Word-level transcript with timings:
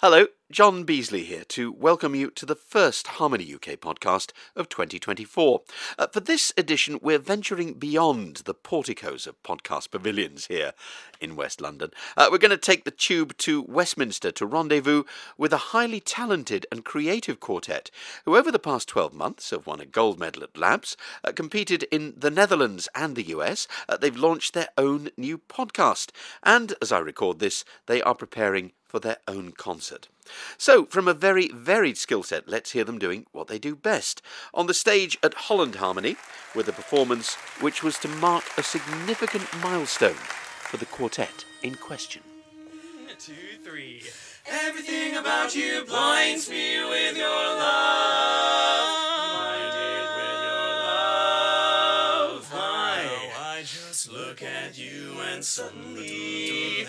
Hello, 0.00 0.26
John 0.50 0.84
Beasley 0.84 1.24
here 1.24 1.44
to 1.48 1.70
welcome 1.70 2.14
you 2.14 2.30
to 2.30 2.46
the 2.46 2.54
first 2.54 3.06
Harmony 3.06 3.52
UK 3.52 3.78
podcast 3.78 4.32
of 4.56 4.70
2024. 4.70 5.60
Uh, 5.98 6.06
for 6.06 6.20
this 6.20 6.54
edition, 6.56 6.98
we're 7.02 7.18
venturing 7.18 7.74
beyond 7.74 8.36
the 8.46 8.54
porticos 8.54 9.26
of 9.26 9.42
podcast 9.42 9.90
pavilions 9.90 10.46
here 10.46 10.72
in 11.20 11.36
West 11.36 11.60
London. 11.60 11.90
Uh, 12.16 12.28
we're 12.30 12.38
going 12.38 12.50
to 12.50 12.56
take 12.56 12.84
the 12.84 12.90
tube 12.90 13.36
to 13.36 13.60
Westminster 13.60 14.32
to 14.32 14.46
rendezvous 14.46 15.04
with 15.36 15.52
a 15.52 15.58
highly 15.58 16.00
talented 16.00 16.64
and 16.72 16.82
creative 16.82 17.40
quartet 17.40 17.90
who, 18.24 18.34
over 18.34 18.50
the 18.50 18.58
past 18.58 18.88
12 18.88 19.12
months, 19.12 19.50
have 19.50 19.66
won 19.66 19.80
a 19.80 19.86
gold 19.86 20.18
medal 20.18 20.42
at 20.42 20.54
LABBS, 20.54 20.96
uh, 21.24 21.32
competed 21.32 21.82
in 21.92 22.14
the 22.16 22.30
Netherlands 22.30 22.88
and 22.94 23.16
the 23.16 23.28
US. 23.36 23.68
Uh, 23.86 23.98
they've 23.98 24.16
launched 24.16 24.54
their 24.54 24.68
own 24.78 25.10
new 25.14 25.36
podcast, 25.36 26.08
and 26.42 26.72
as 26.80 26.90
I 26.90 27.00
record 27.00 27.38
this, 27.38 27.66
they 27.84 28.00
are 28.00 28.14
preparing 28.14 28.72
for 28.88 28.98
their 28.98 29.18
own 29.28 29.52
concert. 29.52 30.08
So, 30.56 30.86
from 30.86 31.08
a 31.08 31.14
very 31.14 31.48
varied 31.48 31.98
skill 31.98 32.22
set, 32.22 32.48
let's 32.48 32.72
hear 32.72 32.84
them 32.84 32.98
doing 32.98 33.26
what 33.32 33.48
they 33.48 33.58
do 33.58 33.74
best. 33.74 34.22
On 34.54 34.66
the 34.66 34.74
stage 34.74 35.18
at 35.22 35.34
Holland 35.34 35.76
Harmony, 35.76 36.16
with 36.54 36.68
a 36.68 36.72
performance 36.72 37.34
which 37.60 37.82
was 37.82 37.98
to 37.98 38.08
mark 38.08 38.44
a 38.56 38.62
significant 38.62 39.46
milestone 39.62 40.14
for 40.14 40.76
the 40.76 40.86
quartet 40.86 41.44
in 41.62 41.74
question. 41.74 42.22
Two, 43.18 43.32
three. 43.64 44.02
Everything 44.46 45.16
about 45.16 45.54
you 45.54 45.84
blinds 45.86 46.48
me 46.48 46.84
with 46.84 47.16
your 47.16 47.26
love. 47.26 48.98
Blinded 49.34 50.08
with 50.16 50.40
your 50.46 50.68
love. 50.86 52.48
I 52.54 53.62
just 53.64 54.12
look 54.12 54.40
at 54.42 54.78
you 54.78 55.14
and 55.32 55.44
suddenly 55.44 56.47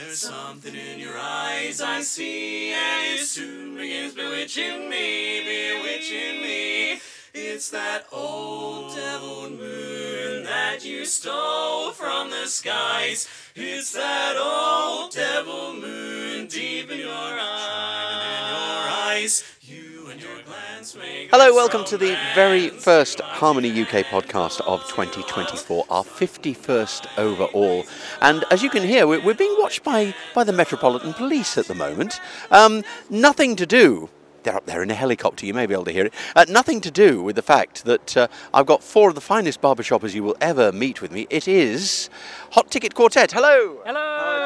there's 0.10 0.22
something 0.22 0.74
in 0.74 0.98
your 0.98 1.16
eyes 1.20 1.82
I 1.82 2.02
see, 2.02 2.74
and 2.74 3.20
it 3.20 3.26
soon 3.26 3.76
begins 3.76 4.16
bewitching 4.16 4.90
me, 4.90 5.44
bewitching 5.44 6.42
me. 6.42 7.00
It's 7.36 7.70
that 7.70 8.08
old 8.12 8.96
devil 8.96 9.52
moon 9.52 10.46
that 10.46 10.84
you 10.84 11.06
stole 11.06 11.92
from 11.92 12.32
the 12.32 12.48
skies. 12.48 13.28
It's 13.54 13.92
that 13.92 14.36
old 14.36 15.12
devil 15.12 15.76
moon 15.76 16.48
deep 16.48 16.90
in 16.90 17.02
your 17.02 17.12
eyes. 17.12 18.09
In 19.20 19.24
your 19.24 19.32
eyes, 19.32 19.44
you 19.64 20.08
and 20.10 20.22
your 20.22 20.42
glance 20.44 20.96
make 20.96 21.30
Hello, 21.30 21.54
welcome 21.54 21.84
to 21.86 21.98
the 21.98 22.18
very 22.36 22.70
first 22.70 23.20
Harmony 23.20 23.70
UK 23.70 24.06
podcast 24.06 24.62
of 24.62 24.82
2024, 24.88 25.86
our 25.90 26.06
51st 26.06 27.18
overall. 27.18 27.84
And 28.22 28.46
as 28.50 28.64
you 28.64 28.70
can 28.70 28.82
hear, 28.82 29.08
we're, 29.08 29.20
we're 29.22 29.34
being 29.34 29.58
watched 29.60 29.84
by, 29.84 30.16
by 30.34 30.46
the 30.46 30.54
Metropolitan 30.54 31.14
Police 31.14 31.58
at 31.58 31.66
the 31.66 31.76
moment. 31.76 32.22
Um, 32.50 32.86
nothing 33.10 33.58
to 33.58 33.66
do. 33.66 34.10
They're 34.44 34.56
up 34.56 34.66
there 34.66 34.82
in 34.82 34.90
a 34.90 34.96
helicopter, 34.96 35.46
you 35.46 35.54
may 35.54 35.66
be 35.66 35.74
able 35.74 35.86
to 35.86 35.92
hear 35.92 36.06
it. 36.06 36.14
Uh, 36.34 36.46
nothing 36.48 36.80
to 36.80 36.90
do 36.90 37.22
with 37.22 37.36
the 37.36 37.42
fact 37.42 37.84
that 37.84 38.16
uh, 38.16 38.28
I've 38.54 38.68
got 38.68 38.82
four 38.82 39.10
of 39.10 39.16
the 39.16 39.22
finest 39.22 39.60
barbershoppers 39.60 40.16
you 40.16 40.24
will 40.24 40.38
ever 40.40 40.72
meet 40.72 41.02
with 41.02 41.12
me. 41.12 41.28
It 41.30 41.46
is 41.46 42.10
Hot 42.52 42.72
Ticket 42.72 42.96
Quartet. 42.96 43.34
Hello! 43.34 43.82
Hello. 43.86 44.39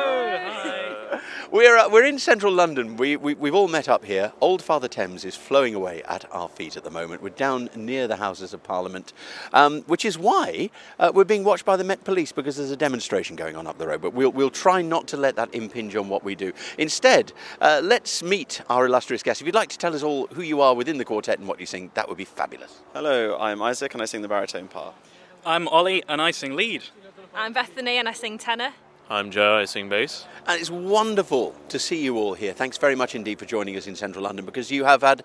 We're, 1.54 1.78
uh, 1.78 1.88
we're 1.88 2.06
in 2.06 2.18
central 2.18 2.52
London. 2.52 2.98
We, 2.98 3.16
we, 3.16 3.36
we've 3.36 3.54
all 3.54 3.68
met 3.68 3.88
up 3.88 4.06
here. 4.06 4.34
Old 4.42 4.60
Father 4.60 4.88
Thames 4.88 5.24
is 5.24 5.36
flowing 5.36 5.76
away 5.76 6.02
at 6.08 6.26
our 6.34 6.50
feet 6.50 6.76
at 6.76 6.84
the 6.84 6.90
moment. 6.90 7.22
We're 7.22 7.30
down 7.30 7.70
near 7.76 8.08
the 8.08 8.16
Houses 8.16 8.56
of 8.56 8.64
Parliament, 8.64 9.14
um, 9.54 9.84
which 9.84 10.04
is 10.04 10.18
why 10.18 10.72
uh, 10.98 11.12
we're 11.14 11.26
being 11.26 11.44
watched 11.44 11.64
by 11.64 11.78
the 11.78 11.84
Met 11.84 12.04
Police 12.06 12.32
because 12.32 12.56
there's 12.56 12.72
a 12.72 12.76
demonstration 12.76 13.36
going 13.36 13.56
on 13.56 13.68
up 13.68 13.78
the 13.78 13.86
road. 13.86 14.02
But 14.02 14.16
we'll, 14.16 14.32
we'll 14.32 14.50
try 14.50 14.82
not 14.82 15.06
to 15.10 15.18
let 15.18 15.36
that 15.36 15.54
impinge 15.54 15.96
on 15.96 16.10
what 16.10 16.24
we 16.24 16.34
do. 16.34 16.54
Instead, 16.80 17.34
uh, 17.62 17.82
let's 17.84 18.24
meet 18.24 18.64
our 18.68 18.88
illustrious 18.88 19.22
guest. 19.22 19.40
If 19.40 19.46
you'd 19.46 19.54
like 19.54 19.70
to 19.70 19.78
tell 19.78 19.94
us 19.94 20.02
all 20.02 20.26
who 20.34 20.42
you 20.42 20.60
are 20.60 20.74
within 20.74 20.98
the 20.98 21.06
quartet 21.06 21.38
and 21.38 21.48
what 21.48 21.60
you 21.60 21.68
sing, 21.68 21.92
that 21.94 22.10
would 22.10 22.18
be 22.18 22.26
fabulous. 22.26 22.80
Hello, 22.94 23.38
I'm 23.38 23.62
Isaac 23.62 23.94
and 23.94 24.02
I 24.02 24.06
sing 24.06 24.24
the 24.24 24.28
baritone 24.28 24.70
part. 24.70 24.96
I'm 25.46 25.68
Ollie 25.68 26.04
and 26.10 26.20
I 26.20 26.32
sing 26.32 26.56
lead. 26.56 26.82
I'm 27.36 27.54
Bethany 27.54 27.98
and 27.98 28.10
I 28.10 28.14
sing 28.14 28.40
tenor. 28.40 28.74
I'm 29.10 29.32
Joe, 29.32 29.58
I 29.58 29.66
sing 29.66 29.90
bass. 29.90 30.26
And 30.48 30.60
it's 30.60 30.70
wonderful 30.70 31.54
to 31.68 31.78
see 31.78 32.02
you 32.02 32.18
all 32.18 32.36
here. 32.36 32.54
Thanks 32.54 32.78
very 32.78 32.96
much 32.96 33.16
indeed 33.16 33.38
for 33.38 33.46
joining 33.46 33.76
us 33.76 33.86
in 33.86 33.98
central 33.98 34.24
London 34.24 34.46
because 34.46 34.72
you 34.72 34.86
have 34.86 35.02
had 35.02 35.24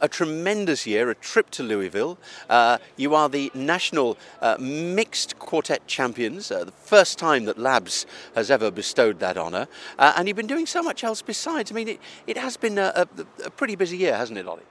a 0.00 0.08
tremendous 0.08 0.84
year, 0.84 1.08
a 1.10 1.14
trip 1.14 1.48
to 1.50 1.62
Louisville. 1.62 2.18
Uh, 2.48 2.78
you 2.96 3.14
are 3.14 3.28
the 3.28 3.52
national 3.54 4.18
uh, 4.40 4.56
mixed 4.58 5.38
quartet 5.38 5.86
champions, 5.86 6.50
uh, 6.50 6.64
the 6.64 6.72
first 6.72 7.18
time 7.18 7.44
that 7.44 7.56
LABBS 7.56 8.04
has 8.34 8.50
ever 8.50 8.68
bestowed 8.68 9.20
that 9.20 9.38
honour. 9.38 9.68
Uh, 9.96 10.12
and 10.16 10.26
you've 10.26 10.36
been 10.36 10.48
doing 10.48 10.66
so 10.66 10.82
much 10.82 11.04
else 11.04 11.22
besides. 11.22 11.70
I 11.70 11.74
mean, 11.74 11.88
it, 11.88 12.00
it 12.26 12.36
has 12.36 12.56
been 12.56 12.78
a, 12.78 12.92
a, 12.96 13.46
a 13.46 13.50
pretty 13.50 13.76
busy 13.76 13.96
year, 13.96 14.16
hasn't 14.16 14.38
it, 14.38 14.46
Ollie? 14.46 14.62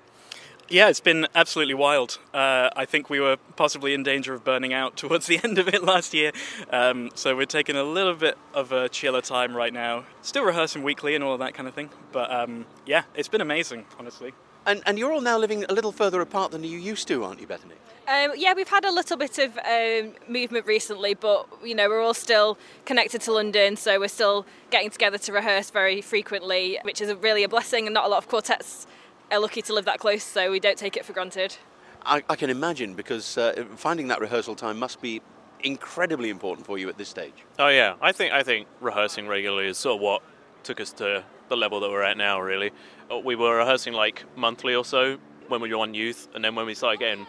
Yeah, 0.71 0.89
it's 0.89 0.99
been 0.99 1.27
absolutely 1.33 1.73
wild. 1.73 2.19
Uh, 2.31 2.69
I 2.75 2.85
think 2.85 3.09
we 3.09 3.19
were 3.19 3.37
possibly 3.55 3.95
in 3.95 4.03
danger 4.03 4.35
of 4.35 4.43
burning 4.43 4.71
out 4.71 4.95
towards 4.97 5.25
the 5.25 5.39
end 5.43 5.57
of 5.57 5.67
it 5.67 5.83
last 5.83 6.13
year. 6.13 6.31
Um, 6.69 7.09
so 7.15 7.35
we're 7.35 7.47
taking 7.47 7.75
a 7.75 7.83
little 7.83 8.13
bit 8.13 8.37
of 8.53 8.71
a 8.71 8.87
chiller 8.87 9.21
time 9.21 9.55
right 9.55 9.73
now. 9.73 10.05
Still 10.21 10.43
rehearsing 10.43 10.83
weekly 10.83 11.15
and 11.15 11.23
all 11.23 11.33
of 11.33 11.39
that 11.39 11.55
kind 11.55 11.67
of 11.67 11.73
thing. 11.73 11.89
But 12.11 12.31
um, 12.31 12.67
yeah, 12.85 13.03
it's 13.15 13.27
been 13.27 13.41
amazing, 13.41 13.85
honestly. 13.97 14.33
And, 14.67 14.83
and 14.85 14.99
you're 14.99 15.11
all 15.11 15.21
now 15.21 15.39
living 15.39 15.65
a 15.69 15.73
little 15.73 15.91
further 15.91 16.21
apart 16.21 16.51
than 16.51 16.63
you 16.63 16.77
used 16.77 17.07
to, 17.07 17.23
aren't 17.23 17.41
you, 17.41 17.47
Bethany? 17.47 17.75
Um, 18.07 18.33
yeah, 18.35 18.53
we've 18.53 18.67
had 18.67 18.85
a 18.85 18.91
little 18.91 19.17
bit 19.17 19.39
of 19.39 19.57
um, 19.57 20.13
movement 20.27 20.67
recently, 20.67 21.13
but 21.13 21.47
you 21.63 21.75
know 21.75 21.87
we're 21.87 22.01
all 22.01 22.15
still 22.15 22.57
connected 22.85 23.21
to 23.21 23.31
London, 23.31 23.75
so 23.75 23.99
we're 23.99 24.07
still 24.07 24.47
getting 24.71 24.89
together 24.89 25.19
to 25.19 25.31
rehearse 25.31 25.69
very 25.69 26.01
frequently, 26.01 26.79
which 26.81 27.01
is 27.01 27.09
a, 27.09 27.15
really 27.15 27.43
a 27.43 27.49
blessing. 27.49 27.85
And 27.85 27.93
not 27.93 28.05
a 28.05 28.07
lot 28.07 28.17
of 28.17 28.27
quartets 28.27 28.87
are 29.31 29.39
lucky 29.39 29.61
to 29.63 29.73
live 29.73 29.85
that 29.85 29.99
close, 29.99 30.23
so 30.23 30.51
we 30.51 30.59
don't 30.59 30.77
take 30.77 30.97
it 30.97 31.05
for 31.05 31.13
granted. 31.13 31.57
I, 32.05 32.23
I 32.29 32.35
can 32.35 32.49
imagine 32.49 32.93
because 32.93 33.37
uh, 33.37 33.65
finding 33.75 34.07
that 34.07 34.21
rehearsal 34.21 34.55
time 34.55 34.79
must 34.79 35.01
be 35.01 35.21
incredibly 35.61 36.29
important 36.29 36.65
for 36.65 36.77
you 36.77 36.87
at 36.89 36.97
this 36.97 37.09
stage. 37.09 37.33
Oh 37.57 37.67
yeah, 37.67 37.95
I 38.01 38.11
think 38.11 38.33
I 38.33 38.43
think 38.43 38.67
rehearsing 38.79 39.27
regularly 39.27 39.67
is 39.67 39.77
sort 39.77 39.95
of 39.95 40.01
what 40.01 40.21
took 40.63 40.79
us 40.79 40.93
to 40.93 41.23
the 41.49 41.57
level 41.57 41.79
that 41.81 41.89
we're 41.89 42.03
at 42.03 42.17
now. 42.17 42.39
Really, 42.39 42.71
Uh, 43.11 43.17
we 43.19 43.35
were 43.35 43.57
rehearsing 43.57 43.93
like 43.93 44.23
monthly 44.35 44.75
or 44.75 44.85
so 44.85 45.17
when 45.47 45.61
we 45.61 45.73
were 45.73 45.81
on 45.81 45.93
youth, 45.93 46.27
and 46.33 46.43
then 46.43 46.55
when 46.55 46.65
we 46.65 46.75
started 46.75 46.99
getting 46.99 47.25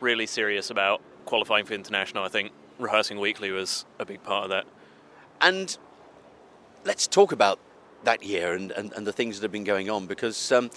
really 0.00 0.26
serious 0.26 0.70
about 0.70 1.00
qualifying 1.24 1.66
for 1.66 1.74
international, 1.74 2.24
I 2.24 2.28
think 2.28 2.52
rehearsing 2.78 3.18
weekly 3.18 3.50
was 3.50 3.84
a 3.98 4.04
big 4.04 4.22
part 4.22 4.44
of 4.44 4.50
that. 4.50 4.64
And 5.40 5.76
let's 6.84 7.06
talk 7.06 7.32
about 7.32 7.58
that 8.06 8.22
year 8.22 8.54
and, 8.54 8.70
and, 8.72 8.92
and 8.94 9.06
the 9.06 9.12
things 9.12 9.36
that 9.36 9.44
have 9.44 9.52
been 9.52 9.64
going 9.64 9.90
on 9.90 10.06
because 10.06 10.50
um, 10.50 10.70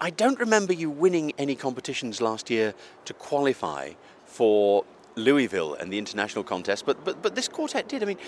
I 0.00 0.10
don't 0.10 0.38
remember 0.40 0.72
you 0.72 0.88
winning 0.88 1.32
any 1.36 1.54
competitions 1.54 2.20
last 2.20 2.48
year 2.50 2.72
to 3.04 3.12
qualify 3.12 3.92
for 4.26 4.84
Louisville 5.16 5.74
and 5.74 5.92
the 5.92 5.98
international 5.98 6.44
contest, 6.44 6.86
but, 6.86 7.04
but, 7.04 7.20
but 7.20 7.34
this 7.34 7.48
quartet 7.48 7.88
did. 7.88 8.02
I 8.02 8.06
mean, 8.06 8.18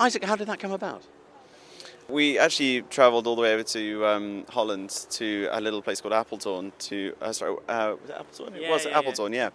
Isaac, 0.00 0.24
how 0.24 0.36
did 0.36 0.48
that 0.48 0.58
come 0.58 0.72
about? 0.72 1.02
We 2.08 2.38
actually 2.38 2.82
travelled 2.82 3.26
all 3.26 3.36
the 3.36 3.42
way 3.42 3.52
over 3.52 3.62
to 3.64 4.06
um, 4.06 4.46
Holland 4.48 4.88
to 5.10 5.48
a 5.50 5.60
little 5.60 5.82
place 5.82 6.00
called 6.00 6.14
Appleton 6.14 6.72
to 6.78 7.14
uh, 7.20 7.32
sorry, 7.32 7.56
uh, 7.68 7.96
was 8.00 8.08
it 8.08 8.16
Appleton? 8.18 8.54
it 8.54 8.70
was 8.70 8.86
yeah, 8.86 9.02
yeah. 9.02 9.32
Yeah. 9.34 9.50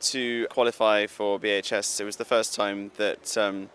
To 0.00 0.46
qualify 0.48 1.06
for 1.06 1.38
BHS, 1.38 2.00
it 2.00 2.04
was 2.04 2.16
the 2.16 2.24
first 2.24 2.54
time 2.54 2.90
that 2.96 3.36
um, 3.36 3.68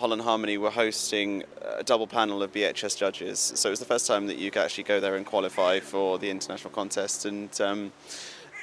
Holland 0.00 0.22
Harmony 0.22 0.56
were 0.56 0.70
hosting 0.70 1.44
a 1.62 1.84
double 1.84 2.06
panel 2.06 2.42
of 2.42 2.52
BHS 2.52 2.96
judges. 2.96 3.38
So 3.54 3.68
it 3.68 3.72
was 3.72 3.80
the 3.80 3.84
first 3.84 4.06
time 4.06 4.26
that 4.28 4.38
you 4.38 4.50
could 4.50 4.62
actually 4.62 4.84
go 4.84 4.98
there 4.98 5.14
and 5.14 5.26
qualify 5.26 5.78
for 5.80 6.18
the 6.18 6.30
international 6.30 6.70
contest. 6.70 7.26
And 7.26 7.60
um, 7.60 7.92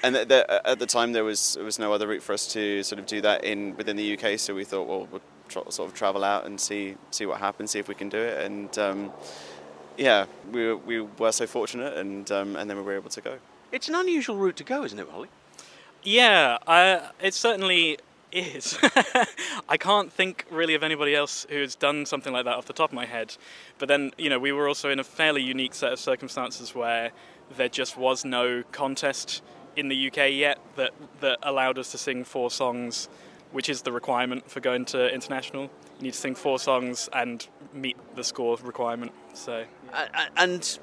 and 0.03 0.15
th- 0.15 0.27
th- 0.27 0.45
at 0.49 0.79
the 0.79 0.87
time 0.87 1.13
there 1.13 1.23
was 1.23 1.53
there 1.53 1.63
was 1.63 1.77
no 1.77 1.93
other 1.93 2.07
route 2.07 2.23
for 2.23 2.33
us 2.33 2.51
to 2.53 2.81
sort 2.81 2.99
of 2.99 3.05
do 3.05 3.21
that 3.21 3.43
in 3.43 3.77
within 3.77 3.95
the 3.95 4.17
UK. 4.17 4.39
So 4.39 4.55
we 4.55 4.63
thought, 4.63 4.87
well, 4.87 5.07
we'll 5.11 5.21
tr- 5.47 5.69
sort 5.69 5.89
of 5.89 5.95
travel 5.95 6.23
out 6.23 6.45
and 6.47 6.59
see 6.59 6.95
see 7.11 7.25
what 7.27 7.39
happens, 7.39 7.71
see 7.71 7.79
if 7.79 7.87
we 7.87 7.95
can 7.95 8.09
do 8.09 8.19
it. 8.19 8.43
And 8.43 8.77
um, 8.79 9.11
yeah, 9.95 10.25
we 10.51 10.65
were, 10.67 10.77
we 10.77 11.01
were 11.01 11.31
so 11.31 11.45
fortunate, 11.45 11.95
and 11.97 12.31
um, 12.31 12.55
and 12.55 12.67
then 12.69 12.77
we 12.77 12.83
were 12.83 12.95
able 12.95 13.11
to 13.11 13.21
go. 13.21 13.37
It's 13.71 13.87
an 13.87 13.95
unusual 13.95 14.37
route 14.37 14.55
to 14.57 14.63
go, 14.63 14.83
isn't 14.83 14.97
it, 14.97 15.07
Ollie? 15.13 15.29
Yeah, 16.03 16.57
I, 16.65 17.09
it 17.21 17.33
certainly 17.33 17.97
is. 18.31 18.77
I 19.69 19.77
can't 19.77 20.11
think 20.11 20.45
really 20.49 20.75
of 20.75 20.83
anybody 20.83 21.15
else 21.15 21.45
who 21.49 21.59
has 21.59 21.75
done 21.75 22.05
something 22.05 22.33
like 22.33 22.45
that 22.45 22.55
off 22.55 22.65
the 22.65 22.73
top 22.73 22.91
of 22.91 22.95
my 22.95 23.05
head. 23.05 23.35
But 23.77 23.87
then, 23.87 24.11
you 24.17 24.29
know, 24.29 24.39
we 24.39 24.51
were 24.51 24.67
also 24.67 24.89
in 24.89 24.99
a 24.99 25.03
fairly 25.03 25.41
unique 25.41 25.73
set 25.73 25.93
of 25.93 25.99
circumstances 25.99 26.75
where 26.75 27.11
there 27.55 27.69
just 27.69 27.97
was 27.97 28.25
no 28.25 28.63
contest 28.71 29.41
in 29.75 29.89
the 29.89 30.07
UK 30.07 30.31
yet 30.31 30.59
that, 30.75 30.91
that 31.21 31.37
allowed 31.43 31.77
us 31.77 31.91
to 31.91 31.97
sing 31.97 32.23
four 32.23 32.49
songs, 32.51 33.09
which 33.51 33.69
is 33.69 33.83
the 33.83 33.91
requirement 33.91 34.49
for 34.49 34.59
going 34.59 34.85
to 34.85 35.13
international. 35.13 35.63
You 35.97 36.03
need 36.03 36.13
to 36.13 36.19
sing 36.19 36.35
four 36.35 36.59
songs 36.59 37.09
and 37.13 37.47
meet 37.73 37.97
the 38.15 38.23
score 38.23 38.57
requirement. 38.63 39.11
So, 39.33 39.65
Uh, 39.93 40.05
and 40.35 40.79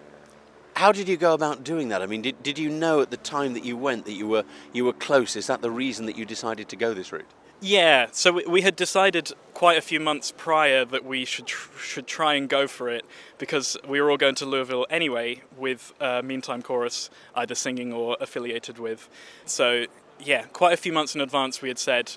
how 0.75 0.93
did 0.93 1.09
you 1.09 1.17
go 1.17 1.35
about 1.35 1.65
doing 1.65 1.89
that? 1.89 2.03
I 2.03 2.07
mean, 2.07 2.23
did, 2.23 2.43
did 2.43 2.59
you 2.59 2.69
know 2.69 3.01
at 3.01 3.11
the 3.11 3.17
time 3.17 3.55
that 3.55 3.65
you 3.65 3.77
went 3.77 4.05
that 4.07 4.13
you 4.13 4.29
were 4.29 4.45
you 4.73 4.85
were 4.85 4.93
close? 4.93 5.37
Is 5.37 5.47
that 5.47 5.63
the 5.63 5.71
reason 5.71 6.07
that 6.07 6.19
you 6.19 6.25
decided 6.25 6.69
to 6.69 6.77
go 6.77 6.95
this 6.95 7.13
route? 7.13 7.27
Yeah, 7.61 8.09
so 8.13 8.43
we, 8.47 8.61
had 8.61 8.77
decided 8.77 9.33
quite 9.55 9.79
a 9.79 9.81
few 9.81 9.99
months 9.99 10.35
prior 10.37 10.85
that 10.85 11.03
we 11.03 11.25
should 11.25 11.47
tr- 11.47 11.79
should 11.79 12.07
try 12.07 12.35
and 12.35 12.47
go 12.47 12.67
for 12.67 12.91
it 12.91 13.07
because 13.39 13.79
we 13.89 14.03
were 14.03 14.11
all 14.11 14.19
going 14.19 14.35
to 14.35 14.45
Louisville 14.45 14.87
anyway 14.91 15.41
with 15.57 15.95
uh, 15.99 16.21
Meantime 16.23 16.61
Chorus 16.61 17.09
either 17.35 17.55
singing 17.55 17.91
or 17.91 18.19
affiliated 18.21 18.79
with. 18.79 19.09
So 19.47 19.87
yeah, 20.21 20.43
quite 20.53 20.75
a 20.75 20.77
few 20.77 20.93
months 20.93 21.15
in 21.15 21.23
advance 21.23 21.63
we 21.63 21.69
had 21.69 21.79
said. 21.79 22.13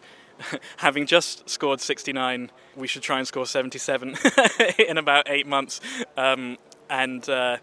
Having 0.78 1.06
just 1.06 1.50
scored 1.50 1.80
69, 1.80 2.52
we 2.76 2.86
should 2.86 3.02
try 3.02 3.18
and 3.18 3.28
score 3.28 3.46
77 3.46 4.18
in 4.90 4.98
about 4.98 5.30
eight 5.30 5.48
months. 5.48 5.80
Um, 6.18 6.58
and 6.90 7.28
uh, 7.30 7.58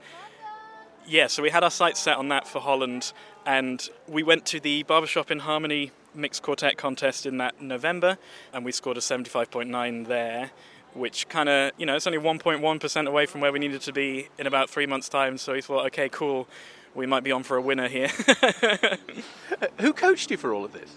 yeah, 1.07 1.27
so 1.27 1.43
we 1.43 1.51
had 1.51 1.65
our 1.65 1.71
sights 1.71 2.01
set 2.01 2.17
on 2.17 2.29
that 2.29 2.47
for 2.47 2.61
Holland, 2.61 3.13
and 3.47 3.89
we 4.09 4.23
went 4.23 4.47
to 4.47 4.61
the 4.61 4.83
Barbershop 4.85 5.31
in 5.31 5.41
Harmony 5.41 5.93
mixed 6.15 6.43
quartet 6.43 6.77
contest 6.77 7.27
in 7.27 7.39
that 7.39 7.61
November, 7.61 8.19
and 8.53 8.65
we 8.65 8.73
scored 8.73 8.97
a 8.97 9.01
75.9 9.01 10.07
there, 10.07 10.51
which 10.95 11.29
kind 11.29 11.49
of, 11.49 11.73
you 11.77 11.87
know, 11.87 11.97
it's 11.97 12.07
only 12.07 12.19
1.1% 12.19 13.09
away 13.09 13.27
from 13.27 13.41
where 13.41 13.53
we 13.53 13.59
needed 13.59 13.81
to 13.83 13.93
be 13.93 14.29
in 14.39 14.47
about 14.47 14.71
three 14.71 14.87
months' 14.87 15.09
time. 15.09 15.37
So 15.39 15.53
we 15.53 15.61
thought, 15.61 15.87
okay, 15.87 16.09
cool, 16.09 16.49
we 16.95 17.07
might 17.07 17.25
be 17.25 17.33
on 17.33 17.43
for 17.43 17.57
a 17.57 17.63
winner 17.63 17.89
here. 17.89 18.09
Who 19.81 19.93
coached 19.93 20.31
you 20.31 20.37
for 20.37 20.55
all 20.55 20.65
of 20.65 20.73
this? 20.73 20.97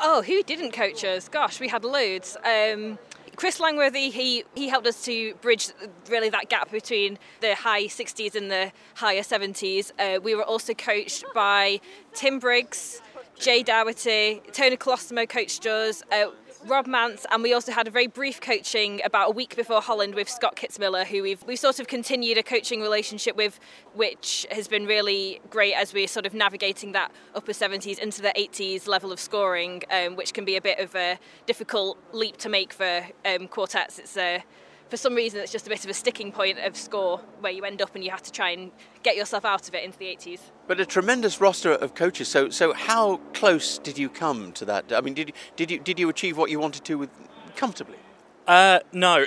Oh, 0.00 0.22
who 0.22 0.44
didn't 0.44 0.70
coach 0.70 1.02
us? 1.02 1.28
Gosh, 1.28 1.58
we 1.58 1.66
had 1.66 1.82
loads. 1.82 2.36
Um, 2.44 3.00
Chris 3.38 3.60
Langworthy, 3.60 4.10
he, 4.10 4.42
he 4.56 4.68
helped 4.68 4.88
us 4.88 5.04
to 5.04 5.32
bridge 5.34 5.68
really 6.10 6.28
that 6.28 6.48
gap 6.48 6.72
between 6.72 7.20
the 7.40 7.54
high 7.54 7.84
60s 7.84 8.34
and 8.34 8.50
the 8.50 8.72
higher 8.94 9.22
70s. 9.22 9.92
Uh, 9.96 10.18
we 10.20 10.34
were 10.34 10.42
also 10.42 10.74
coached 10.74 11.24
by 11.32 11.80
Tim 12.14 12.40
Briggs, 12.40 13.00
Jay 13.38 13.62
Dougherty, 13.62 14.42
Tony 14.50 14.76
Colosimo 14.76 15.28
coached 15.28 15.66
us, 15.66 16.02
uh, 16.10 16.30
Rob 16.66 16.86
Mance, 16.86 17.24
and 17.30 17.42
we 17.42 17.52
also 17.52 17.72
had 17.72 17.86
a 17.86 17.90
very 17.90 18.06
brief 18.06 18.40
coaching 18.40 19.00
about 19.04 19.28
a 19.28 19.32
week 19.32 19.54
before 19.54 19.80
Holland 19.80 20.14
with 20.14 20.28
Scott 20.28 20.56
Kitzmiller, 20.56 21.06
who 21.06 21.22
we've 21.22 21.42
we've 21.44 21.58
sort 21.58 21.78
of 21.78 21.86
continued 21.86 22.36
a 22.36 22.42
coaching 22.42 22.80
relationship 22.80 23.36
with, 23.36 23.60
which 23.94 24.46
has 24.50 24.66
been 24.66 24.84
really 24.86 25.40
great 25.50 25.74
as 25.74 25.92
we're 25.92 26.08
sort 26.08 26.26
of 26.26 26.34
navigating 26.34 26.92
that 26.92 27.12
upper 27.34 27.52
70s 27.52 27.98
into 27.98 28.22
the 28.22 28.32
80s 28.36 28.88
level 28.88 29.12
of 29.12 29.20
scoring, 29.20 29.82
um, 29.90 30.16
which 30.16 30.34
can 30.34 30.44
be 30.44 30.56
a 30.56 30.60
bit 30.60 30.78
of 30.80 30.94
a 30.94 31.18
difficult 31.46 31.98
leap 32.12 32.36
to 32.38 32.48
make 32.48 32.72
for 32.72 33.06
um, 33.24 33.46
quartets. 33.48 33.98
It's 33.98 34.16
a 34.16 34.42
for 34.88 34.96
some 34.96 35.14
reason 35.14 35.40
it's 35.40 35.52
just 35.52 35.66
a 35.66 35.70
bit 35.70 35.84
of 35.84 35.90
a 35.90 35.94
sticking 35.94 36.32
point 36.32 36.58
of 36.58 36.76
score 36.76 37.18
where 37.40 37.52
you 37.52 37.64
end 37.64 37.82
up 37.82 37.94
and 37.94 38.02
you 38.02 38.10
have 38.10 38.22
to 38.22 38.32
try 38.32 38.50
and 38.50 38.70
get 39.02 39.16
yourself 39.16 39.44
out 39.44 39.68
of 39.68 39.74
it 39.74 39.84
into 39.84 39.98
the 39.98 40.06
80s. 40.06 40.40
But 40.66 40.80
a 40.80 40.86
tremendous 40.86 41.40
roster 41.40 41.72
of 41.72 41.94
coaches. 41.94 42.28
So, 42.28 42.50
so 42.50 42.72
how 42.72 43.18
close 43.34 43.78
did 43.78 43.98
you 43.98 44.08
come 44.08 44.52
to 44.52 44.64
that? 44.64 44.92
I 44.92 45.00
mean, 45.00 45.14
did 45.14 45.28
you, 45.28 45.34
did 45.56 45.70
you 45.70 45.78
did 45.78 45.98
you 45.98 46.08
achieve 46.08 46.36
what 46.36 46.50
you 46.50 46.58
wanted 46.58 46.84
to 46.84 46.98
with 46.98 47.10
comfortably? 47.56 47.98
Uh, 48.46 48.80
no. 48.92 49.26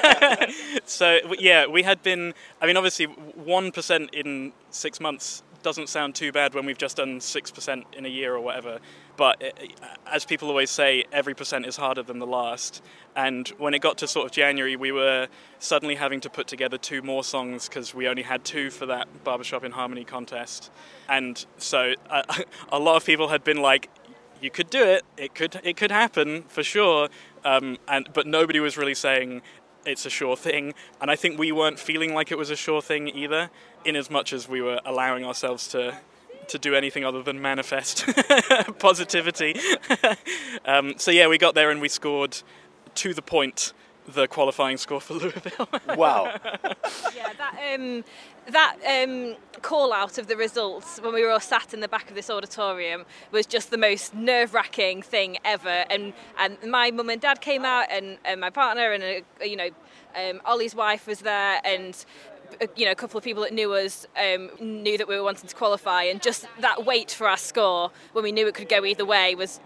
so 0.84 1.18
yeah, 1.38 1.66
we 1.66 1.82
had 1.82 2.02
been. 2.02 2.34
I 2.60 2.66
mean, 2.66 2.76
obviously, 2.76 3.06
one 3.06 3.72
percent 3.72 4.10
in 4.12 4.52
six 4.70 5.00
months 5.00 5.42
doesn't 5.62 5.88
sound 5.88 6.14
too 6.14 6.32
bad 6.32 6.54
when 6.54 6.66
we've 6.66 6.78
just 6.78 6.98
done 6.98 7.20
six 7.20 7.50
percent 7.50 7.86
in 7.94 8.04
a 8.04 8.08
year 8.08 8.34
or 8.34 8.40
whatever. 8.40 8.78
But 9.16 9.42
uh, 9.42 9.86
as 10.06 10.24
people 10.24 10.48
always 10.48 10.70
say, 10.70 11.04
every 11.12 11.34
percent 11.34 11.66
is 11.66 11.76
harder 11.76 12.02
than 12.02 12.18
the 12.18 12.26
last. 12.26 12.82
And 13.14 13.48
when 13.58 13.74
it 13.74 13.80
got 13.80 13.98
to 13.98 14.08
sort 14.08 14.26
of 14.26 14.32
January, 14.32 14.76
we 14.76 14.92
were 14.92 15.28
suddenly 15.58 15.96
having 15.96 16.20
to 16.20 16.30
put 16.30 16.46
together 16.46 16.78
two 16.78 17.02
more 17.02 17.22
songs 17.22 17.68
because 17.68 17.94
we 17.94 18.08
only 18.08 18.22
had 18.22 18.44
two 18.44 18.70
for 18.70 18.86
that 18.86 19.24
Barbershop 19.24 19.64
in 19.64 19.72
Harmony 19.72 20.04
contest. 20.04 20.70
And 21.08 21.44
so 21.58 21.94
uh, 22.08 22.22
a 22.70 22.78
lot 22.78 22.96
of 22.96 23.04
people 23.04 23.28
had 23.28 23.44
been 23.44 23.60
like, 23.60 23.90
you 24.40 24.50
could 24.50 24.70
do 24.70 24.82
it. 24.82 25.04
It 25.16 25.34
could 25.34 25.60
it 25.62 25.76
could 25.76 25.92
happen 25.92 26.42
for 26.48 26.64
sure. 26.64 27.08
Um, 27.44 27.78
and 27.86 28.08
but 28.12 28.26
nobody 28.26 28.60
was 28.60 28.76
really 28.76 28.94
saying 28.94 29.42
it's 29.86 30.04
a 30.06 30.10
sure 30.10 30.36
thing. 30.36 30.74
And 31.00 31.10
I 31.10 31.16
think 31.16 31.38
we 31.38 31.52
weren't 31.52 31.78
feeling 31.78 32.12
like 32.14 32.32
it 32.32 32.38
was 32.38 32.50
a 32.50 32.56
sure 32.56 32.82
thing 32.82 33.08
either, 33.08 33.50
in 33.84 33.96
as 33.96 34.10
much 34.10 34.32
as 34.32 34.48
we 34.48 34.60
were 34.60 34.80
allowing 34.84 35.24
ourselves 35.24 35.68
to 35.68 35.98
to 36.48 36.58
do 36.58 36.74
anything 36.74 37.04
other 37.04 37.22
than 37.22 37.40
manifest 37.40 38.06
positivity. 38.78 39.54
um, 40.64 40.94
so 40.96 41.10
yeah, 41.10 41.28
we 41.28 41.38
got 41.38 41.54
there 41.54 41.70
and 41.70 41.80
we 41.80 41.88
scored 41.88 42.42
to 42.94 43.14
the 43.14 43.22
point 43.22 43.72
the 44.06 44.26
qualifying 44.26 44.76
score 44.76 45.00
for 45.00 45.14
Louisville. 45.14 45.68
Wow. 45.96 46.34
yeah, 47.14 47.32
that 47.38 47.74
um, 47.74 48.04
that 48.48 48.76
um, 48.88 49.36
call 49.62 49.92
out 49.92 50.18
of 50.18 50.26
the 50.26 50.36
results 50.36 51.00
when 51.00 51.14
we 51.14 51.22
were 51.22 51.30
all 51.30 51.40
sat 51.40 51.72
in 51.72 51.80
the 51.80 51.88
back 51.88 52.08
of 52.08 52.16
this 52.16 52.28
auditorium 52.28 53.04
was 53.30 53.46
just 53.46 53.70
the 53.70 53.78
most 53.78 54.14
nerve 54.14 54.54
wracking 54.54 55.02
thing 55.02 55.38
ever. 55.44 55.84
And 55.90 56.12
and 56.38 56.58
my 56.68 56.90
mum 56.90 57.10
and 57.10 57.20
dad 57.20 57.40
came 57.40 57.64
out, 57.64 57.86
and, 57.90 58.18
and 58.24 58.40
my 58.40 58.50
partner, 58.50 58.92
and 58.92 59.02
uh, 59.02 59.44
you 59.44 59.56
know, 59.56 59.70
um, 60.16 60.40
Ollie's 60.44 60.74
wife 60.74 61.06
was 61.06 61.20
there, 61.20 61.60
and 61.64 62.04
uh, 62.60 62.66
you 62.76 62.84
know, 62.84 62.92
a 62.92 62.96
couple 62.96 63.18
of 63.18 63.24
people 63.24 63.42
that 63.42 63.52
knew 63.52 63.72
us 63.72 64.06
um, 64.16 64.50
knew 64.60 64.98
that 64.98 65.08
we 65.08 65.16
were 65.16 65.22
wanting 65.22 65.48
to 65.48 65.54
qualify, 65.54 66.04
and 66.04 66.22
just 66.22 66.46
that 66.60 66.84
wait 66.84 67.10
for 67.10 67.28
our 67.28 67.36
score 67.36 67.90
when 68.12 68.24
we 68.24 68.32
knew 68.32 68.46
it 68.46 68.54
could 68.54 68.68
go 68.68 68.84
either 68.84 69.04
way 69.04 69.34
was 69.34 69.60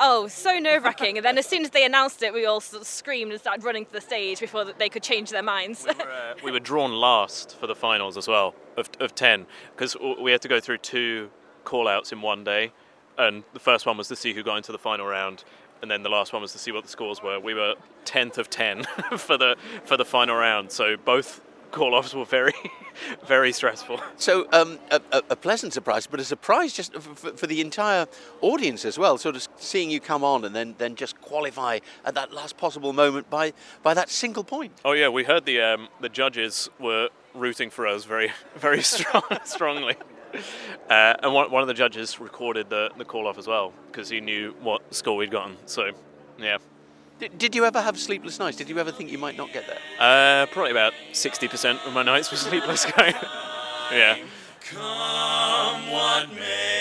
oh, 0.00 0.28
so 0.28 0.58
nerve 0.58 0.84
wracking. 0.84 1.16
And 1.16 1.24
then 1.24 1.38
as 1.38 1.46
soon 1.46 1.64
as 1.64 1.70
they 1.70 1.84
announced 1.84 2.22
it, 2.22 2.32
we 2.32 2.46
all 2.46 2.60
sort 2.60 2.82
of 2.82 2.86
screamed 2.86 3.32
and 3.32 3.40
started 3.40 3.64
running 3.64 3.86
to 3.86 3.92
the 3.92 4.00
stage 4.00 4.40
before 4.40 4.64
they 4.64 4.88
could 4.88 5.02
change 5.02 5.30
their 5.30 5.42
minds. 5.42 5.86
we, 5.86 5.94
were, 5.94 6.10
uh, 6.10 6.34
we 6.44 6.52
were 6.52 6.60
drawn 6.60 6.92
last 6.92 7.58
for 7.58 7.66
the 7.66 7.74
finals 7.74 8.16
as 8.16 8.28
well 8.28 8.54
of, 8.76 8.90
of 9.00 9.14
10 9.14 9.46
because 9.76 9.96
we 10.20 10.32
had 10.32 10.42
to 10.42 10.48
go 10.48 10.60
through 10.60 10.78
two 10.78 11.30
call 11.64 11.88
outs 11.88 12.12
in 12.12 12.22
one 12.22 12.44
day. 12.44 12.72
And 13.16 13.44
the 13.52 13.60
first 13.60 13.86
one 13.86 13.96
was 13.96 14.08
to 14.08 14.16
see 14.16 14.34
who 14.34 14.42
got 14.42 14.56
into 14.56 14.72
the 14.72 14.78
final 14.78 15.06
round. 15.06 15.44
And 15.82 15.90
then 15.90 16.02
the 16.02 16.08
last 16.08 16.32
one 16.32 16.42
was 16.42 16.52
to 16.52 16.58
see 16.58 16.72
what 16.72 16.84
the 16.84 16.88
scores 16.90 17.22
were. 17.22 17.38
We 17.38 17.54
were 17.54 17.74
10th 18.06 18.38
of 18.38 18.48
10 18.50 18.84
for 19.18 19.36
the 19.36 19.56
for 19.84 19.96
the 19.96 20.04
final 20.04 20.34
round. 20.34 20.72
So 20.72 20.96
both 20.96 21.40
call 21.74 21.94
offs 21.94 22.14
were 22.14 22.24
very, 22.24 22.54
very 23.26 23.52
stressful. 23.52 24.00
So 24.16 24.46
um, 24.52 24.78
a, 24.90 25.00
a, 25.28 25.36
pleasant 25.36 25.72
surprise, 25.72 26.06
but 26.06 26.20
a 26.20 26.24
surprise 26.24 26.72
just 26.72 26.94
for, 26.94 27.32
for, 27.32 27.46
the 27.46 27.60
entire 27.60 28.06
audience 28.40 28.84
as 28.84 28.96
well. 28.96 29.18
Sort 29.18 29.34
of 29.34 29.46
seeing 29.56 29.90
you 29.90 30.00
come 30.00 30.22
on 30.22 30.44
and 30.44 30.54
then, 30.54 30.76
then 30.78 30.94
just 30.94 31.20
qualify 31.20 31.80
at 32.04 32.14
that 32.14 32.32
last 32.32 32.56
possible 32.56 32.92
moment 32.92 33.28
by 33.28 33.52
by 33.82 33.92
that 33.94 34.08
single 34.08 34.44
point. 34.44 34.72
Oh 34.84 34.92
yeah, 34.92 35.08
we 35.08 35.24
heard 35.24 35.44
the 35.44 35.60
um, 35.60 35.88
the 36.00 36.08
judges 36.08 36.70
were 36.78 37.08
rooting 37.34 37.70
for 37.70 37.86
us 37.86 38.04
very 38.04 38.30
very 38.56 38.82
strong, 38.82 39.24
strongly. 39.44 39.96
Uh, 40.90 41.14
and 41.22 41.32
one, 41.32 41.50
one 41.50 41.62
of 41.62 41.68
the 41.68 41.74
judges 41.74 42.20
recorded 42.20 42.68
the, 42.68 42.90
the 42.96 43.04
call 43.04 43.26
off 43.26 43.38
as 43.38 43.46
well 43.46 43.72
because 43.86 44.08
he 44.08 44.20
knew 44.20 44.54
what 44.60 44.92
score 44.92 45.16
we'd 45.16 45.30
gotten. 45.30 45.56
So, 45.66 45.90
yeah, 46.38 46.58
did, 47.24 47.38
did 47.38 47.54
you 47.54 47.64
ever 47.64 47.80
have 47.80 47.98
sleepless 47.98 48.38
nights? 48.38 48.56
Did 48.58 48.68
you 48.68 48.78
ever 48.78 48.92
think 48.92 49.10
you 49.10 49.18
might 49.18 49.36
not 49.36 49.52
get 49.52 49.66
there? 49.66 49.78
Uh, 49.98 50.46
probably 50.46 50.72
about 50.72 50.92
60% 51.12 51.86
of 51.86 51.92
my 51.94 52.02
nights 52.02 52.30
were 52.30 52.36
sleepless 52.48 52.84
yeah. 53.90 54.18
Come 54.60 55.90
what 55.90 56.30
may, 56.34 56.73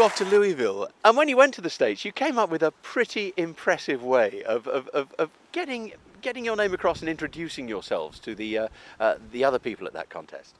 you 0.00 0.06
off 0.06 0.16
to 0.16 0.24
Louisville. 0.24 0.88
And 1.04 1.14
when 1.14 1.28
you 1.28 1.36
went 1.36 1.52
to 1.54 1.60
the 1.60 1.68
States, 1.68 2.06
you 2.06 2.12
came 2.12 2.38
up 2.38 2.48
with 2.48 2.62
a 2.62 2.70
pretty 2.70 3.34
impressive 3.36 4.02
way 4.02 4.42
of, 4.44 4.66
of, 4.66 4.88
of, 4.88 5.12
of 5.18 5.28
getting, 5.52 5.92
getting 6.22 6.42
your 6.42 6.56
name 6.56 6.72
across 6.72 7.00
and 7.00 7.08
introducing 7.10 7.68
yourselves 7.68 8.18
to 8.20 8.34
the, 8.34 8.56
uh, 8.56 8.68
uh, 8.98 9.16
the 9.30 9.44
other 9.44 9.58
people 9.58 9.86
at 9.86 9.92
that 9.92 10.08
contest. 10.08 10.54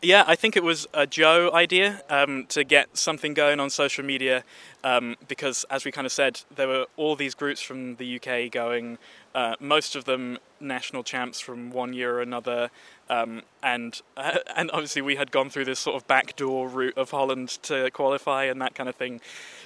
Yeah, 0.00 0.22
I 0.28 0.36
think 0.36 0.56
it 0.56 0.62
was 0.62 0.86
a 0.94 1.08
Joe 1.08 1.50
idea 1.52 2.02
um, 2.08 2.46
to 2.50 2.62
get 2.62 2.96
something 2.96 3.34
going 3.34 3.58
on 3.58 3.68
social 3.68 4.04
media 4.04 4.44
um, 4.84 5.16
because, 5.26 5.64
as 5.70 5.84
we 5.84 5.90
kind 5.90 6.06
of 6.06 6.12
said, 6.12 6.40
there 6.54 6.68
were 6.68 6.86
all 6.96 7.16
these 7.16 7.34
groups 7.34 7.60
from 7.60 7.96
the 7.96 8.14
UK 8.20 8.52
going, 8.52 8.98
uh, 9.34 9.56
most 9.58 9.96
of 9.96 10.04
them 10.04 10.38
national 10.60 11.02
champs 11.02 11.40
from 11.40 11.72
one 11.72 11.92
year 11.94 12.14
or 12.14 12.22
another, 12.22 12.70
um, 13.10 13.42
and 13.60 14.00
uh, 14.16 14.38
and 14.56 14.70
obviously 14.70 15.02
we 15.02 15.16
had 15.16 15.32
gone 15.32 15.50
through 15.50 15.64
this 15.64 15.80
sort 15.80 15.96
of 15.96 16.06
backdoor 16.06 16.68
route 16.68 16.96
of 16.96 17.10
Holland 17.10 17.48
to 17.62 17.90
qualify 17.90 18.44
and 18.44 18.62
that 18.62 18.76
kind 18.76 18.88
of 18.88 18.94
thing. 18.94 19.20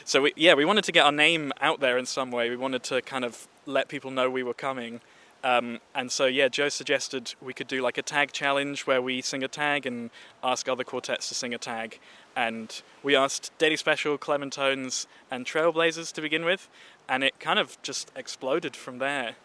So 0.07 0.23
we, 0.23 0.33
yeah, 0.35 0.55
we 0.55 0.65
wanted 0.65 0.85
to 0.85 0.93
get 0.93 1.05
our 1.05 1.13
name 1.13 1.53
out 1.61 1.81
there 1.81 1.99
in 1.99 2.07
some 2.07 2.31
way. 2.31 2.49
We 2.49 2.57
wanted 2.57 2.85
to 2.85 3.03
kind 3.03 3.27
of 3.27 3.49
let 3.67 3.89
people 3.89 4.11
know 4.11 4.31
we 4.31 4.43
were 4.43 4.55
coming. 4.55 5.03
Um, 5.45 5.81
and 5.95 6.11
so, 6.11 6.27
yeah, 6.27 6.49
Joe 6.49 6.69
suggested 6.69 7.35
we 7.41 7.53
could 7.53 7.67
do 7.67 7.83
like 7.83 7.99
a 7.99 8.03
tag 8.03 8.33
challenge 8.33 8.87
where 8.87 9.03
we 9.03 9.21
sing 9.21 9.43
a 9.43 9.49
tag 9.49 9.87
and 9.87 10.11
ask 10.43 10.69
other 10.69 10.85
quartets 10.85 11.29
to 11.29 11.35
sing 11.35 11.53
a 11.53 11.59
tag. 11.59 11.99
And 12.37 12.81
we 13.03 13.17
asked 13.17 13.51
Daily 13.59 13.77
Special, 13.77 14.17
Clementones, 14.17 15.07
and 15.31 15.45
Trailblazers 15.45 16.13
to 16.13 16.21
begin 16.21 16.45
with, 16.45 16.69
and 17.09 17.25
it 17.25 17.41
kind 17.41 17.59
of 17.59 17.81
just 17.83 18.11
exploded 18.15 18.77
from 18.77 18.99
there. 18.99 19.37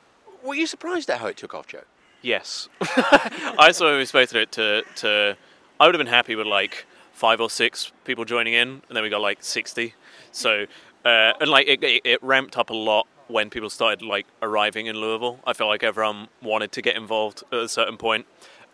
Were 0.44 0.56
you 0.56 0.68
surprised 0.68 1.10
at 1.10 1.20
how 1.20 1.28
it 1.28 1.38
took 1.38 1.54
off, 1.54 1.68
Joe? 1.68 1.84
Yes. 2.22 2.70
I 2.82 3.72
sort 3.72 3.94
of 3.94 4.00
expected 4.00 4.38
it 4.38 4.52
to, 4.54 4.84
to. 4.98 5.38
I 5.80 5.86
would 5.86 5.96
have 5.96 6.00
been 6.00 6.08
happy 6.08 6.36
with 6.36 6.48
like 6.48 6.86
five 7.14 7.42
or 7.42 7.50
six 7.50 7.92
people 8.06 8.24
joining 8.24 8.54
in, 8.54 8.70
and 8.88 8.96
then 8.96 9.04
we 9.04 9.10
got 9.10 9.22
like 9.22 9.44
60. 9.44 9.96
So, 10.32 10.68
uh, 11.04 11.34
and 11.42 11.50
like 11.50 11.68
it, 11.68 11.84
it, 11.84 12.02
it 12.06 12.24
ramped 12.24 12.58
up 12.58 12.70
a 12.70 12.76
lot 12.76 13.08
when 13.28 13.50
people 13.50 13.70
started 13.70 14.02
like 14.02 14.26
arriving 14.42 14.86
in 14.86 14.96
Louisville. 14.96 15.40
I 15.46 15.54
felt 15.54 15.70
like 15.70 15.84
everyone 15.84 16.30
wanted 16.42 16.72
to 16.74 16.82
get 16.82 16.96
involved 16.96 17.44
at 17.52 17.60
a 17.60 17.70
certain 17.70 17.98
point. 17.98 18.26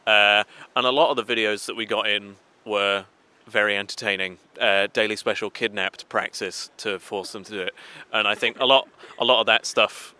Uh, 0.06 0.44
and 0.76 0.86
a 0.86 0.92
lot 0.92 1.18
of 1.18 1.26
the 1.26 1.36
videos 1.36 1.66
that 1.66 1.76
we 1.76 1.86
got 1.86 2.08
in 2.08 2.36
were 2.66 3.06
very 3.48 3.76
entertaining. 3.78 4.38
Uh, 4.60 4.88
daily 4.94 5.16
special 5.16 5.50
kidnapped 5.50 6.08
praxis 6.10 6.70
to 6.78 7.00
force 7.00 7.32
them 7.32 7.44
to 7.44 7.52
do 7.52 7.62
it, 7.62 7.74
and 8.12 8.28
I 8.28 8.36
think 8.36 8.60
a 8.60 8.66
lot, 8.66 8.88
a 9.20 9.26
lot 9.26 9.40
of 9.40 9.46
that 9.48 9.66
stuff 9.66 10.14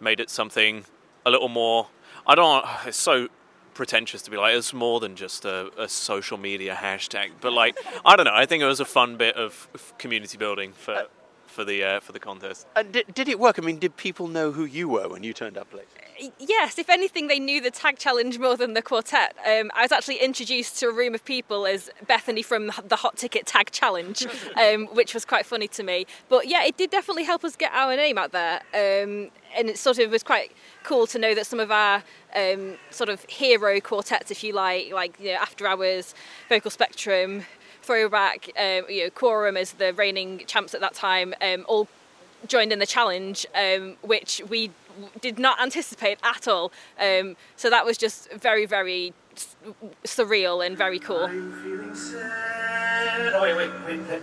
made 0.00 0.20
it 0.20 0.30
something 0.30 0.84
a 1.24 1.30
little 1.30 1.48
more. 1.48 1.88
I 2.26 2.34
don't. 2.34 2.64
It's 2.86 2.96
so 2.96 3.28
pretentious 3.74 4.22
to 4.22 4.30
be 4.30 4.38
like 4.38 4.54
it's 4.54 4.72
more 4.72 5.00
than 5.00 5.14
just 5.14 5.44
a, 5.44 5.70
a 5.78 5.88
social 5.88 6.38
media 6.38 6.74
hashtag, 6.74 7.30
but 7.40 7.52
like 7.52 7.76
I 8.04 8.16
don't 8.16 8.24
know. 8.24 8.34
I 8.34 8.46
think 8.46 8.62
it 8.62 8.66
was 8.66 8.80
a 8.80 8.84
fun 8.84 9.16
bit 9.16 9.36
of 9.36 9.68
community 9.98 10.38
building 10.38 10.72
for 10.72 11.06
for 11.56 11.64
the 11.64 11.82
uh, 11.82 12.00
for 12.00 12.12
the 12.12 12.20
contest. 12.20 12.66
And 12.76 12.92
did, 12.92 13.12
did 13.14 13.28
it 13.28 13.40
work? 13.40 13.58
I 13.58 13.62
mean, 13.62 13.78
did 13.78 13.96
people 13.96 14.28
know 14.28 14.52
who 14.52 14.64
you 14.64 14.88
were 14.88 15.08
when 15.08 15.24
you 15.24 15.32
turned 15.32 15.56
up 15.56 15.72
late? 15.72 15.88
Yes, 16.38 16.78
if 16.78 16.88
anything, 16.88 17.26
they 17.26 17.38
knew 17.38 17.60
the 17.60 17.70
tag 17.70 17.98
challenge 17.98 18.38
more 18.38 18.56
than 18.56 18.74
the 18.74 18.82
quartet. 18.82 19.36
Um, 19.46 19.70
I 19.74 19.82
was 19.82 19.92
actually 19.92 20.16
introduced 20.16 20.78
to 20.80 20.86
a 20.86 20.92
room 20.92 21.14
of 21.14 21.24
people 21.24 21.66
as 21.66 21.90
Bethany 22.06 22.42
from 22.42 22.70
the 22.86 22.96
Hot 22.96 23.16
Ticket 23.16 23.46
Tag 23.46 23.70
Challenge, 23.70 24.26
um, 24.62 24.86
which 24.88 25.14
was 25.14 25.24
quite 25.24 25.44
funny 25.44 25.68
to 25.68 25.82
me. 25.82 26.06
But 26.28 26.46
yeah, 26.46 26.64
it 26.64 26.76
did 26.76 26.90
definitely 26.90 27.24
help 27.24 27.44
us 27.44 27.56
get 27.56 27.72
our 27.72 27.96
name 27.96 28.16
out 28.18 28.32
there. 28.32 28.60
Um, 28.72 29.30
and 29.56 29.68
it 29.70 29.78
sort 29.78 29.98
of 29.98 30.10
was 30.10 30.22
quite 30.22 30.52
cool 30.84 31.06
to 31.08 31.18
know 31.18 31.34
that 31.34 31.46
some 31.46 31.60
of 31.60 31.70
our 31.70 32.02
um, 32.34 32.76
sort 32.90 33.08
of 33.08 33.24
hero 33.24 33.80
quartets, 33.80 34.30
if 34.30 34.44
you 34.44 34.52
like, 34.52 34.92
like 34.92 35.18
you 35.18 35.32
know, 35.32 35.38
After 35.38 35.66
Hours, 35.66 36.14
Vocal 36.48 36.70
Spectrum, 36.70 37.44
Throwback, 37.86 38.50
um, 38.58 38.84
you 38.90 39.04
know, 39.04 39.10
Quorum 39.10 39.56
as 39.56 39.72
the 39.72 39.92
reigning 39.92 40.42
champs 40.46 40.74
at 40.74 40.80
that 40.80 40.94
time, 40.94 41.34
um, 41.40 41.64
all 41.68 41.86
joined 42.48 42.72
in 42.72 42.80
the 42.80 42.86
challenge, 42.86 43.46
um, 43.54 43.96
which 44.02 44.42
we 44.48 44.70
did 45.20 45.38
not 45.38 45.60
anticipate 45.62 46.18
at 46.24 46.48
all. 46.48 46.72
Um, 47.00 47.36
so 47.54 47.70
that 47.70 47.84
was 47.86 47.96
just 47.96 48.32
very, 48.32 48.66
very 48.66 49.14
s- 49.36 49.54
surreal 50.04 50.66
and 50.66 50.76
very 50.76 50.98
cool. 50.98 51.24
I'm 51.26 51.94
sad. 51.94 53.32
Oh, 53.34 53.42
wait, 53.42 53.56
wait, 53.56 53.70
wait. 53.86 54.00
wait. 54.08 54.22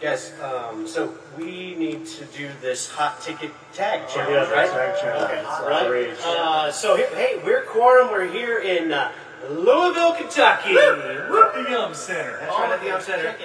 Guys, 0.00 0.32
um, 0.42 0.86
so 0.86 1.14
we 1.38 1.74
need 1.76 2.04
to 2.06 2.24
do 2.26 2.48
this 2.60 2.88
hot 2.90 3.20
ticket 3.20 3.50
tag 3.72 4.08
challenge, 4.08 4.48
yeah, 4.48 4.54
right? 4.54 4.70
tag 4.70 5.00
challenge. 5.00 5.30
Okay, 5.30 5.40
It's 5.40 5.48
all 5.48 5.68
right. 5.68 5.82
outrageous. 5.84 6.24
Uh, 6.24 6.70
so, 6.72 6.96
hey, 6.96 7.40
we're 7.44 7.62
Quorum. 7.62 8.10
We're 8.10 8.26
here 8.26 8.58
in 8.58 8.92
uh, 8.92 9.12
Louisville, 9.50 10.14
Kentucky. 10.14 10.74
The 10.74 11.66
Yum 11.70 11.94
Center. 11.94 12.38
That's 12.40 12.50
right 12.52 12.72
at 12.72 12.80
the 12.80 12.86
Yum 12.86 13.00
Center. 13.00 13.36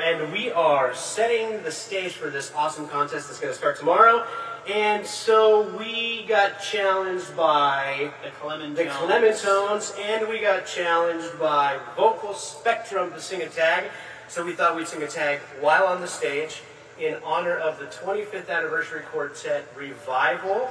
And 0.00 0.32
we 0.32 0.50
are 0.50 0.94
setting 0.94 1.62
the 1.62 1.70
stage 1.70 2.12
for 2.12 2.30
this 2.30 2.52
awesome 2.56 2.88
contest 2.88 3.28
that's 3.28 3.40
going 3.40 3.52
to 3.52 3.58
start 3.58 3.78
tomorrow. 3.78 4.24
And 4.70 5.04
so 5.04 5.76
we 5.76 6.24
got 6.28 6.62
challenged 6.62 7.36
by 7.36 8.12
The 8.22 8.30
Clementones. 8.30 8.76
the 8.76 8.84
Clementones, 8.84 9.98
and 9.98 10.28
we 10.28 10.40
got 10.40 10.66
challenged 10.66 11.38
by 11.38 11.78
Vocal 11.96 12.32
Spectrum 12.32 13.12
to 13.12 13.20
sing 13.20 13.42
a 13.42 13.48
tag. 13.48 13.84
So 14.28 14.44
we 14.44 14.52
thought 14.52 14.76
we'd 14.76 14.86
sing 14.86 15.02
a 15.02 15.08
tag 15.08 15.40
while 15.60 15.84
on 15.84 16.00
the 16.00 16.06
stage 16.06 16.62
in 16.98 17.16
honor 17.24 17.56
of 17.56 17.78
the 17.78 17.86
25th 17.86 18.48
anniversary 18.48 19.02
quartet 19.10 19.66
revival 19.76 20.70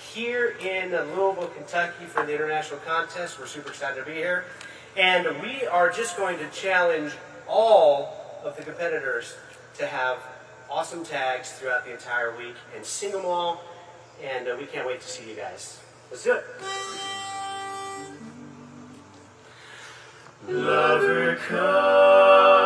here 0.00 0.56
in 0.60 0.90
Louisville, 0.90 1.50
Kentucky 1.54 2.06
for 2.06 2.24
the 2.24 2.32
international 2.32 2.80
contest. 2.80 3.38
We're 3.38 3.46
super 3.46 3.68
excited 3.68 4.00
to 4.00 4.06
be 4.06 4.16
here. 4.16 4.44
And 4.96 5.40
we 5.40 5.66
are 5.66 5.90
just 5.90 6.16
going 6.16 6.38
to 6.38 6.48
challenge 6.50 7.12
all 7.48 8.40
of 8.44 8.56
the 8.56 8.62
competitors 8.62 9.34
to 9.78 9.86
have 9.86 10.18
awesome 10.70 11.04
tags 11.04 11.52
throughout 11.52 11.84
the 11.84 11.92
entire 11.92 12.36
week 12.36 12.56
and 12.74 12.84
sing 12.84 13.12
them 13.12 13.24
all. 13.24 13.62
And 14.22 14.48
uh, 14.48 14.56
we 14.58 14.66
can't 14.66 14.86
wait 14.86 15.00
to 15.00 15.08
see 15.08 15.28
you 15.28 15.36
guys. 15.36 15.80
Let's 16.10 16.24
do 16.24 16.34
it. 16.34 16.44
Lover, 20.48 21.36
come 21.48 22.59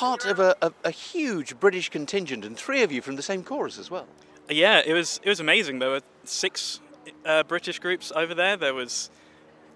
part 0.00 0.24
of 0.24 0.40
a, 0.40 0.56
a, 0.62 0.72
a 0.84 0.90
huge 0.90 1.60
British 1.60 1.90
contingent, 1.90 2.42
and 2.42 2.56
three 2.56 2.82
of 2.82 2.90
you 2.90 3.02
from 3.02 3.16
the 3.16 3.22
same 3.22 3.44
chorus 3.44 3.78
as 3.78 3.90
well. 3.90 4.06
Yeah, 4.48 4.80
it 4.84 4.94
was 4.94 5.20
it 5.22 5.28
was 5.28 5.40
amazing. 5.40 5.78
There 5.78 5.90
were 5.90 6.00
six 6.24 6.80
uh, 7.26 7.42
British 7.42 7.78
groups 7.78 8.10
over 8.16 8.34
there. 8.34 8.56
There 8.56 8.72
was 8.72 9.10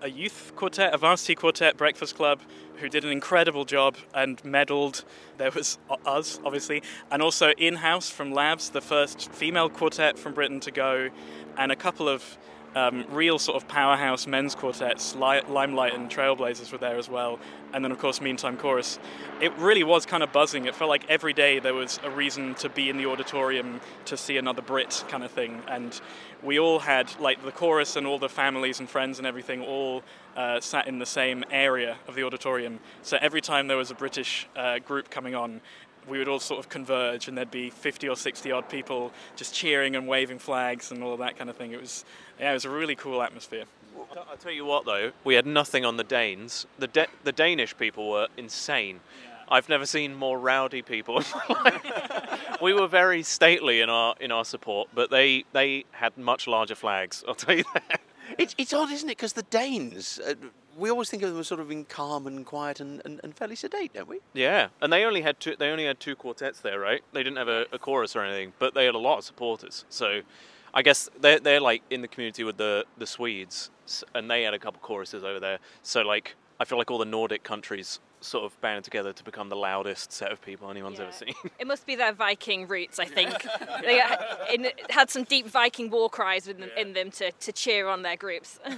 a 0.01 0.09
youth 0.09 0.53
quartet, 0.57 0.95
a 0.95 0.99
varsity 0.99 1.35
quartet, 1.35 1.77
Breakfast 1.77 2.17
Club, 2.17 2.41
who 2.77 2.89
did 2.89 3.05
an 3.05 3.11
incredible 3.11 3.67
job 3.67 3.97
and 4.15 4.43
medalled. 4.43 5.05
There 5.37 5.51
was 5.51 5.79
us, 6.07 6.41
obviously, 6.43 6.83
and 7.11 7.21
also 7.21 7.51
in-house 7.59 8.09
from 8.09 8.33
LABBS, 8.33 8.73
the 8.73 8.81
first 8.81 9.31
female 9.31 9.69
quartet 9.69 10.19
from 10.19 10.33
Britain 10.33 10.61
to 10.61 10.71
go, 10.71 11.11
and 11.59 11.71
a 11.71 11.77
couple 11.77 12.09
of 12.09 12.39
um, 12.75 13.05
real 13.11 13.39
sort 13.39 13.57
of 13.57 13.69
powerhouse 13.69 14.27
men's 14.27 14.55
quartets, 14.55 15.15
Li- 15.15 15.43
Limelight 15.49 15.95
and 15.95 16.11
Trailblazers 16.11 16.73
were 16.73 16.79
there 16.79 16.97
as 16.97 17.09
well, 17.09 17.39
and 17.73 17.85
then 17.85 17.93
of 17.93 17.99
course 17.99 18.21
Meantime 18.21 18.57
Chorus. 18.57 18.99
It 19.41 19.57
really 19.59 19.85
was 19.85 20.07
kind 20.07 20.23
of 20.23 20.33
buzzing. 20.33 20.67
It 20.67 20.75
felt 20.75 20.89
like 20.89 21.09
every 21.09 21.33
day 21.33 21.59
there 21.59 21.75
was 21.75 22.01
a 22.03 22.11
reason 22.11 22.55
to 22.57 22.69
be 22.69 22.91
in 22.91 22.97
the 22.97 23.07
auditorium 23.07 23.81
to 24.07 24.17
see 24.17 24.37
another 24.37 24.63
Brit 24.63 25.05
kind 25.09 25.25
of 25.25 25.31
thing, 25.31 25.63
and 25.69 26.01
we 26.43 26.59
all 26.59 26.79
had 26.81 27.19
like 27.21 27.43
the 27.45 27.53
chorus 27.53 27.97
and 27.97 28.07
all 28.07 28.19
the 28.19 28.29
families 28.29 28.81
and 28.81 28.89
friends 28.89 29.19
and 29.19 29.27
everything 29.27 29.63
all 29.63 30.03
uh, 30.37 30.61
sat 30.61 30.87
in 30.87 30.99
the 30.99 31.07
same 31.07 31.45
area 31.51 31.97
of 32.09 32.15
the 32.15 32.25
auditorium. 32.25 32.81
So 33.03 33.17
every 33.21 33.41
time 33.41 33.69
there 33.69 33.77
was 33.77 33.91
a 33.91 33.95
British 33.95 34.47
uh, 34.57 34.79
group 34.81 35.11
coming 35.11 35.35
on, 35.35 35.61
we 36.09 36.19
would 36.19 36.29
all 36.29 36.41
sort 36.41 36.61
of 36.61 36.69
converge, 36.69 37.29
and 37.29 37.37
there'd 37.37 37.51
be 37.51 37.71
50 37.71 38.09
or 38.09 38.17
60 38.17 38.53
odd 38.53 38.69
people 38.69 39.13
just 39.37 39.55
cheering 39.55 39.97
and 39.97 40.07
waving 40.07 40.39
flags 40.39 40.91
and 40.91 41.03
all 41.03 41.17
that 41.19 41.37
kind 41.37 41.51
of 41.51 41.57
thing. 41.57 41.73
It 41.73 41.81
was, 41.81 42.05
yeah, 42.39 42.51
it 42.51 42.55
was 42.55 42.65
a 42.65 42.71
really 42.71 42.97
cool 42.97 43.23
atmosphere. 43.23 43.65
I'll 44.17 44.37
tell 44.37 44.53
you 44.53 44.65
what, 44.65 44.85
though, 44.85 45.13
we 45.25 45.35
had 45.35 45.47
nothing 45.47 45.85
on 45.85 45.97
the 45.97 46.05
Danes. 46.05 46.67
The 46.79 46.87
da- 46.87 47.07
the 47.25 47.33
Danish 47.33 47.77
people 47.77 48.11
were 48.11 48.29
insane. 48.37 49.01
I've 49.49 49.69
never 49.69 49.87
seen 49.87 50.15
more 50.15 50.39
rowdy 50.39 50.83
people. 50.83 51.23
we 52.63 52.73
were 52.73 52.87
very 52.87 53.23
stately 53.23 53.81
in 53.81 53.91
our 53.91 54.15
in 54.21 54.33
our 54.33 54.45
support, 54.45 54.89
but 54.95 55.11
they 55.11 55.45
they 55.53 55.85
had 55.93 56.17
much 56.17 56.47
larger 56.47 56.75
flags. 56.75 57.25
I'll 57.27 57.35
tell 57.35 57.57
you 57.57 57.65
that. 57.75 58.01
It's, 58.39 58.55
it's 58.57 58.73
odd, 58.73 58.91
isn't 58.91 59.09
it? 59.09 59.17
Because 59.17 59.35
the 59.35 59.43
Danes, 59.43 60.19
uh, 60.27 60.35
we 60.77 60.91
always 60.91 61.11
think 61.11 61.23
of 61.23 61.31
them 61.31 61.41
as 61.41 61.49
sort 61.49 61.61
of 61.61 61.69
being 61.69 61.85
calm 61.85 62.27
and 62.27 62.45
quiet 62.45 62.81
and, 62.81 63.03
and, 63.05 63.21
and 63.23 63.37
fairly 63.37 63.57
sedate, 63.57 63.93
don't 63.95 64.09
we? 64.09 64.21
Yeah, 64.33 64.69
and 64.81 64.93
they 64.93 65.05
only 65.05 65.23
had 65.23 65.41
two. 65.41 65.57
They 65.59 65.69
only 65.69 65.85
had 65.87 66.01
two 66.01 66.17
quartets 66.17 66.61
there, 66.61 66.79
right? 66.79 67.03
They 67.13 67.23
didn't 67.23 67.39
have 67.39 67.49
a, 67.49 67.67
a 67.73 67.79
chorus 67.79 68.15
or 68.17 68.23
anything, 68.23 68.53
but 68.59 68.75
they 68.75 68.85
had 68.85 68.95
a 68.95 68.99
lot 68.99 69.19
of 69.19 69.25
supporters. 69.25 69.85
So, 69.89 70.23
I 70.73 70.83
guess 70.83 71.09
they're 71.21 71.41
they're 71.41 71.61
like 71.61 71.83
in 71.91 72.03
the 72.03 72.09
community 72.09 72.45
with 72.45 72.57
the 72.57 72.85
the 72.99 73.07
Swedes, 73.07 73.71
and 74.15 74.31
they 74.31 74.43
had 74.43 74.55
a 74.55 74.59
couple 74.59 74.81
choruses 74.81 75.25
over 75.25 75.41
there. 75.41 75.59
So, 75.83 76.03
like, 76.03 76.37
I 76.61 76.65
feel 76.65 76.79
like 76.79 76.91
all 76.91 76.99
the 76.99 77.05
Nordic 77.05 77.43
countries 77.43 78.01
sort 78.25 78.45
of 78.45 78.59
banded 78.61 78.85
together 78.85 79.13
to 79.13 79.23
become 79.23 79.49
the 79.49 79.57
loudest 79.57 80.13
set 80.13 80.33
of 80.33 80.41
people 80.41 80.71
anyone's 80.71 80.99
ever 80.99 81.13
seen. 81.13 81.35
It 81.59 81.67
must 81.67 81.87
be 81.87 81.95
their 81.95 82.13
Viking 82.13 82.67
roots, 82.67 82.99
I 82.99 83.05
think. 83.05 83.31
they 83.83 84.01
uh, 84.01 84.17
it 84.49 84.91
had 84.91 85.11
some 85.11 85.25
deep 85.25 85.47
Viking 85.47 85.91
war 85.91 86.09
cries 86.09 86.49
in 86.49 86.61
them, 86.61 86.71
in 86.77 86.95
them 86.95 87.11
to, 87.13 87.31
to 87.33 87.53
cheer 87.53 87.87
on 87.87 88.03
their 88.03 88.17
groups. 88.17 88.59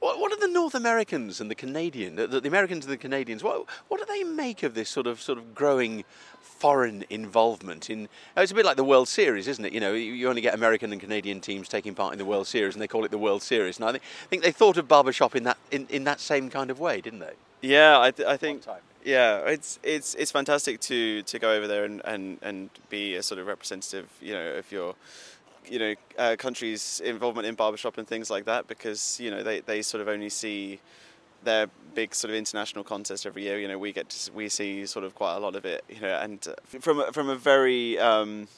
What, 0.00 0.18
what 0.18 0.32
are 0.32 0.40
the 0.40 0.48
North 0.48 0.74
Americans 0.74 1.40
and 1.40 1.50
the 1.50 1.54
Canadian, 1.54 2.16
the, 2.16 2.26
the 2.26 2.48
Americans 2.48 2.84
and 2.86 2.92
the 2.92 2.98
Canadians, 2.98 3.42
what 3.42 3.66
what 3.88 4.00
do 4.00 4.06
they 4.06 4.24
make 4.24 4.62
of 4.62 4.74
this 4.74 4.88
sort 4.88 5.06
of 5.06 5.20
sort 5.20 5.38
of 5.38 5.54
growing 5.54 6.04
foreign 6.40 7.04
involvement 7.10 7.88
in? 7.90 8.08
oh, 8.36 8.42
It's 8.42 8.52
a 8.52 8.54
bit 8.54 8.64
like 8.64 8.76
the 8.76 8.84
World 8.84 9.08
Series, 9.08 9.46
isn't 9.46 9.64
it? 9.64 9.72
You 9.72 9.80
know, 9.80 9.92
you 9.92 10.12
you 10.12 10.28
only 10.28 10.40
get 10.40 10.54
American 10.54 10.90
and 10.92 11.00
Canadian 11.00 11.40
teams 11.40 11.68
taking 11.68 11.94
part 11.94 12.12
in 12.12 12.18
the 12.18 12.24
World 12.24 12.46
Series, 12.46 12.74
and 12.74 12.82
they 12.82 12.88
call 12.88 13.04
it 13.04 13.10
the 13.10 13.18
World 13.18 13.42
Series. 13.42 13.76
And 13.78 13.84
I 13.84 13.92
think, 13.92 14.02
I 14.04 14.26
think 14.28 14.42
they 14.42 14.52
thought 14.52 14.76
of 14.78 14.88
barbershop 14.88 15.36
in 15.36 15.44
that 15.44 15.58
in, 15.70 15.86
in 15.90 16.04
that 16.04 16.20
same 16.20 16.48
kind 16.50 16.70
of 16.70 16.80
way, 16.80 17.00
didn't 17.00 17.20
they? 17.20 17.34
Yeah, 17.60 18.00
I, 18.00 18.10
th- 18.10 18.26
I 18.28 18.36
think. 18.36 18.64
Yeah, 19.04 19.38
it's 19.46 19.78
it's 19.82 20.14
it's 20.14 20.30
fantastic 20.30 20.80
to 20.80 21.22
to 21.22 21.38
go 21.38 21.52
over 21.52 21.66
there 21.66 21.84
and, 21.84 22.02
and, 22.04 22.38
and 22.42 22.70
be 22.90 23.16
a 23.16 23.22
sort 23.22 23.40
of 23.40 23.46
representative, 23.46 24.08
you 24.20 24.34
know, 24.34 24.56
of 24.56 24.70
your, 24.70 24.94
you 25.68 25.78
know, 25.78 25.94
uh, 26.18 26.36
country's 26.38 27.00
involvement 27.04 27.46
in 27.46 27.54
barbershop 27.54 27.98
and 27.98 28.06
things 28.06 28.30
like 28.30 28.44
that, 28.44 28.66
because 28.66 29.18
you 29.20 29.30
know 29.30 29.42
they, 29.42 29.60
they 29.60 29.82
sort 29.82 30.00
of 30.00 30.08
only 30.08 30.28
see 30.28 30.80
their 31.42 31.68
big 31.94 32.14
sort 32.14 32.30
of 32.30 32.36
international 32.36 32.84
contest 32.84 33.26
every 33.26 33.42
year. 33.42 33.58
You 33.58 33.68
know, 33.68 33.78
we 33.78 33.92
get 33.92 34.08
to, 34.10 34.32
we 34.32 34.48
see 34.48 34.86
sort 34.86 35.04
of 35.04 35.14
quite 35.14 35.36
a 35.36 35.38
lot 35.38 35.56
of 35.56 35.64
it. 35.64 35.84
You 35.88 36.00
know, 36.00 36.18
and 36.20 36.46
uh, 36.48 36.54
from 36.80 37.12
from 37.12 37.28
a 37.28 37.36
very 37.36 37.98
um, 37.98 38.48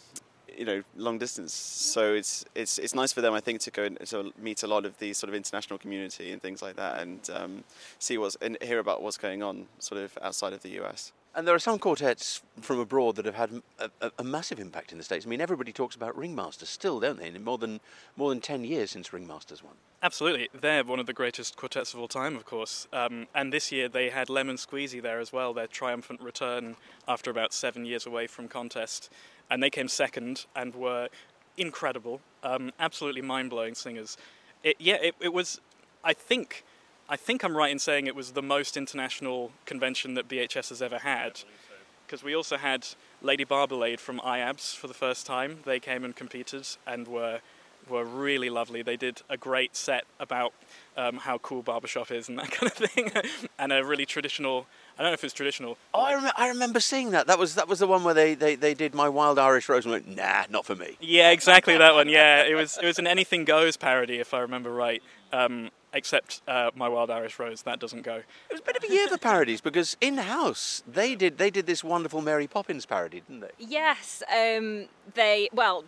you 0.56 0.64
know 0.64 0.82
long 0.96 1.18
distance. 1.18 1.52
So 1.52 2.14
it's 2.14 2.44
it's 2.54 2.78
it's 2.78 2.94
nice 2.94 3.12
for 3.12 3.20
them, 3.20 3.34
I 3.34 3.40
think, 3.40 3.60
to 3.60 3.70
go 3.70 3.84
and 3.84 3.98
to 4.06 4.32
meet 4.38 4.62
a 4.62 4.66
lot 4.66 4.84
of 4.84 4.98
the 4.98 5.12
sort 5.12 5.28
of 5.28 5.34
international 5.34 5.78
community 5.78 6.32
and 6.32 6.40
things 6.40 6.62
like 6.62 6.76
that, 6.76 7.00
and 7.00 7.28
um, 7.32 7.64
see 7.98 8.18
what's 8.18 8.36
and 8.36 8.56
hear 8.62 8.78
about 8.78 9.02
what's 9.02 9.18
going 9.18 9.42
on 9.42 9.66
sort 9.78 10.00
of 10.00 10.16
outside 10.22 10.52
of 10.52 10.62
the 10.62 10.80
US. 10.82 11.12
And 11.34 11.48
there 11.48 11.54
are 11.54 11.58
some 11.58 11.78
quartets 11.78 12.42
from 12.60 12.78
abroad 12.78 13.16
that 13.16 13.24
have 13.24 13.34
had 13.34 13.62
a, 13.78 13.90
a, 14.00 14.10
a 14.18 14.24
massive 14.24 14.60
impact 14.60 14.92
in 14.92 14.98
the 14.98 15.04
states. 15.04 15.24
I 15.24 15.28
mean, 15.30 15.40
everybody 15.40 15.72
talks 15.72 15.96
about 15.96 16.14
Ringmasters 16.16 16.66
still, 16.66 17.00
don't 17.00 17.18
they? 17.18 17.28
In 17.28 17.42
more 17.42 17.56
than 17.56 17.80
more 18.16 18.28
than 18.28 18.40
ten 18.40 18.64
years 18.64 18.90
since 18.90 19.08
Ringmasters 19.08 19.62
won. 19.62 19.74
Absolutely, 20.02 20.48
they're 20.60 20.84
one 20.84 21.00
of 21.00 21.06
the 21.06 21.12
greatest 21.12 21.56
quartets 21.56 21.94
of 21.94 22.00
all 22.00 22.08
time, 22.08 22.36
of 22.36 22.44
course. 22.44 22.86
Um, 22.92 23.28
and 23.34 23.52
this 23.52 23.72
year 23.72 23.88
they 23.88 24.10
had 24.10 24.28
Lemon 24.28 24.56
Squeezy 24.56 25.00
there 25.00 25.20
as 25.20 25.32
well, 25.32 25.54
their 25.54 25.66
triumphant 25.66 26.20
return 26.20 26.76
after 27.08 27.30
about 27.30 27.52
seven 27.54 27.86
years 27.86 28.04
away 28.04 28.26
from 28.26 28.48
contest. 28.48 29.10
And 29.50 29.62
they 29.62 29.70
came 29.70 29.88
second 29.88 30.46
and 30.54 30.74
were 30.74 31.08
incredible, 31.56 32.20
um, 32.42 32.72
absolutely 32.78 33.22
mind-blowing 33.22 33.74
singers. 33.74 34.16
It, 34.62 34.76
yeah, 34.78 34.96
it, 34.96 35.14
it 35.20 35.32
was. 35.32 35.60
I 36.04 36.14
think, 36.14 36.64
I 37.12 37.16
think 37.16 37.44
I'm 37.44 37.54
right 37.54 37.70
in 37.70 37.78
saying 37.78 38.06
it 38.06 38.16
was 38.16 38.30
the 38.30 38.40
most 38.40 38.74
international 38.74 39.52
convention 39.66 40.14
that 40.14 40.28
BHS 40.28 40.70
has 40.70 40.80
ever 40.80 41.00
had. 41.00 41.40
Because 42.06 42.24
we 42.24 42.34
also 42.34 42.56
had 42.56 42.86
Lady 43.20 43.44
Barbalade 43.44 44.00
from 44.00 44.18
IABS 44.20 44.74
for 44.74 44.86
the 44.86 44.94
first 44.94 45.26
time. 45.26 45.58
They 45.66 45.78
came 45.78 46.04
and 46.04 46.16
competed 46.16 46.66
and 46.86 47.06
were 47.06 47.40
were 47.86 48.04
really 48.04 48.48
lovely. 48.48 48.80
They 48.80 48.96
did 48.96 49.20
a 49.28 49.36
great 49.36 49.76
set 49.76 50.04
about 50.20 50.54
um, 50.96 51.16
how 51.18 51.36
cool 51.38 51.62
barbershop 51.62 52.10
is 52.12 52.28
and 52.30 52.38
that 52.38 52.50
kind 52.50 52.72
of 52.72 52.78
thing, 52.78 53.10
and 53.58 53.72
a 53.72 53.84
really 53.84 54.06
traditional. 54.06 54.66
I 54.98 55.02
don't 55.02 55.10
know 55.10 55.14
if 55.14 55.24
it's 55.24 55.34
traditional. 55.34 55.76
Oh, 55.92 56.00
I, 56.00 56.14
rem- 56.14 56.32
I 56.36 56.48
remember 56.48 56.80
seeing 56.80 57.10
that. 57.10 57.26
That 57.26 57.38
was 57.38 57.56
that 57.56 57.68
was 57.68 57.80
the 57.80 57.86
one 57.86 58.04
where 58.04 58.14
they, 58.14 58.34
they, 58.34 58.54
they 58.54 58.72
did 58.72 58.94
my 58.94 59.10
Wild 59.10 59.38
Irish 59.38 59.68
Rose 59.68 59.84
and 59.84 59.92
went, 59.92 60.08
nah, 60.08 60.44
not 60.48 60.64
for 60.64 60.76
me. 60.76 60.96
Yeah, 61.00 61.30
exactly 61.30 61.76
that 61.76 61.92
one. 61.92 62.08
Yeah, 62.08 62.44
it 62.44 62.54
was 62.54 62.78
it 62.80 62.86
was 62.86 62.98
an 62.98 63.06
Anything 63.06 63.44
Goes 63.44 63.76
parody, 63.76 64.18
if 64.18 64.32
I 64.32 64.40
remember 64.40 64.72
right. 64.72 65.02
Um, 65.30 65.70
except 65.92 66.42
uh, 66.48 66.70
my 66.74 66.88
Wild 66.88 67.10
Irish 67.10 67.38
Rose, 67.38 67.62
that 67.62 67.78
doesn't 67.80 68.02
go. 68.02 68.16
It 68.16 68.52
was 68.52 68.60
a 68.60 68.64
bit 68.64 68.76
of 68.76 68.84
a 68.84 68.92
year 68.92 69.08
for 69.08 69.18
parodies 69.18 69.60
because 69.60 69.96
in 70.00 70.18
house 70.18 70.82
they 70.86 71.14
did 71.14 71.38
they 71.38 71.50
did 71.50 71.66
this 71.66 71.84
wonderful 71.84 72.22
Mary 72.22 72.46
Poppins 72.46 72.86
parody, 72.86 73.20
didn't 73.20 73.40
they? 73.40 73.50
Yes, 73.58 74.22
um, 74.30 74.86
they 75.14 75.48
well, 75.52 75.84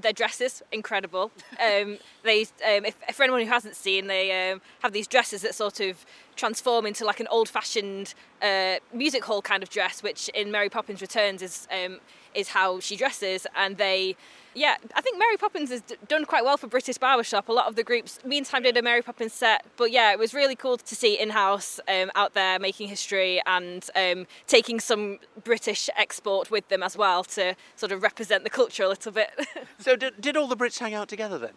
their 0.00 0.12
dresses 0.12 0.62
incredible. 0.72 1.30
Um, 1.52 1.98
they, 2.22 2.42
um, 2.42 2.84
if, 2.84 2.94
for 3.12 3.22
anyone 3.22 3.40
who 3.40 3.48
hasn't 3.48 3.76
seen, 3.76 4.06
they 4.08 4.50
um, 4.50 4.60
have 4.80 4.92
these 4.92 5.06
dresses 5.06 5.42
that 5.42 5.54
sort 5.54 5.80
of 5.80 6.04
transform 6.36 6.86
into 6.86 7.04
like 7.04 7.20
an 7.20 7.26
old-fashioned 7.28 8.12
uh, 8.42 8.76
music 8.92 9.24
hall 9.24 9.40
kind 9.40 9.62
of 9.62 9.70
dress, 9.70 10.02
which 10.02 10.28
in 10.30 10.50
Mary 10.50 10.68
Poppins 10.68 11.00
Returns 11.00 11.40
is 11.40 11.66
um, 11.72 12.00
is 12.34 12.48
how 12.48 12.80
she 12.80 12.96
dresses, 12.96 13.46
and 13.54 13.76
they. 13.78 14.16
Yeah, 14.56 14.76
I 14.94 15.02
think 15.02 15.18
Mary 15.18 15.36
Poppins 15.36 15.68
has 15.70 15.82
d- 15.82 15.96
done 16.08 16.24
quite 16.24 16.42
well 16.42 16.56
for 16.56 16.66
British 16.66 16.96
Barbershop. 16.96 17.50
A 17.50 17.52
lot 17.52 17.66
of 17.66 17.76
the 17.76 17.84
groups, 17.84 18.18
meantime, 18.24 18.62
did 18.62 18.74
a 18.78 18.80
Mary 18.80 19.02
Poppins 19.02 19.34
set. 19.34 19.66
But 19.76 19.92
yeah, 19.92 20.12
it 20.12 20.18
was 20.18 20.32
really 20.32 20.56
cool 20.56 20.78
to 20.78 20.94
see 20.96 21.18
in 21.18 21.28
house 21.28 21.78
um, 21.86 22.10
out 22.14 22.32
there 22.32 22.58
making 22.58 22.88
history 22.88 23.42
and 23.44 23.86
um, 23.94 24.26
taking 24.46 24.80
some 24.80 25.18
British 25.44 25.90
export 25.94 26.50
with 26.50 26.66
them 26.68 26.82
as 26.82 26.96
well 26.96 27.22
to 27.24 27.54
sort 27.76 27.92
of 27.92 28.02
represent 28.02 28.44
the 28.44 28.50
culture 28.50 28.84
a 28.84 28.88
little 28.88 29.12
bit. 29.12 29.30
So 29.78 29.94
did, 29.94 30.20
did 30.20 30.36
all 30.38 30.48
the 30.48 30.56
Brits 30.56 30.78
hang 30.78 30.94
out 30.94 31.08
together 31.08 31.38
then? 31.38 31.52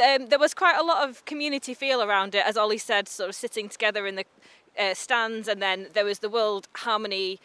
um, 0.00 0.28
there 0.28 0.38
was 0.38 0.54
quite 0.54 0.78
a 0.78 0.82
lot 0.82 1.08
of 1.08 1.24
community 1.24 1.74
feel 1.74 2.02
around 2.02 2.34
it, 2.34 2.44
as 2.46 2.56
Ollie 2.56 2.78
said, 2.78 3.08
sort 3.08 3.28
of 3.30 3.34
sitting 3.34 3.68
together 3.68 4.06
in 4.06 4.14
the 4.14 4.24
uh, 4.78 4.94
stands, 4.94 5.48
and 5.48 5.60
then 5.60 5.88
there 5.92 6.04
was 6.04 6.20
the 6.20 6.28
World 6.28 6.68
Harmony. 6.76 7.40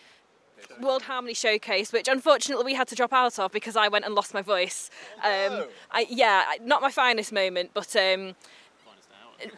World 0.81 1.03
Harmony 1.03 1.33
Showcase, 1.33 1.91
which 1.91 2.07
unfortunately 2.07 2.65
we 2.65 2.73
had 2.73 2.87
to 2.89 2.95
drop 2.95 3.13
out 3.13 3.39
of 3.39 3.51
because 3.51 3.75
I 3.75 3.87
went 3.87 4.05
and 4.05 4.15
lost 4.15 4.33
my 4.33 4.41
voice. 4.41 4.89
Um, 5.23 5.65
I, 5.91 6.05
yeah, 6.09 6.45
not 6.63 6.81
my 6.81 6.91
finest 6.91 7.31
moment, 7.31 7.71
but 7.73 7.95
um, 7.95 8.35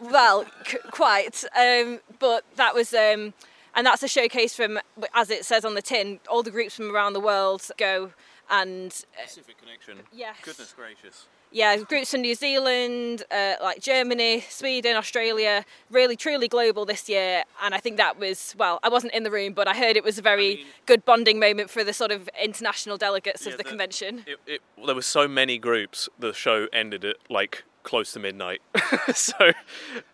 well, 0.00 0.46
c- 0.66 0.78
quite. 0.90 1.44
Um, 1.58 2.00
but 2.18 2.44
that 2.56 2.74
was, 2.74 2.92
um, 2.94 3.34
and 3.74 3.86
that's 3.86 4.02
a 4.02 4.08
showcase 4.08 4.54
from, 4.54 4.78
as 5.14 5.30
it 5.30 5.44
says 5.44 5.64
on 5.64 5.74
the 5.74 5.82
tin, 5.82 6.20
all 6.28 6.42
the 6.42 6.50
groups 6.50 6.74
from 6.76 6.94
around 6.94 7.12
the 7.12 7.20
world 7.20 7.68
go 7.76 8.12
and 8.50 9.04
Pacific 9.22 9.58
Connection. 9.58 9.98
Yes. 10.12 10.36
Goodness 10.42 10.74
gracious. 10.76 11.26
Yeah, 11.52 11.76
groups 11.76 12.10
from 12.10 12.22
New 12.22 12.34
Zealand, 12.34 13.22
uh, 13.30 13.54
like 13.62 13.80
Germany, 13.80 14.44
Sweden, 14.48 14.96
Australia, 14.96 15.64
really 15.90 16.16
truly 16.16 16.48
global 16.48 16.84
this 16.84 17.08
year. 17.08 17.44
And 17.62 17.74
I 17.74 17.78
think 17.78 17.96
that 17.98 18.18
was, 18.18 18.54
well, 18.58 18.80
I 18.82 18.88
wasn't 18.88 19.12
in 19.14 19.22
the 19.22 19.30
room, 19.30 19.52
but 19.52 19.68
I 19.68 19.74
heard 19.74 19.96
it 19.96 20.04
was 20.04 20.18
a 20.18 20.22
very 20.22 20.56
mean- 20.56 20.66
good 20.86 21.04
bonding 21.04 21.38
moment 21.38 21.70
for 21.70 21.84
the 21.84 21.92
sort 21.92 22.10
of 22.10 22.28
international 22.42 22.96
delegates 22.96 23.44
Yeah, 23.46 23.52
of 23.52 23.58
the 23.58 23.64
the- 23.64 23.68
convention. 23.68 24.24
It, 24.26 24.38
it, 24.46 24.62
well, 24.76 24.86
there 24.86 24.94
were 24.96 25.02
so 25.02 25.28
many 25.28 25.58
groups. 25.58 26.08
The 26.18 26.32
show 26.32 26.68
ended 26.72 27.04
at 27.04 27.16
like 27.28 27.64
close 27.82 28.12
to 28.12 28.20
midnight. 28.20 28.62
so 29.14 29.52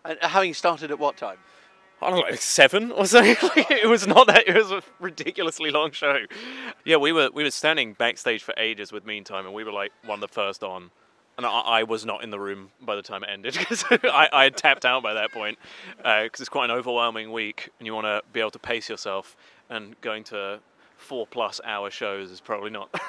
And 0.05 0.17
having 0.21 0.53
started 0.53 0.91
at 0.91 0.99
what 0.99 1.17
time? 1.17 1.37
I 2.01 2.09
don't 2.09 2.19
know, 2.19 2.25
like 2.29 2.41
seven 2.41 2.91
or 2.93 3.05
something. 3.05 3.35
Like, 3.55 3.69
it 3.71 3.87
was 3.89 4.07
not 4.07 4.27
that. 4.27 4.47
It 4.47 4.55
was 4.55 4.71
a 4.71 4.81
ridiculously 5.01 5.69
long 5.69 5.91
show. 5.91 6.19
Yeah, 6.85 6.95
we 6.95 7.11
were 7.11 7.29
we 7.33 7.43
were 7.43 7.51
standing 7.51 7.91
backstage 7.93 8.41
for 8.41 8.53
ages 8.57 8.93
with 8.93 9.05
Meantime, 9.05 9.45
and 9.45 9.53
we 9.53 9.65
were 9.65 9.73
like 9.73 9.91
one 10.05 10.15
of 10.15 10.21
the 10.21 10.33
first 10.33 10.63
on. 10.63 10.91
And 11.39 11.45
I, 11.45 11.59
I 11.61 11.83
was 11.83 12.05
not 12.05 12.21
in 12.21 12.31
the 12.31 12.39
room 12.39 12.71
by 12.81 12.97
the 12.97 13.01
time 13.01 13.23
it 13.23 13.29
ended 13.31 13.53
because 13.57 13.85
I, 13.89 14.27
I 14.33 14.43
had 14.43 14.57
tapped 14.57 14.83
out 14.83 15.01
by 15.01 15.13
that 15.13 15.31
point 15.31 15.57
because 15.95 16.41
it's 16.41 16.49
quite 16.49 16.69
an 16.69 16.75
overwhelming 16.75 17.31
week, 17.31 17.69
and 17.79 17.87
you 17.87 17.93
want 17.93 18.07
to 18.07 18.21
be 18.33 18.41
able 18.41 18.51
to 18.51 18.59
pace 18.59 18.89
yourself. 18.89 19.37
And 19.69 19.95
going 20.01 20.25
to 20.25 20.59
four 20.97 21.25
plus 21.25 21.61
hour 21.63 21.89
shows 21.89 22.29
is 22.29 22.41
probably 22.41 22.71
not. 22.71 22.89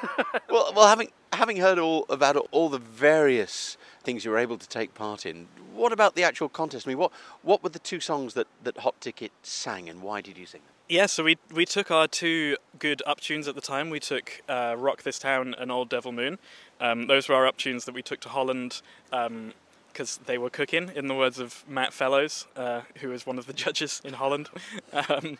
Well, 0.48 0.72
well, 0.74 0.88
having 0.88 1.10
having 1.32 1.56
heard 1.56 1.78
all 1.78 2.06
about 2.08 2.36
all 2.50 2.68
the 2.68 2.78
various 2.78 3.76
things 4.02 4.24
you 4.24 4.30
were 4.30 4.38
able 4.38 4.58
to 4.58 4.68
take 4.68 4.94
part 4.94 5.24
in, 5.24 5.46
what 5.72 5.92
about 5.92 6.16
the 6.16 6.24
actual 6.24 6.48
contest? 6.48 6.86
I 6.86 6.90
mean, 6.90 6.98
what 6.98 7.12
what 7.42 7.62
were 7.62 7.68
the 7.68 7.78
two 7.78 8.00
songs 8.00 8.34
that, 8.34 8.46
that 8.64 8.78
Hot 8.78 9.00
Ticket 9.00 9.32
sang, 9.42 9.88
and 9.88 10.02
why 10.02 10.20
did 10.20 10.36
you 10.38 10.46
sing 10.46 10.60
them? 10.62 10.74
Yeah, 10.88 11.06
so 11.06 11.22
we 11.22 11.38
we 11.52 11.64
took 11.66 11.92
our 11.92 12.08
two 12.08 12.56
good 12.80 13.00
up 13.06 13.20
tunes 13.20 13.46
at 13.46 13.54
the 13.54 13.60
time. 13.60 13.90
We 13.90 14.00
took 14.00 14.42
uh, 14.48 14.74
"Rock 14.76 15.04
This 15.04 15.20
Town" 15.20 15.54
and 15.56 15.70
"Old 15.70 15.88
Devil 15.88 16.10
Moon." 16.10 16.38
Um, 16.80 17.06
those 17.06 17.28
were 17.28 17.34
our 17.34 17.46
up 17.46 17.56
tunes 17.56 17.84
that 17.84 17.94
we 17.94 18.02
took 18.02 18.20
to 18.20 18.28
Holland 18.28 18.82
because 19.92 20.18
they 20.26 20.38
were 20.38 20.50
cooking, 20.50 20.90
in 20.94 21.08
the 21.08 21.14
words 21.14 21.38
of 21.38 21.64
Matt 21.68 21.92
Fellows, 21.92 22.46
uh, 22.56 22.82
who 23.00 23.12
is 23.12 23.26
one 23.26 23.38
of 23.38 23.46
the 23.46 23.52
judges 23.64 24.00
in 24.04 24.14
Holland. 24.14 24.48
um, 24.92 25.38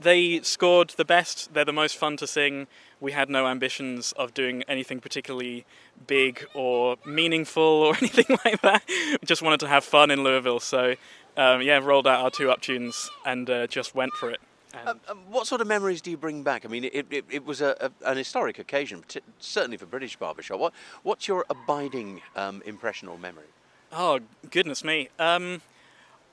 they 0.00 0.40
scored 0.40 0.90
the 0.90 1.04
best. 1.04 1.52
They're 1.52 1.64
the 1.64 1.72
most 1.72 1.96
fun 1.96 2.16
to 2.18 2.26
sing. 2.26 2.68
We 3.00 3.12
had 3.12 3.28
no 3.28 3.46
ambitions 3.46 4.12
of 4.12 4.32
doing 4.34 4.62
anything 4.68 5.00
particularly 5.00 5.66
big 6.06 6.46
or 6.54 6.96
meaningful 7.04 7.62
or 7.62 7.96
anything 8.00 8.38
like 8.44 8.60
that. 8.62 8.82
We 8.88 9.26
just 9.26 9.42
wanted 9.42 9.60
to 9.60 9.68
have 9.68 9.84
fun 9.84 10.10
in 10.10 10.22
Louisville. 10.22 10.60
So, 10.60 10.94
um, 11.36 11.62
yeah, 11.62 11.78
rolled 11.78 12.06
out 12.06 12.20
our 12.22 12.30
two 12.30 12.50
up 12.50 12.60
tunes 12.60 13.10
and 13.26 13.50
uh, 13.50 13.66
just 13.66 13.94
went 13.94 14.12
for 14.12 14.30
it. 14.30 14.40
And 14.74 14.88
Um, 14.88 15.00
um, 15.08 15.18
what 15.30 15.46
sort 15.46 15.60
of 15.60 15.66
memories 15.66 16.00
do 16.00 16.10
you 16.10 16.16
bring 16.16 16.42
back? 16.42 16.64
I 16.64 16.68
mean, 16.68 16.84
it, 16.84 17.06
it, 17.10 17.24
it 17.30 17.46
was 17.46 17.60
a, 17.60 17.76
a, 17.80 18.10
an 18.10 18.16
historic 18.16 18.58
occasion, 18.58 19.04
certainly 19.38 19.76
for 19.76 19.86
British 19.86 20.16
barbershop. 20.16 20.60
What 20.60 20.72
what's 21.02 21.26
your 21.26 21.44
abiding 21.48 22.22
um, 22.36 22.62
impression 22.66 23.08
or 23.08 23.18
memory? 23.18 23.46
Oh 23.92 24.20
goodness 24.50 24.84
me! 24.84 25.08
Um, 25.18 25.62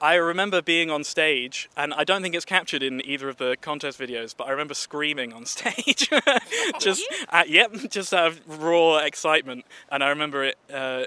I 0.01 0.15
remember 0.15 0.61
being 0.61 0.91
on 0.91 1.05
stage, 1.05 1.69
and 1.77 1.93
I 1.93 2.03
don't 2.03 2.21
think 2.21 2.35
it's 2.35 2.43
captured 2.43 2.83
in 2.83 3.01
either 3.05 3.29
of 3.29 3.37
the 3.37 3.55
contest 3.61 3.97
videos. 3.97 4.35
But 4.37 4.47
I 4.47 4.51
remember 4.51 4.73
screaming 4.73 5.31
on 5.31 5.45
stage, 5.55 6.09
just 6.79 7.03
uh, 7.29 7.43
yep, 7.47 7.71
just 7.89 8.13
out 8.13 8.27
of 8.27 8.61
raw 8.61 8.97
excitement. 8.97 9.65
And 9.89 10.03
I 10.03 10.09
remember 10.09 10.43
it 10.43 10.57
uh, 10.73 11.05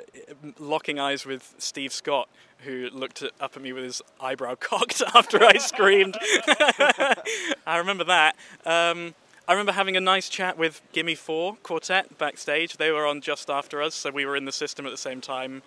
locking 0.58 0.98
eyes 0.98 1.26
with 1.26 1.54
Steve 1.58 1.92
Scott, 1.92 2.28
who 2.64 2.88
looked 2.92 3.22
up 3.40 3.56
at 3.56 3.62
me 3.62 3.72
with 3.72 3.84
his 3.84 4.02
eyebrow 4.20 4.54
cocked 4.60 5.02
after 5.14 5.42
I 5.44 5.58
screamed. 5.58 6.16
I 7.66 7.76
remember 7.78 8.04
that. 8.04 8.36
Um, 8.64 9.14
I 9.46 9.52
remember 9.52 9.72
having 9.72 9.96
a 9.96 10.00
nice 10.00 10.28
chat 10.28 10.58
with 10.58 10.82
Gimme 10.92 11.14
Four 11.14 11.56
Quartet 11.62 12.18
backstage. 12.18 12.76
They 12.76 12.90
were 12.90 13.06
on 13.06 13.20
just 13.20 13.48
after 13.48 13.80
us, 13.80 13.94
so 13.94 14.10
we 14.10 14.26
were 14.26 14.36
in 14.36 14.44
the 14.44 14.52
system 14.52 14.84
at 14.86 14.90
the 14.90 14.98
same 14.98 15.20
time. 15.20 15.62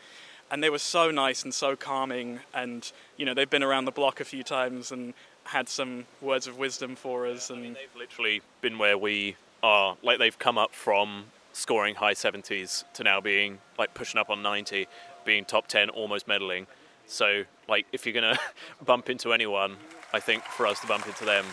and 0.51 0.61
they 0.61 0.69
were 0.69 0.77
so 0.79 1.09
nice 1.11 1.43
and 1.43 1.53
so 1.53 1.75
calming. 1.75 2.39
And 2.53 2.91
you 3.17 3.25
know, 3.25 3.33
they've 3.33 3.49
been 3.49 3.63
around 3.63 3.85
the 3.85 3.91
block 3.91 4.19
a 4.19 4.25
few 4.25 4.43
times 4.43 4.91
and 4.91 5.13
had 5.45 5.67
some 5.69 6.05
words 6.21 6.45
of 6.45 6.57
wisdom 6.59 6.95
for 6.95 7.25
us. 7.25 7.49
And 7.49 7.75
They've 7.75 7.95
literally 7.97 8.41
been 8.61 8.77
where 8.77 8.97
we 8.97 9.35
are. 9.63 9.97
Like 10.03 10.19
they've 10.19 10.37
come 10.37 10.57
up 10.57 10.73
from 10.75 11.25
scoring 11.53 11.95
high 11.95 12.13
70s 12.13 12.83
to 12.93 13.03
now 13.03 13.19
being 13.19 13.59
like 13.79 13.93
pushing 13.93 14.19
up 14.19 14.29
on 14.29 14.41
90, 14.43 14.87
being 15.25 15.43
top 15.45 15.67
10, 15.67 15.89
almost 15.89 16.27
medaling. 16.27 16.67
So 17.11 17.43
like 17.67 17.85
if 17.91 18.05
you're 18.05 18.13
gonna 18.13 18.39
bump 18.85 19.09
into 19.09 19.33
anyone, 19.33 19.75
I 20.13 20.19
think 20.19 20.43
for 20.43 20.65
us 20.65 20.79
to 20.79 20.87
bump 20.87 21.05
into 21.05 21.25
them, 21.25 21.45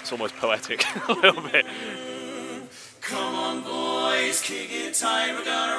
it's 0.00 0.10
almost 0.10 0.34
poetic 0.36 0.82
a 1.08 1.12
little 1.12 1.42
bit. 1.42 1.66
Come 3.02 3.34
on, 3.34 3.62
boys, 3.62 4.40
kick 4.42 4.70
it 4.70 4.94
tight. 4.94 5.32
We're 5.32 5.44
gonna 5.44 5.77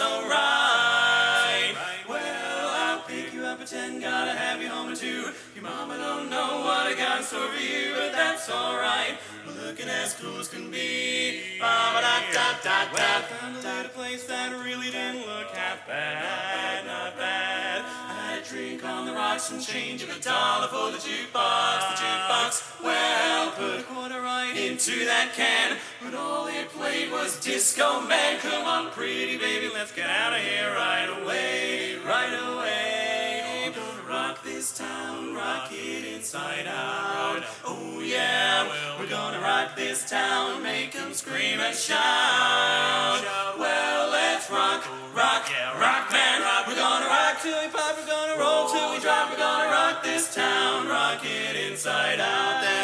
just 0.00 0.12
looked 0.12 0.22
so 0.22 0.28
right. 0.28 1.74
Well, 2.08 2.70
I'll 2.74 3.02
pick 3.02 3.34
you 3.34 3.44
up 3.44 3.60
at 3.60 3.66
ten, 3.66 4.00
gotta 4.00 4.32
have 4.32 4.62
you 4.62 4.68
home 4.68 4.92
at 4.92 4.98
two. 4.98 5.30
Your 5.54 5.64
mama 5.64 5.96
don't 5.96 6.30
know 6.30 6.60
what 6.64 6.86
I 6.86 6.94
got 6.96 7.18
in 7.18 7.24
store 7.24 7.48
for 7.48 7.60
you, 7.60 7.94
but 7.94 8.12
that's 8.12 8.48
alright. 8.50 9.18
Looking 9.64 9.88
as 9.88 10.14
cool 10.14 10.38
as 10.38 10.48
can 10.48 10.70
be. 10.70 11.58
Ba-ba-da-da-da-da. 11.60 13.20
Found 13.40 13.56
a 13.56 13.60
little 13.60 13.90
place 13.92 14.24
that 14.26 14.52
really 14.64 14.90
didn't 14.90 15.26
look 15.26 15.48
half 15.54 15.86
bad, 15.86 16.86
not 16.86 17.16
bad. 17.16 17.82
I 17.82 18.32
had 18.32 18.42
a 18.42 18.44
drink 18.48 18.84
on 18.84 19.06
the 19.06 19.12
rocks 19.12 19.50
and 19.50 19.60
change 19.62 20.02
of 20.02 20.10
a 20.10 20.20
dollar 20.20 20.68
for 20.68 20.90
the 20.90 20.98
jukebox, 20.98 21.80
the 21.90 21.96
jukebox. 22.02 22.82
Well, 22.82 23.50
put 23.52 23.80
a 23.80 23.82
quarter 23.82 24.20
right 24.22 24.39
into 24.88 25.04
that 25.04 25.34
can, 25.36 25.76
but 26.02 26.14
all 26.14 26.46
it 26.46 26.68
played 26.70 27.12
was 27.12 27.38
Disco 27.40 28.00
Man. 28.00 28.38
Come 28.40 28.64
on, 28.64 28.90
pretty 28.92 29.36
baby, 29.36 29.68
let's 29.68 29.92
get 29.92 30.08
out 30.08 30.32
of 30.32 30.40
here 30.40 30.72
right 30.72 31.20
away, 31.20 31.96
right 31.98 32.32
away. 32.32 33.72
Gonna 33.76 34.08
rock 34.08 34.42
this 34.42 34.72
town, 34.76 35.34
rock 35.34 35.68
it 35.70 36.06
inside 36.16 36.66
out. 36.66 37.44
Oh 37.62 38.00
yeah, 38.00 38.72
we're 38.98 39.06
gonna 39.06 39.40
rock 39.40 39.76
this 39.76 40.08
town, 40.08 40.62
make 40.62 40.96
'em 40.96 41.12
scream 41.12 41.60
and 41.60 41.76
shout. 41.76 43.20
Well, 43.58 44.10
let's 44.10 44.48
rock, 44.48 44.82
rock, 45.14 45.44
rock, 45.78 46.10
man. 46.10 46.40
We're 46.66 46.74
gonna 46.74 47.06
rock 47.06 47.42
till 47.42 47.60
we 47.60 47.68
pop, 47.68 47.98
we're 47.98 48.06
gonna 48.06 48.38
roll 48.38 48.70
till 48.70 48.92
we 48.92 48.98
drop, 49.00 49.30
we're 49.30 49.36
gonna 49.36 49.70
rock 49.70 50.02
this 50.02 50.34
town, 50.34 50.88
rock 50.88 51.20
it 51.22 51.70
inside 51.70 52.18
out. 52.18 52.79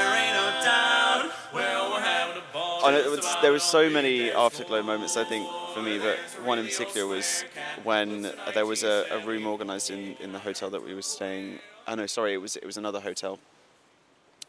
Was, 2.93 3.37
there 3.43 3.53
was 3.53 3.63
so 3.63 3.89
many 3.91 4.31
afterglow 4.31 4.83
moments, 4.83 5.17
I 5.17 5.25
think, 5.25 5.49
for 5.75 5.83
me, 5.83 5.99
but 5.99 6.19
one 6.45 6.59
in 6.59 6.67
particular 6.67 7.07
was 7.07 7.45
when 7.85 8.31
there 8.55 8.67
was 8.67 8.83
a, 8.83 9.07
a 9.11 9.25
room 9.27 9.47
organised 9.47 9.91
in, 9.91 10.17
in 10.21 10.33
the 10.33 10.39
hotel 10.39 10.71
that 10.71 10.85
we 10.85 10.95
were 10.95 11.03
staying. 11.03 11.59
Oh 11.87 11.95
no, 11.95 12.07
sorry, 12.07 12.35
it 12.35 12.39
was 12.39 12.57
it 12.57 12.65
was 12.65 12.77
another 12.77 13.01
hotel 13.01 13.39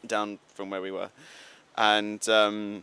down 0.06 0.38
from 0.54 0.70
where 0.70 0.80
we 0.80 0.90
were, 0.90 1.10
and 1.76 2.26
um, 2.28 2.82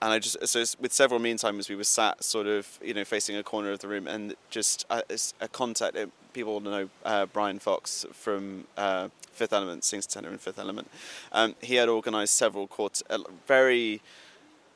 and 0.00 0.12
I 0.12 0.18
just 0.18 0.46
so 0.46 0.64
with 0.80 0.92
several 0.92 1.20
meantimers 1.20 1.68
we 1.68 1.76
were 1.76 1.84
sat 1.84 2.22
sort 2.22 2.46
of 2.46 2.78
you 2.82 2.94
know 2.94 3.04
facing 3.04 3.36
a 3.36 3.42
corner 3.42 3.72
of 3.72 3.80
the 3.80 3.88
room 3.88 4.06
and 4.06 4.34
just 4.50 4.86
uh, 4.90 5.02
it's 5.08 5.34
a 5.40 5.48
contact. 5.48 5.96
Uh, 5.96 6.06
people 6.32 6.60
know 6.60 6.88
uh, 7.04 7.26
Brian 7.26 7.58
Fox 7.58 8.04
from 8.12 8.66
uh, 8.76 9.08
Fifth 9.32 9.52
Element, 9.52 9.84
sings 9.84 10.06
tenor 10.06 10.30
in 10.30 10.38
Fifth 10.38 10.58
Element. 10.58 10.90
Um, 11.32 11.54
he 11.60 11.76
had 11.76 11.88
organised 11.88 12.34
several 12.34 12.66
quart- 12.66 13.02
uh, 13.10 13.18
very 13.46 14.00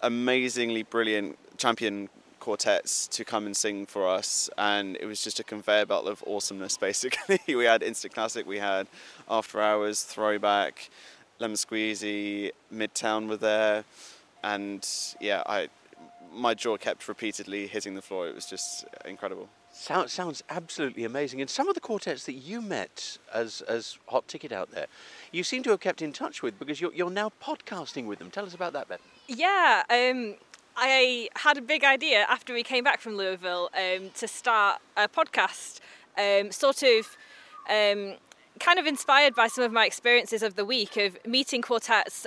amazingly 0.02 0.82
brilliant 0.82 1.38
champion 1.58 2.08
quartets 2.38 3.06
to 3.08 3.24
come 3.24 3.44
and 3.44 3.54
sing 3.54 3.84
for 3.84 4.08
us 4.08 4.48
and 4.56 4.96
it 4.96 5.04
was 5.04 5.22
just 5.22 5.38
a 5.40 5.44
conveyor 5.44 5.84
belt 5.84 6.06
of 6.06 6.24
awesomeness 6.26 6.76
basically. 6.88 7.38
We 7.46 7.64
had 7.64 7.82
instant 7.82 8.14
classic 8.14 8.46
we 8.46 8.58
had 8.58 8.86
after 9.28 9.60
hours 9.60 10.02
throwback 10.02 10.90
lemon 11.38 11.56
squeezy 11.56 12.50
midtown 12.72 13.28
were 13.28 13.36
there 13.36 13.84
and 14.42 14.86
yeah 15.20 15.42
i 15.46 15.68
my 16.32 16.54
jaw 16.54 16.76
kept 16.76 17.08
repeatedly 17.08 17.66
hitting 17.66 17.94
the 17.94 18.02
floor. 18.02 18.28
It 18.28 18.34
was 18.34 18.46
just 18.46 18.84
incredible 19.04 19.48
Sounds, 19.80 20.12
sounds 20.12 20.42
absolutely 20.50 21.04
amazing. 21.04 21.40
And 21.40 21.48
some 21.48 21.66
of 21.66 21.74
the 21.74 21.80
quartets 21.80 22.26
that 22.26 22.34
you 22.34 22.60
met 22.60 23.16
as, 23.32 23.62
as 23.62 23.96
Hot 24.08 24.28
Ticket 24.28 24.52
out 24.52 24.70
there, 24.72 24.88
you 25.32 25.42
seem 25.42 25.62
to 25.62 25.70
have 25.70 25.80
kept 25.80 26.02
in 26.02 26.12
touch 26.12 26.42
with 26.42 26.58
because 26.58 26.82
you're, 26.82 26.92
you're 26.92 27.08
now 27.08 27.32
podcasting 27.42 28.04
with 28.04 28.18
them. 28.18 28.30
Tell 28.30 28.44
us 28.44 28.52
about 28.52 28.74
that, 28.74 28.90
Ben. 28.90 28.98
Yeah, 29.26 29.84
um, 29.88 30.34
I 30.76 31.30
had 31.34 31.56
a 31.56 31.62
big 31.62 31.82
idea 31.82 32.26
after 32.28 32.52
we 32.52 32.62
came 32.62 32.84
back 32.84 33.00
from 33.00 33.16
Louisville 33.16 33.70
um, 33.74 34.10
to 34.16 34.28
start 34.28 34.82
a 34.98 35.08
podcast, 35.08 35.80
um, 36.18 36.52
sort 36.52 36.82
of 36.82 37.16
um, 37.70 38.16
kind 38.60 38.78
of 38.78 38.84
inspired 38.84 39.34
by 39.34 39.46
some 39.46 39.64
of 39.64 39.72
my 39.72 39.86
experiences 39.86 40.42
of 40.42 40.56
the 40.56 40.64
week 40.66 40.98
of 40.98 41.16
meeting 41.24 41.62
quartets. 41.62 42.26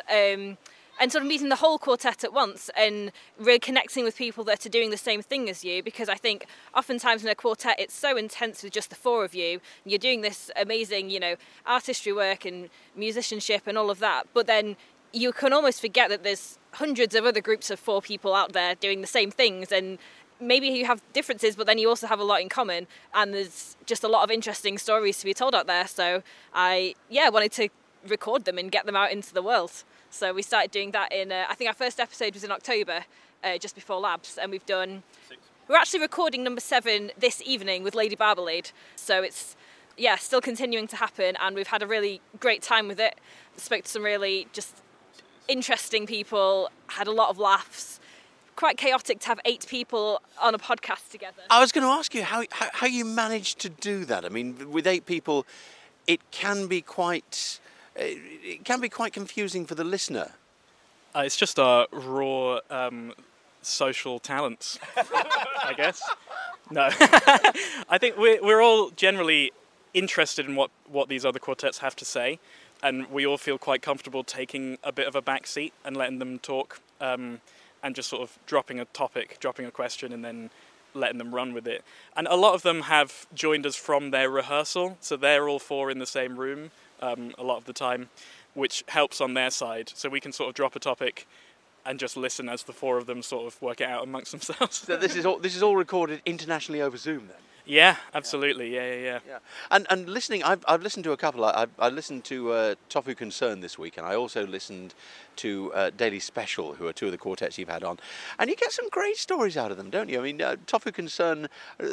And 1.00 1.12
sort 1.12 1.24
of 1.24 1.28
meeting 1.28 1.50
the 1.50 1.58
whole 1.58 1.80
quartet 1.80 2.24
at 2.24 2.34
once 2.34 2.70
and 2.78 3.12
really 3.38 3.60
connecting 3.60 4.04
with 4.04 4.16
people 4.16 4.44
that 4.46 4.66
are 4.66 4.70
doing 4.70 4.90
the 4.90 4.98
same 4.98 5.22
thing 5.22 5.50
as 5.50 5.66
you 5.66 5.84
because 5.84 6.08
I 6.08 6.16
think 6.16 6.46
oftentimes 6.76 7.24
in 7.24 7.30
a 7.30 7.36
quartet 7.36 7.80
it's 7.80 7.96
so 7.96 8.16
intense 8.16 8.64
with 8.64 8.72
just 8.72 8.90
the 8.90 8.96
four 8.96 9.26
of 9.26 9.34
you. 9.34 9.60
You're 9.86 10.00
doing 10.00 10.22
this 10.22 10.52
amazing, 10.56 11.10
you 11.10 11.20
know, 11.20 11.36
artistry 11.66 12.14
work 12.14 12.46
and 12.46 12.70
musicianship 12.96 13.64
and 13.66 13.78
all 13.78 13.90
of 13.90 14.00
that, 14.00 14.28
but 14.34 14.48
then 14.48 14.78
you 15.14 15.32
can 15.32 15.54
almost 15.54 15.80
forget 15.80 16.10
that 16.10 16.24
there's 16.24 16.58
hundreds 16.74 17.14
of 17.16 17.26
other 17.26 17.40
groups 17.40 17.70
of 17.70 17.80
four 17.80 18.02
people 18.02 18.34
out 18.34 18.54
there 18.54 18.76
doing 18.76 19.02
the 19.02 19.08
same 19.08 19.30
things 19.30 19.72
and 19.72 20.00
maybe 20.40 20.68
you 20.68 20.86
have 20.86 21.02
differences 21.14 21.56
but 21.56 21.68
then 21.68 21.78
you 21.78 21.88
also 21.88 22.08
have 22.08 22.20
a 22.20 22.24
lot 22.24 22.42
in 22.42 22.50
common 22.50 22.88
and 23.14 23.34
there's 23.34 23.78
just 23.86 24.04
a 24.04 24.08
lot 24.08 24.24
of 24.24 24.32
interesting 24.32 24.78
stories 24.78 25.20
to 25.20 25.26
be 25.26 25.34
told 25.34 25.54
out 25.54 25.68
there 25.68 25.88
so 25.88 26.24
i 26.54 26.96
yeah 27.10 27.30
wanted 27.30 27.52
to 27.52 27.70
record 28.08 28.44
them 28.46 28.58
and 28.58 28.72
get 28.72 28.86
them 28.86 28.96
out 28.96 29.12
into 29.12 29.34
the 29.34 29.42
world 29.42 29.84
so 30.14 30.34
we 30.34 30.42
started 30.42 30.72
doing 30.72 30.92
that 30.92 31.12
in 31.12 31.32
uh, 31.32 31.46
i 31.50 31.56
think 31.56 31.68
our 31.68 31.74
first 31.74 32.00
episode 32.00 32.34
was 32.34 32.44
in 32.44 32.52
october 32.52 33.04
uh, 33.44 33.58
just 33.58 33.76
before 33.76 34.02
LABBS 34.02 34.38
and 34.42 34.52
we've 34.52 34.66
done 34.66 35.04
we're 35.68 35.76
actually 35.76 36.00
recording 36.00 36.44
number 36.44 36.62
seven 36.62 37.12
this 37.18 37.42
evening 37.46 37.84
with 37.84 37.96
lady 37.96 38.16
barbalade 38.16 38.72
so 38.96 39.22
it's 39.22 39.56
yeah 39.98 40.16
still 40.16 40.42
continuing 40.42 40.88
to 40.88 40.96
happen 40.96 41.36
and 41.42 41.56
we've 41.56 41.68
had 41.68 41.82
a 41.82 41.88
really 41.88 42.22
great 42.40 42.62
time 42.62 42.88
with 42.88 43.00
it 43.00 43.20
spoke 43.58 43.84
to 43.84 43.90
some 43.90 44.04
really 44.04 44.48
just 44.54 44.84
interesting 45.48 46.06
people, 46.06 46.70
had 46.88 47.08
a 47.08 47.12
lot 47.12 47.30
of 47.30 47.38
laughs. 47.38 48.00
Quite 48.56 48.78
chaotic 48.78 49.20
to 49.22 49.28
have 49.28 49.40
eight 49.46 49.66
people 49.68 50.22
on 50.42 50.54
a 50.54 50.60
podcast 50.60 51.10
together. 51.10 51.42
I 51.50 51.60
was 51.60 51.72
going 51.72 51.86
to 51.86 51.90
ask 51.90 52.14
you 52.14 52.24
how, 52.24 52.44
how, 52.52 52.68
how 52.72 52.88
you 52.88 53.04
managed 53.04 53.60
to 53.60 53.70
do 53.70 54.06
that. 54.06 54.26
I 54.26 54.30
mean, 54.30 54.72
with 54.72 54.86
eight 54.86 55.06
people, 55.06 55.46
it 56.06 56.20
can 56.32 56.68
be 56.68 56.82
quite 56.82 57.60
it 57.96 58.66
can 58.66 58.80
be 58.80 58.90
quite 58.90 59.14
confusing 59.14 59.66
for 59.66 59.76
the 59.76 59.84
listener. 59.84 60.32
Uh, 61.16 61.24
it's 61.26 61.38
just 61.38 61.60
our 61.60 61.88
raw 61.92 62.60
um, 62.70 63.14
social 63.62 64.20
talents, 64.20 64.80
I 64.98 65.74
guess. 65.76 66.02
No, 66.72 66.90
I 67.90 67.98
think 68.00 68.18
we're 68.18 68.42
we're 68.42 68.62
all 68.62 68.90
generally 68.92 69.52
interested 69.94 70.46
in 70.48 70.56
what 70.56 70.72
what 70.88 71.10
these 71.10 71.26
other 71.26 71.40
quartets 71.40 71.80
have 71.80 71.96
to 71.98 72.06
say, 72.06 72.40
and 72.82 73.10
we 73.12 73.26
all 73.26 73.38
feel 73.38 73.58
quite 73.58 73.82
comfortable 73.82 74.24
taking 74.24 74.78
a 74.84 74.92
bit 74.92 75.08
of 75.08 75.16
a 75.16 75.22
back 75.22 75.46
seat 75.46 75.74
and 75.86 75.96
letting 75.96 76.20
them 76.20 76.40
talk, 76.40 76.80
um, 77.00 77.42
and 77.84 77.96
just 77.96 78.10
sort 78.10 78.24
of 78.24 78.40
dropping 78.48 78.80
a 78.80 78.86
topic, 78.86 79.38
dropping 79.40 79.66
a 79.66 79.72
question, 79.72 80.12
and 80.12 80.26
then 80.26 80.50
letting 80.96 81.18
them 81.18 81.34
run 81.34 81.54
with 81.54 81.68
it. 81.68 81.84
And 82.16 82.28
a 82.28 82.36
lot 82.36 82.54
of 82.56 82.64
them 82.64 82.82
have 82.84 83.28
joined 83.34 83.66
us 83.66 83.76
from 83.76 84.12
their 84.12 84.30
rehearsal, 84.30 84.98
so 85.00 85.16
they're 85.16 85.48
all 85.48 85.60
four 85.60 85.92
in 85.92 86.00
the 86.00 86.06
same 86.08 86.40
room 86.40 86.72
um, 87.04 87.34
a 87.38 87.44
lot 87.44 87.58
of 87.58 87.66
the 87.66 87.74
time, 87.74 88.10
which 88.54 88.84
helps 88.88 89.22
on 89.22 89.34
their 89.34 89.52
side. 89.52 89.92
So 89.96 90.10
we 90.10 90.20
can 90.20 90.32
sort 90.32 90.50
of 90.50 90.56
drop 90.56 90.76
a 90.76 90.80
topic 90.80 91.28
and 91.86 92.00
just 92.00 92.16
listen 92.18 92.50
as 92.50 92.64
the 92.64 92.74
four 92.74 92.98
of 92.98 93.06
them 93.08 93.22
sort 93.22 93.46
of 93.48 93.62
work 93.62 93.82
it 93.82 93.90
out 93.90 94.04
amongst 94.04 94.32
themselves. 94.32 94.78
So 94.88 94.96
this 94.98 95.16
is 95.16 95.26
all 95.26 95.38
this 95.40 95.56
is 95.56 95.64
all 95.64 95.76
recorded 95.76 96.22
internationally 96.26 96.82
over 96.82 96.98
Zoom 96.98 97.28
then. 97.28 97.38
yeah, 97.66 97.96
absolutely. 98.14 98.74
Yeah, 98.76 98.88
yeah, 98.94 99.02
yeah. 99.02 99.20
Yeah, 99.28 99.40
and 99.72 99.88
and 99.90 100.10
listening, 100.10 100.44
I've, 100.44 100.64
I've 100.68 100.82
listened 100.84 101.04
to 101.06 101.12
a 101.12 101.18
couple. 101.18 101.44
I, 101.46 101.68
I 101.80 101.90
listened 101.90 102.24
to 102.26 102.52
uh, 102.52 102.76
Tofu 102.90 103.16
Concern 103.16 103.62
this 103.62 103.78
week, 103.78 103.98
and 103.98 104.06
I 104.06 104.16
also 104.16 104.46
listened 104.46 104.94
to 105.38 105.72
uh, 105.74 105.90
Daily 105.96 106.20
Special, 106.20 106.74
who 106.76 106.88
are 106.88 106.94
two 106.94 107.06
of 107.08 107.12
the 107.14 107.18
quartets 107.18 107.58
you've 107.58 107.70
had 107.70 107.84
on, 107.84 108.00
and 108.40 108.50
you 108.50 108.56
get 108.56 108.72
some 108.72 108.90
great 108.90 109.18
stories 109.18 109.58
out 109.58 109.72
of 109.72 109.78
them, 109.78 109.90
don't 109.90 110.10
you? 110.10 110.20
I 110.20 110.24
mean, 110.24 110.42
uh, 110.42 110.56
Tofu 110.68 110.92
Concern, 110.92 111.48
uh, 111.80 111.88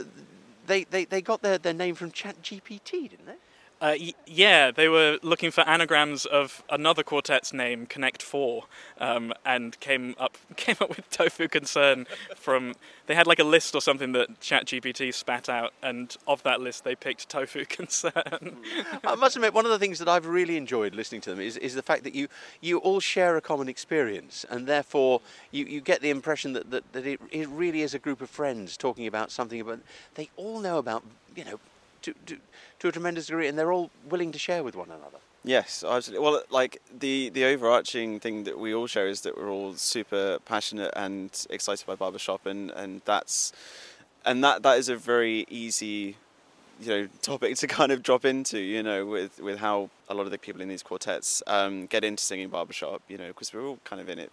they, 0.67 0.85
they 0.85 1.05
they 1.05 1.21
got 1.23 1.43
their, 1.43 1.59
their 1.59 1.75
name 1.75 1.95
from 1.95 2.11
Chat 2.13 2.43
GPT, 2.43 3.11
didn't 3.11 3.27
they? 3.27 3.39
Uh, 3.81 3.97
y- 3.99 4.15
yeah, 4.27 4.71
they 4.71 4.89
were 4.89 5.19
looking 5.23 5.51
for 5.51 5.67
anagrams 5.67 6.27
of 6.27 6.63
another 6.69 7.03
quartet's 7.03 7.53
name, 7.53 7.87
Connect 7.87 8.23
Four, 8.23 8.65
um, 8.99 9.33
and 9.45 9.79
came 9.81 10.15
up 10.19 10.37
came 10.57 10.77
up 10.81 10.91
with 10.91 11.09
Tofu 11.11 11.49
Concern 11.49 12.07
from. 12.37 12.75
They 13.07 13.15
had 13.15 13.27
like 13.27 13.39
a 13.41 13.45
list 13.45 13.75
or 13.75 13.81
something 13.81 14.13
that 14.13 14.39
ChatGPT 14.41 15.13
spat 15.13 15.49
out, 15.49 15.73
and 15.83 16.15
of 16.29 16.43
that 16.45 16.61
list, 16.61 16.85
they 16.85 16.95
picked 16.95 17.29
Tofu 17.29 17.65
Concern. 17.69 18.59
I 19.03 19.15
must 19.17 19.35
admit, 19.35 19.55
one 19.55 19.65
of 19.65 19.73
the 19.73 19.79
things 19.79 19.99
that 19.99 20.09
I've 20.09 20.27
really 20.27 20.57
enjoyed 20.57 20.95
listening 20.95 21.23
to 21.23 21.31
them 21.31 21.41
is, 21.41 21.57
is 21.57 21.75
the 21.75 21.83
fact 21.83 22.05
that 22.05 22.15
you, 22.15 22.29
you 22.61 22.79
all 22.79 23.01
share 23.01 23.37
a 23.37 23.41
common 23.41 23.69
experience, 23.69 24.45
and 24.49 24.67
therefore 24.67 25.23
you, 25.51 25.65
you 25.65 25.81
get 25.81 26.03
the 26.03 26.11
impression 26.11 26.53
that, 26.53 26.71
that, 26.71 26.93
that 26.93 27.07
it, 27.07 27.21
it 27.33 27.49
really 27.49 27.83
is 27.83 27.95
a 27.95 27.99
group 27.99 28.21
of 28.21 28.31
friends 28.31 28.77
talking 28.77 29.07
about 29.07 29.33
something 29.33 29.63
but 29.65 29.81
they 30.15 30.29
all 30.37 30.61
know 30.61 30.79
about 30.79 31.03
you 31.35 31.45
know 31.45 31.59
to, 32.03 32.15
to, 32.27 32.37
to 32.81 32.89
a 32.89 32.93
tremendous 32.93 33.27
degree, 33.27 33.49
and 33.49 33.59
they're 33.59 33.73
all 33.73 33.91
willing 34.09 34.33
to 34.33 34.39
share 34.39 34.63
with 34.63 34.77
one 34.77 34.89
another. 34.89 35.19
Yes, 35.43 35.83
absolutely. 35.87 36.25
Well, 36.25 36.43
like 36.51 36.83
the 36.97 37.31
the 37.31 37.45
overarching 37.47 38.21
thing 38.21 38.45
that 38.45 38.59
we 38.59 38.75
all 38.75 38.87
share 38.87 39.09
is 39.09 39.23
that 39.23 39.39
we're 39.39 39.49
all 39.49 39.75
super 39.75 40.39
passionate 40.45 40.93
and 40.95 41.47
excited 41.49 41.87
by 41.87 41.95
barbershop, 41.95 42.45
and 42.45 42.71
and 42.73 43.01
that's 43.07 43.53
and 44.25 44.45
that 44.45 44.63
that 44.63 44.79
is 44.79 44.89
a 44.91 44.97
very 44.97 45.47
easy 45.49 46.17
you 46.81 46.89
know 46.89 47.09
topic 47.23 47.57
to 47.57 47.67
kind 47.67 47.93
of 47.93 48.03
drop 48.03 48.25
into 48.25 48.59
you 48.59 48.83
know 48.83 49.07
with 49.07 49.41
with 49.41 49.59
how 49.59 49.91
a 50.09 50.15
lot 50.15 50.27
of 50.27 50.31
the 50.31 50.39
people 50.39 50.61
in 50.61 50.69
these 50.69 50.83
quartets 50.83 51.43
um, 51.47 51.87
get 51.87 52.05
into 52.05 52.23
singing 52.23 52.49
barbershop 52.49 53.03
you 53.09 53.17
know 53.17 53.29
because 53.29 53.53
we're 53.53 53.67
all 53.67 53.79
kind 53.85 54.01
of 54.01 54.09
in 54.09 54.19
it 54.19 54.31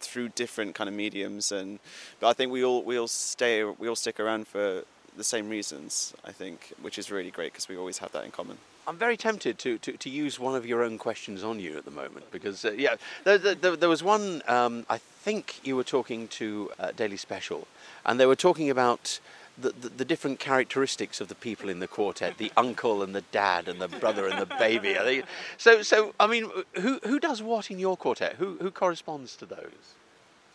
through 0.00 0.28
different 0.30 0.74
kind 0.74 0.88
of 0.88 0.94
mediums 0.94 1.52
and 1.52 1.78
but 2.20 2.28
I 2.28 2.32
think 2.32 2.52
we 2.52 2.64
all 2.64 2.82
we 2.82 2.98
all 2.98 3.08
stay 3.08 3.64
we 3.64 3.88
all 3.88 3.96
stick 3.96 4.18
around 4.18 4.46
for 4.46 4.84
the 5.20 5.24
same 5.36 5.48
reasons 5.56 6.14
I 6.30 6.32
think 6.40 6.72
which 6.86 6.96
is 6.98 7.06
really 7.16 7.30
great 7.38 7.52
because 7.52 7.68
we 7.68 7.76
always 7.82 7.98
have 7.98 8.12
that 8.12 8.24
in 8.24 8.30
common 8.30 8.56
I'm 8.88 8.96
very 8.96 9.16
tempted 9.16 9.58
to, 9.64 9.78
to, 9.78 9.92
to 10.04 10.10
use 10.10 10.40
one 10.40 10.54
of 10.56 10.64
your 10.66 10.82
own 10.82 10.98
questions 10.98 11.44
on 11.44 11.60
you 11.60 11.76
at 11.76 11.84
the 11.84 11.90
moment 12.02 12.24
because, 12.32 12.64
uh, 12.64 12.72
yeah, 12.72 12.96
there, 13.24 13.38
there, 13.38 13.76
there 13.76 13.88
was 13.88 14.02
one, 14.02 14.42
um, 14.48 14.84
I 14.88 14.98
think 14.98 15.60
you 15.62 15.76
were 15.76 15.84
talking 15.84 16.26
to 16.28 16.70
uh, 16.78 16.90
Daily 16.92 17.16
Special, 17.18 17.68
and 18.06 18.18
they 18.18 18.26
were 18.26 18.34
talking 18.48 18.68
about 18.70 19.20
the, 19.56 19.70
the, 19.82 19.90
the 19.90 20.04
different 20.04 20.40
characteristics 20.40 21.20
of 21.20 21.28
the 21.28 21.34
people 21.34 21.68
in 21.68 21.78
the 21.78 21.86
quartet 21.86 22.38
the 22.38 22.50
uncle 22.56 23.02
and 23.04 23.14
the 23.14 23.24
dad 23.30 23.68
and 23.68 23.80
the 23.80 23.86
brother 23.88 24.26
and 24.26 24.40
the 24.40 24.46
baby. 24.56 24.98
I 24.98 25.02
think- 25.02 25.24
So, 25.58 25.82
so 25.82 26.14
I 26.18 26.26
mean, 26.26 26.50
who, 26.74 26.98
who 27.04 27.20
does 27.20 27.42
what 27.42 27.70
in 27.70 27.78
your 27.78 27.96
quartet? 27.96 28.36
Who, 28.36 28.56
who 28.60 28.70
corresponds 28.70 29.36
to 29.36 29.46
those? 29.46 29.94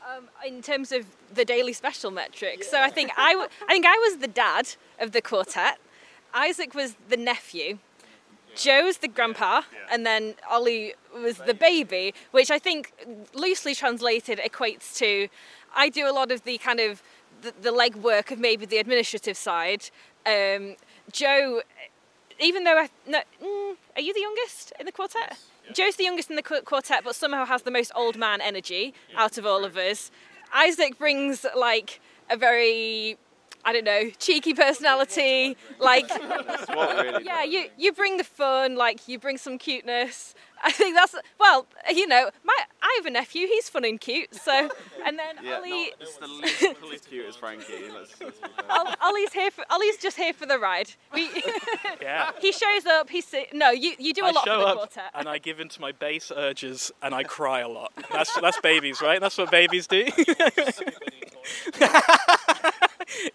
Um, 0.05 0.25
in 0.45 0.61
terms 0.61 0.91
of 0.91 1.05
the 1.33 1.43
daily 1.43 1.73
special 1.73 2.11
metrics, 2.11 2.69
so 2.69 2.79
I 2.79 2.91
think 2.91 3.11
I, 3.17 3.31
w- 3.31 3.49
I 3.67 3.73
think 3.73 3.87
I 3.87 3.97
was 3.97 4.17
the 4.17 4.27
dad 4.27 4.67
of 4.99 5.13
the 5.13 5.21
quartet. 5.21 5.79
Isaac 6.31 6.75
was 6.75 6.95
the 7.09 7.17
nephew. 7.17 7.79
Joe's 8.55 8.97
the 8.97 9.07
grandpa, 9.07 9.63
and 9.91 10.05
then 10.05 10.35
Ollie 10.49 10.93
was 11.13 11.37
the 11.37 11.55
baby, 11.55 12.13
which 12.31 12.51
I 12.51 12.59
think 12.59 12.93
loosely 13.33 13.73
translated 13.73 14.39
equates 14.39 14.95
to 14.97 15.27
I 15.75 15.89
do 15.89 16.07
a 16.07 16.13
lot 16.13 16.31
of 16.31 16.43
the 16.43 16.59
kind 16.59 16.79
of 16.79 17.01
the, 17.41 17.53
the 17.59 17.71
legwork 17.71 18.31
of 18.31 18.37
maybe 18.39 18.65
the 18.65 18.77
administrative 18.77 19.35
side. 19.35 19.89
Um, 20.25 20.75
Joe, 21.11 21.63
even 22.39 22.63
though 22.63 22.77
I, 22.77 22.89
no, 23.07 23.21
mm, 23.43 23.75
are 23.95 24.01
you 24.01 24.13
the 24.13 24.21
youngest 24.21 24.71
in 24.79 24.85
the 24.85 24.91
quartet? 24.91 25.37
Joe's 25.73 25.95
the 25.95 26.03
youngest 26.03 26.29
in 26.29 26.35
the 26.35 26.43
quartet, 26.43 27.03
but 27.03 27.15
somehow 27.15 27.45
has 27.45 27.63
the 27.63 27.71
most 27.71 27.91
old 27.95 28.17
man 28.17 28.41
energy 28.41 28.93
out 29.15 29.37
of 29.37 29.45
all 29.45 29.65
of 29.65 29.77
us. 29.77 30.11
Isaac 30.53 30.97
brings 30.97 31.45
like 31.55 31.99
a 32.29 32.37
very, 32.37 33.17
I 33.65 33.73
don't 33.73 33.83
know, 33.83 34.09
cheeky 34.19 34.53
personality. 34.53 35.57
Like, 35.79 36.07
really 36.69 37.25
yeah, 37.25 37.43
you 37.43 37.65
you 37.77 37.91
bring 37.91 38.17
the 38.17 38.23
fun, 38.23 38.75
like 38.75 39.07
you 39.07 39.17
bring 39.19 39.37
some 39.37 39.57
cuteness. 39.57 40.35
I 40.63 40.71
think 40.71 40.95
that's 40.95 41.15
well, 41.39 41.67
you 41.93 42.07
know, 42.07 42.29
my 42.43 42.53
I 42.81 42.93
have 42.97 43.05
a 43.05 43.09
nephew. 43.09 43.47
He's 43.47 43.67
fun 43.67 43.83
and 43.83 43.99
cute. 43.99 44.33
So, 44.35 44.69
and 45.05 45.17
then 45.19 45.35
yeah, 45.43 45.57
Ollie, 45.57 45.69
no, 45.69 45.87
it's 45.99 46.17
the 46.17 46.27
least, 46.27 46.81
least 46.83 47.09
cute 47.09 47.25
as 47.25 47.35
Frankie 47.35 47.89
let's, 47.93 48.19
let's 48.21 48.39
be 48.39 48.47
fair. 48.47 48.65
Ol- 48.69 48.93
Ollie's 49.01 49.33
here 49.33 49.51
for 49.51 49.63
Ollie's 49.69 49.97
just 49.97 50.17
here 50.17 50.33
for 50.33 50.45
the 50.45 50.57
ride. 50.57 50.91
We, 51.13 51.29
yeah. 52.01 52.31
he 52.39 52.51
shows 52.51 52.85
up. 52.85 53.09
He 53.09 53.21
si- 53.21 53.47
no, 53.53 53.71
you 53.71 53.93
you 53.99 54.13
do 54.13 54.23
a 54.23 54.27
I 54.27 54.31
lot 54.31 54.45
show 54.45 54.53
for 54.55 54.59
the 54.59 54.65
up 54.67 54.77
quartet. 54.77 55.11
and 55.13 55.27
I 55.27 55.37
give 55.39 55.59
in 55.59 55.69
to 55.69 55.81
my 55.81 55.91
base 55.91 56.31
urges 56.35 56.91
and 57.01 57.13
I 57.13 57.23
cry 57.23 57.59
a 57.61 57.67
lot. 57.67 57.91
That's 58.11 58.33
that's 58.41 58.59
babies, 58.61 59.01
right? 59.01 59.19
That's 59.19 59.37
what 59.37 59.51
babies 59.51 59.87
do. 59.87 60.05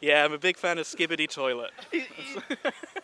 Yeah, 0.00 0.24
I'm 0.24 0.32
a 0.32 0.38
big 0.38 0.56
fan 0.56 0.78
of 0.78 0.86
Skibidi 0.86 1.28
Toilet. 1.28 1.70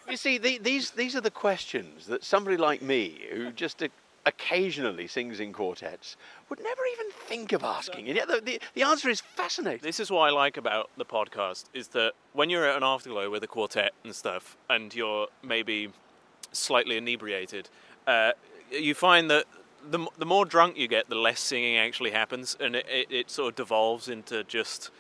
You 0.09 0.17
see, 0.17 0.39
the, 0.39 0.59
these, 0.59 0.93
these 0.93 1.17
are 1.17 1.21
the 1.21 1.33
questions 1.33 2.07
that 2.07 2.23
somebody 2.23 2.57
like 2.57 2.81
me, 2.81 3.23
who 3.33 3.51
just 3.51 3.83
o- 3.83 3.89
occasionally 4.25 5.09
sings 5.09 5.41
in 5.41 5.53
quartets, 5.53 6.17
would 6.49 6.61
never 6.61 6.83
even 6.93 7.11
think 7.11 7.53
of 7.53 7.65
asking. 7.65 8.07
And 8.07 8.17
yet 8.17 8.29
the, 8.29 8.41
the, 8.41 8.61
the 8.75 8.85
answer 8.85 9.09
is 9.09 9.21
fascinating. 9.21 9.81
This 9.83 9.99
is 9.99 10.09
what 10.09 10.21
I 10.21 10.31
like 10.31 10.57
about 10.59 10.91
the 10.97 11.05
podcast 11.05 11.65
is 11.75 11.89
that 11.89 12.13
when 12.35 12.51
you're 12.51 12.65
at 12.65 12.77
an 12.77 12.85
afterglow 12.85 13.29
with 13.31 13.43
a 13.43 13.49
quartet 13.49 13.95
and 14.05 14.15
stuff, 14.15 14.57
and 14.71 14.95
you're 14.95 15.27
maybe 15.43 15.91
slightly 16.53 16.97
inebriated, 16.99 17.69
uh, 18.07 18.31
you 18.71 18.95
find 18.95 19.29
that 19.31 19.47
the, 19.91 20.07
the 20.19 20.27
more 20.27 20.45
drunk 20.45 20.77
you 20.79 20.87
get, 20.87 21.09
the 21.09 21.17
less 21.17 21.41
singing 21.41 21.79
actually 21.79 22.13
happens, 22.13 22.57
and 22.61 22.77
it, 22.77 22.87
it, 22.89 23.07
it 23.11 23.31
sort 23.31 23.49
of 23.49 23.57
devolves 23.57 24.09
into 24.09 24.45
just 24.45 24.91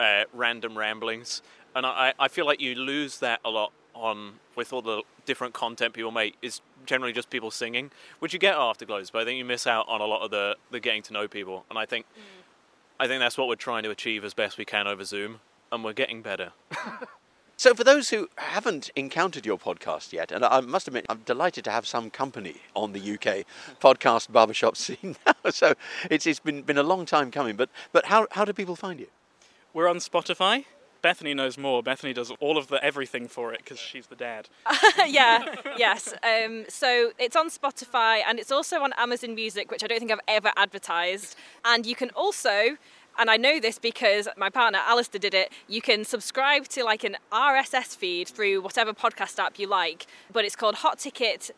uh, 0.00 0.24
random 0.32 0.76
ramblings. 0.76 1.42
And 1.74 1.84
I, 1.84 2.14
I 2.18 2.28
feel 2.28 2.46
like 2.46 2.60
you 2.60 2.74
lose 2.74 3.18
that 3.18 3.40
a 3.44 3.50
lot 3.50 3.72
on 3.94 4.34
with 4.54 4.72
all 4.72 4.82
the 4.82 5.02
different 5.24 5.54
content 5.54 5.94
people 5.94 6.10
make 6.10 6.36
is 6.42 6.60
generally 6.86 7.12
just 7.12 7.30
people 7.30 7.50
singing, 7.50 7.90
which 8.18 8.32
you 8.32 8.38
get 8.38 8.54
at 8.54 8.60
afterglows, 8.60 9.10
but 9.10 9.22
I 9.22 9.24
think 9.24 9.38
you 9.38 9.44
miss 9.44 9.66
out 9.66 9.88
on 9.88 10.00
a 10.00 10.06
lot 10.06 10.22
of 10.22 10.30
the, 10.30 10.56
the 10.70 10.80
getting 10.80 11.02
to 11.02 11.12
know 11.12 11.28
people. 11.28 11.64
And 11.68 11.78
I 11.78 11.86
think 11.86 12.06
I 12.98 13.06
think 13.06 13.20
that's 13.20 13.36
what 13.36 13.48
we're 13.48 13.56
trying 13.56 13.82
to 13.82 13.90
achieve 13.90 14.24
as 14.24 14.32
best 14.32 14.56
we 14.56 14.64
can 14.64 14.86
over 14.86 15.04
Zoom, 15.04 15.40
and 15.70 15.84
we're 15.84 15.92
getting 15.92 16.22
better. 16.22 16.52
So, 17.58 17.72
for 17.74 17.84
those 17.84 18.10
who 18.10 18.28
haven't 18.36 18.90
encountered 18.96 19.46
your 19.46 19.56
podcast 19.56 20.12
yet, 20.12 20.30
and 20.30 20.44
I 20.44 20.60
must 20.60 20.88
admit, 20.88 21.06
I'm 21.08 21.22
delighted 21.24 21.64
to 21.64 21.70
have 21.70 21.86
some 21.86 22.10
company 22.10 22.56
on 22.74 22.92
the 22.92 23.00
UK 23.00 23.46
podcast 23.80 24.30
barbershop 24.30 24.76
scene 24.76 25.16
now. 25.26 25.50
So, 25.50 25.72
it's, 26.10 26.26
it's 26.26 26.38
been, 26.38 26.60
been 26.60 26.76
a 26.76 26.82
long 26.82 27.06
time 27.06 27.30
coming. 27.30 27.56
But, 27.56 27.70
but 27.92 28.04
how, 28.04 28.26
how 28.32 28.44
do 28.44 28.52
people 28.52 28.76
find 28.76 29.00
you? 29.00 29.06
We're 29.76 29.88
on 29.88 29.98
Spotify. 29.98 30.64
Bethany 31.02 31.34
knows 31.34 31.58
more. 31.58 31.82
Bethany 31.82 32.14
does 32.14 32.30
all 32.40 32.56
of 32.56 32.68
the 32.68 32.82
everything 32.82 33.28
for 33.28 33.52
it 33.52 33.58
because 33.58 33.78
she's 33.78 34.06
the 34.06 34.16
dad. 34.16 34.48
yeah, 35.06 35.54
yes. 35.76 36.14
Um, 36.22 36.64
so 36.66 37.12
it's 37.18 37.36
on 37.36 37.50
Spotify 37.50 38.22
and 38.26 38.38
it's 38.38 38.50
also 38.50 38.80
on 38.80 38.94
Amazon 38.96 39.34
Music, 39.34 39.70
which 39.70 39.84
I 39.84 39.86
don't 39.86 39.98
think 39.98 40.10
I've 40.10 40.20
ever 40.26 40.50
advertised. 40.56 41.36
And 41.62 41.84
you 41.84 41.94
can 41.94 42.08
also, 42.16 42.78
and 43.18 43.28
I 43.28 43.36
know 43.36 43.60
this 43.60 43.78
because 43.78 44.28
my 44.34 44.48
partner 44.48 44.78
Alistair 44.82 45.18
did 45.18 45.34
it, 45.34 45.52
you 45.68 45.82
can 45.82 46.06
subscribe 46.06 46.68
to 46.68 46.82
like 46.82 47.04
an 47.04 47.18
RSS 47.30 47.94
feed 47.94 48.28
through 48.28 48.62
whatever 48.62 48.94
podcast 48.94 49.38
app 49.38 49.58
you 49.58 49.66
like, 49.66 50.06
but 50.32 50.46
it's 50.46 50.56
called 50.56 50.76
Hot 50.76 50.98
Ticket 50.98 51.50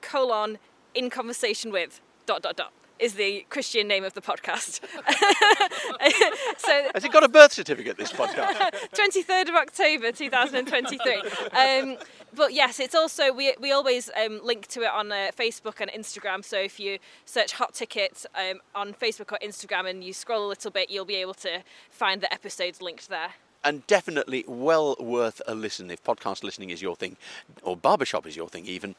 colon 0.00 0.58
in 0.94 1.10
conversation 1.10 1.72
with 1.72 2.00
dot 2.24 2.40
dot 2.40 2.54
dot 2.54 2.72
is 2.98 3.14
the 3.14 3.44
Christian 3.50 3.88
name 3.88 4.04
of 4.04 4.14
the 4.14 4.20
podcast. 4.20 4.80
so 6.58 6.88
Has 6.94 7.04
it 7.04 7.12
got 7.12 7.24
a 7.24 7.28
birth 7.28 7.52
certificate, 7.52 7.96
this 7.98 8.12
podcast? 8.12 8.54
23rd 8.94 9.48
of 9.48 9.54
October 9.56 10.12
2023. 10.12 11.22
Um, 11.52 11.96
but 12.34 12.52
yes, 12.52 12.80
it's 12.80 12.94
also, 12.94 13.32
we, 13.32 13.54
we 13.60 13.72
always 13.72 14.10
um, 14.22 14.40
link 14.44 14.66
to 14.68 14.82
it 14.82 14.90
on 14.90 15.10
uh, 15.12 15.30
Facebook 15.36 15.80
and 15.80 15.90
Instagram. 15.90 16.44
So 16.44 16.58
if 16.58 16.78
you 16.78 16.98
search 17.24 17.52
Hot 17.54 17.74
Tickets 17.74 18.26
um, 18.34 18.60
on 18.74 18.92
Facebook 18.94 19.32
or 19.32 19.38
Instagram 19.42 19.88
and 19.88 20.02
you 20.04 20.12
scroll 20.12 20.46
a 20.46 20.48
little 20.48 20.70
bit, 20.70 20.90
you'll 20.90 21.04
be 21.04 21.16
able 21.16 21.34
to 21.34 21.62
find 21.90 22.20
the 22.20 22.32
episodes 22.32 22.80
linked 22.80 23.08
there. 23.08 23.30
and 23.64 23.86
definitely 23.86 24.44
well 24.46 24.94
worth 25.00 25.40
a 25.48 25.54
listen 25.54 25.90
if 25.90 26.02
podcast 26.04 26.44
listening 26.44 26.70
is 26.70 26.82
your 26.82 26.94
thing, 26.94 27.16
or 27.62 27.76
barbershop 27.76 28.26
is 28.26 28.36
your 28.36 28.48
thing 28.48 28.66
even. 28.66 28.94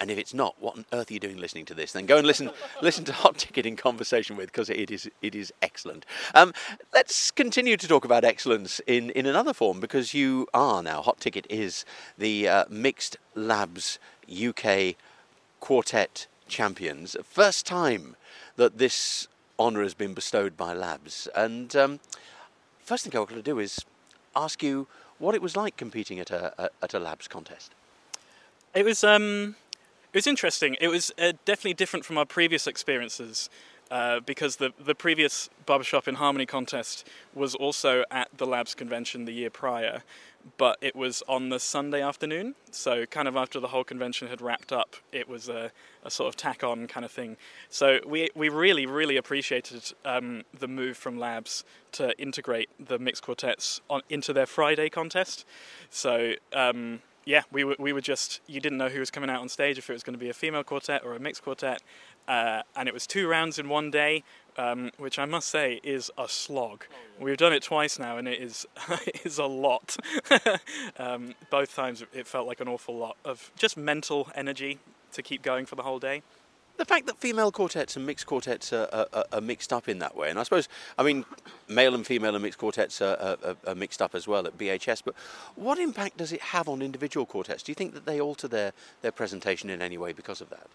And 0.00 0.10
if 0.10 0.16
it's 0.16 0.32
not, 0.32 0.54
what 0.58 0.78
on 0.78 0.86
earth 0.94 1.10
are 1.10 1.14
you 1.14 1.20
doing 1.20 1.36
listening 1.36 1.66
to 1.66 1.74
this? 1.74 1.92
Then 1.92 2.06
go 2.06 2.16
and 2.16 2.26
listen 2.26 2.50
listen 2.82 3.04
to 3.04 3.12
Hot 3.12 3.36
Ticket 3.36 3.66
in 3.66 3.76
conversation 3.76 4.34
with 4.36 4.46
because 4.46 4.70
it 4.70 4.90
is 4.90 5.10
it 5.20 5.34
is 5.34 5.52
excellent. 5.60 6.06
Um, 6.34 6.54
let's 6.94 7.30
continue 7.30 7.76
to 7.76 7.86
talk 7.86 8.06
about 8.06 8.24
excellence 8.24 8.80
in, 8.86 9.10
in 9.10 9.26
another 9.26 9.52
form 9.52 9.78
because 9.78 10.14
you 10.14 10.48
are 10.54 10.82
now 10.82 11.02
Hot 11.02 11.20
Ticket 11.20 11.46
is 11.50 11.84
the 12.16 12.48
uh, 12.48 12.64
Mixed 12.70 13.18
LABBS 13.36 13.98
UK 14.48 14.96
Quartet 15.60 16.26
Champions. 16.48 17.14
First 17.22 17.66
time 17.66 18.16
that 18.56 18.78
this 18.78 19.28
honour 19.58 19.82
has 19.82 19.92
been 19.92 20.14
bestowed 20.14 20.56
by 20.56 20.74
LABBS, 20.74 21.28
and 21.36 21.76
um, 21.76 22.00
first 22.82 23.04
thing 23.04 23.20
I've 23.20 23.28
got 23.28 23.34
to 23.34 23.42
do 23.42 23.58
is 23.58 23.84
ask 24.34 24.62
you 24.62 24.86
what 25.18 25.34
it 25.34 25.42
was 25.42 25.56
like 25.56 25.76
competing 25.76 26.18
at 26.18 26.30
a, 26.30 26.54
a 26.56 26.70
at 26.82 26.94
a 26.94 27.00
LABBS 27.00 27.28
contest. 27.28 27.72
It 28.72 28.84
was 28.84 29.04
um, 29.04 29.56
it 30.12 30.18
was 30.18 30.26
interesting. 30.26 30.76
It 30.80 30.88
was 30.88 31.12
uh, 31.18 31.32
definitely 31.44 31.74
different 31.74 32.04
from 32.04 32.18
our 32.18 32.26
previous 32.26 32.66
experiences. 32.66 33.48
uh, 33.90 34.20
because 34.20 34.56
the 34.56 34.72
the 34.78 34.94
previous 34.94 35.50
barbershop 35.66 36.06
in 36.06 36.14
harmony 36.14 36.46
contest 36.46 37.06
was 37.34 37.54
also 37.54 38.04
at 38.10 38.28
the 38.36 38.46
LABBS 38.46 38.76
convention 38.76 39.24
the 39.24 39.32
year 39.32 39.50
prior 39.50 40.02
but 40.56 40.78
it 40.80 40.96
was 40.96 41.22
on 41.28 41.50
the 41.50 41.60
sunday 41.60 42.02
afternoon 42.02 42.54
so 42.70 43.04
kind 43.06 43.28
of 43.28 43.36
after 43.36 43.60
the 43.60 43.68
whole 43.68 43.84
convention 43.84 44.28
had 44.28 44.40
wrapped 44.40 44.72
up 44.72 44.96
it 45.12 45.28
was 45.28 45.48
a, 45.48 45.70
a 46.04 46.10
sort 46.10 46.28
of 46.28 46.36
tack 46.36 46.64
on 46.64 46.86
kind 46.86 47.04
of 47.04 47.10
thing 47.10 47.36
so 47.68 47.98
we 48.06 48.30
we 48.34 48.48
really 48.48 48.86
really 48.86 49.16
appreciated 49.16 49.92
um, 50.04 50.42
the 50.58 50.68
move 50.68 50.96
from 50.96 51.18
LABBS 51.18 51.64
to 51.92 52.18
integrate 52.18 52.70
the 52.78 52.98
mixed 52.98 53.22
quartets 53.22 53.80
on 53.90 54.00
into 54.08 54.32
their 54.32 54.46
friday 54.46 54.88
contest 54.88 55.44
so 55.90 56.32
um, 56.54 57.00
yeah, 57.24 57.42
we 57.52 57.64
were, 57.64 57.76
we 57.78 57.92
were 57.92 58.00
just, 58.00 58.40
you 58.46 58.60
didn't 58.60 58.78
know 58.78 58.88
who 58.88 59.00
was 59.00 59.10
coming 59.10 59.30
out 59.30 59.40
on 59.40 59.48
stage, 59.48 59.78
if 59.78 59.90
it 59.90 59.92
was 59.92 60.02
going 60.02 60.14
to 60.14 60.18
be 60.18 60.30
a 60.30 60.34
female 60.34 60.64
quartet 60.64 61.02
or 61.04 61.14
a 61.14 61.20
mixed 61.20 61.42
quartet. 61.42 61.82
Uh, 62.26 62.62
and 62.76 62.88
it 62.88 62.94
was 62.94 63.06
two 63.06 63.28
rounds 63.28 63.58
in 63.58 63.68
one 63.68 63.90
day, 63.90 64.22
um, 64.56 64.90
which 64.98 65.18
I 65.18 65.24
must 65.24 65.48
say 65.48 65.80
is 65.82 66.10
a 66.16 66.28
slog. 66.28 66.84
We've 67.18 67.36
done 67.36 67.52
it 67.52 67.62
twice 67.62 67.98
now, 67.98 68.16
and 68.16 68.28
it 68.28 68.40
is, 68.40 68.66
it 69.06 69.20
is 69.24 69.38
a 69.38 69.46
lot. 69.46 69.96
um, 70.98 71.34
both 71.50 71.74
times 71.74 72.04
it 72.12 72.26
felt 72.26 72.46
like 72.46 72.60
an 72.60 72.68
awful 72.68 72.96
lot 72.96 73.16
of 73.24 73.50
just 73.56 73.76
mental 73.76 74.30
energy 74.34 74.78
to 75.12 75.22
keep 75.22 75.42
going 75.42 75.66
for 75.66 75.76
the 75.76 75.82
whole 75.82 75.98
day. 75.98 76.22
The 76.80 76.86
fact 76.86 77.04
that 77.08 77.18
female 77.18 77.52
quartets 77.52 77.94
and 77.96 78.06
mixed 78.06 78.24
quartets 78.24 78.72
are, 78.72 78.88
are, 78.90 79.24
are 79.34 79.40
mixed 79.42 79.70
up 79.70 79.86
in 79.86 79.98
that 79.98 80.16
way, 80.16 80.30
and 80.30 80.38
I 80.38 80.44
suppose, 80.44 80.66
I 80.96 81.02
mean, 81.02 81.26
male 81.68 81.94
and 81.94 82.06
female 82.06 82.34
and 82.34 82.42
mixed 82.42 82.58
quartets 82.58 83.02
are, 83.02 83.36
are, 83.66 83.74
mixed 83.74 84.00
up 84.00 84.14
as 84.14 84.26
well 84.26 84.46
at 84.46 84.56
BHS, 84.56 85.02
but 85.04 85.14
what 85.56 85.78
impact 85.78 86.16
does 86.16 86.32
it 86.32 86.40
have 86.40 86.70
on 86.70 86.80
individual 86.80 87.26
quartets? 87.26 87.62
Do 87.62 87.70
you 87.70 87.74
think 87.74 87.92
that 87.92 88.06
they 88.06 88.18
alter 88.18 88.48
their, 88.48 88.72
their 89.02 89.12
presentation 89.12 89.68
in 89.68 89.82
any 89.82 89.98
way 89.98 90.14
because 90.14 90.40
of 90.40 90.48
that? 90.48 90.68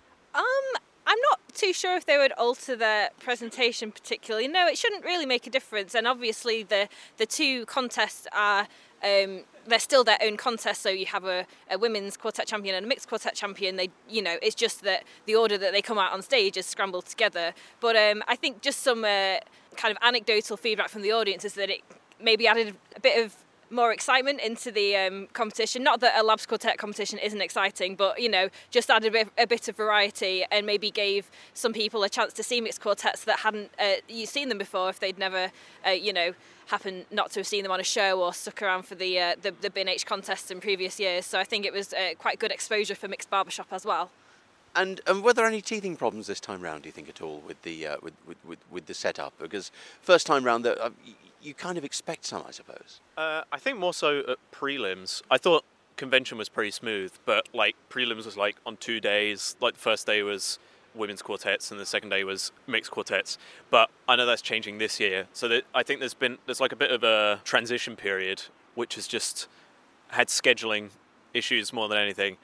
Too 1.56 1.72
sure 1.72 1.96
if 1.96 2.06
they 2.06 2.18
would 2.18 2.34
alter 2.34 2.76
their 2.76 3.12
presentation 3.18 3.92
particularly. 3.92 4.48
No, 4.50 4.68
it 4.68 4.78
shouldn't 4.78 5.06
really 5.06 5.26
make 5.26 5.48
a 5.48 5.50
difference. 5.50 5.96
And 5.96 6.06
obviously, 6.06 6.64
the 6.64 6.90
the 7.16 7.26
two 7.26 7.66
contests 7.66 8.28
are 8.34 8.68
um, 9.02 9.46
they're 9.66 9.80
still 9.80 10.04
their 10.04 10.18
own 10.22 10.36
contests. 10.36 10.80
So 10.80 10.90
you 10.90 11.06
have 11.06 11.24
a, 11.24 11.46
a 11.72 11.78
women's 11.78 12.18
quartet 12.18 12.46
champion 12.46 12.76
and 12.76 12.86
a 12.86 12.90
mixed 12.90 13.08
quartet 13.08 13.36
champion. 13.36 13.78
They, 13.78 13.90
you 14.10 14.22
know, 14.22 14.36
it's 14.42 14.54
just 14.56 14.84
that 14.84 15.06
the 15.26 15.36
order 15.36 15.58
that 15.58 15.72
they 15.72 15.82
come 15.82 15.98
out 15.98 16.12
on 16.12 16.22
stage 16.22 16.58
is 16.58 16.66
scrambled 16.66 17.06
together. 17.06 17.54
But 17.80 17.96
um, 17.96 18.22
I 18.28 18.36
think 18.36 18.62
just 18.62 18.82
some 18.82 19.06
uh, 19.06 19.38
kind 19.78 19.92
of 19.92 19.98
anecdotal 20.02 20.58
feedback 20.58 20.90
from 20.90 21.04
the 21.04 21.14
audience 21.14 21.46
is 21.46 21.54
that 21.54 21.70
it 21.70 21.82
maybe 22.20 22.48
added 22.48 22.76
a 22.98 23.00
bit 23.00 23.24
of 23.24 23.34
more 23.70 23.92
excitement 23.92 24.42
into 24.42 24.72
the 24.72 24.96
um, 24.96 25.28
competition. 25.34 25.84
Not 25.84 26.00
that 26.02 26.20
a 26.20 26.24
LABBS 26.24 26.48
quartet 26.48 26.78
competition 26.78 27.20
isn't 27.20 27.42
exciting, 27.42 27.96
but 27.96 28.22
you 28.22 28.30
know, 28.30 28.50
just 28.70 28.90
added 28.90 29.10
a 29.10 29.12
bit, 29.12 29.30
a 29.38 29.48
bit 29.48 29.68
of 29.68 29.76
variety 29.76 30.46
and 30.52 30.66
maybe 30.66 30.92
gave 30.92 31.30
some 31.54 31.74
people 31.74 32.04
a 32.04 32.10
chance 32.10 32.34
to 32.34 32.44
see 32.44 32.62
mixed 32.62 32.82
quartets 32.82 33.24
that 33.26 33.40
hadn't 33.40 33.72
uh, 33.80 33.96
you 34.08 34.26
seen 34.26 34.50
them 34.50 34.58
before 34.58 34.90
if 34.90 35.00
they'd 35.00 35.18
never, 35.18 35.52
uh, 35.86 35.92
you 35.92 36.14
know, 36.14 36.34
happened 36.68 37.06
not 37.12 37.32
to 37.32 37.40
have 37.40 37.48
seen 37.48 37.64
them 37.64 37.72
on 37.72 37.80
a 37.80 37.84
show 37.84 38.22
or 38.22 38.34
stuck 38.34 38.62
around 38.62 38.84
for 38.84 38.96
the 38.96 39.20
uh, 39.20 39.36
the, 39.42 39.54
the 39.62 39.70
BNH 39.70 40.06
contests 40.06 40.52
in 40.52 40.60
previous 40.60 41.00
years. 41.00 41.26
So 41.26 41.40
I 41.40 41.44
think 41.44 41.66
it 41.66 41.74
was 41.74 41.94
uh, 41.94 42.14
quite 42.18 42.40
good 42.40 42.52
exposure 42.52 42.96
for 42.96 43.08
mixed 43.08 43.30
barbershop 43.30 43.68
as 43.72 43.86
well. 43.86 44.12
And, 44.76 45.00
and 45.08 45.24
were 45.24 45.32
there 45.32 45.46
any 45.46 45.62
teething 45.62 45.96
problems 45.96 46.28
this 46.28 46.42
time 46.42 46.62
round? 46.62 46.84
Do 46.84 46.90
you 46.90 46.92
think 46.92 47.08
at 47.08 47.22
all 47.22 47.42
with 47.48 47.62
the 47.62 47.88
uh, 47.88 47.98
with, 48.02 48.14
with, 48.46 48.60
with, 48.70 48.86
the 48.88 48.94
setup? 48.94 49.34
Because 49.40 49.72
first 50.02 50.28
time 50.28 50.44
round, 50.44 50.68
uh, 50.68 50.90
you 51.46 51.54
kind 51.54 51.78
of 51.78 51.84
expect 51.84 52.26
some, 52.26 52.44
I 52.48 52.52
suppose. 52.52 53.00
Uh, 53.18 53.44
I 53.52 53.60
think 53.60 53.78
more 53.78 53.94
so 53.94 54.20
at 54.20 54.38
prelims. 54.52 55.22
I 55.30 55.38
thought 55.38 55.64
convention 55.96 56.38
was 56.38 56.50
pretty 56.50 56.72
smooth, 56.72 57.14
but 57.26 57.48
like 57.54 57.76
prelims 57.90 58.26
was 58.26 58.36
like 58.36 58.58
on 58.66 58.78
two 58.78 59.00
days. 59.00 59.56
Like 59.62 59.76
the 59.76 59.80
first 59.80 60.06
day 60.08 60.24
was 60.24 60.60
women's 60.94 61.22
quartets 61.22 61.72
and 61.72 61.80
the 61.80 61.86
second 61.86 62.10
day 62.10 62.24
was 62.24 62.52
mixed 62.68 62.92
quartets. 62.92 63.38
But 63.70 63.90
I 64.08 64.16
know 64.16 64.26
that's 64.26 64.42
changing 64.42 64.78
this 64.78 65.00
year. 65.00 65.28
So 65.34 65.48
that 65.50 65.64
I 65.74 65.84
think 65.84 66.00
there's 66.00 66.14
been 66.14 66.38
there's 66.46 66.62
like 66.62 66.72
a 66.72 66.78
bit 66.78 66.92
of 66.92 67.04
a 67.04 67.42
transition 67.44 67.96
period, 67.96 68.44
which 68.74 68.96
has 68.96 69.08
just 69.08 69.48
had 70.10 70.28
scheduling 70.28 70.90
issues 71.34 71.72
more 71.72 71.88
than 71.88 71.98
anything. 71.98 72.38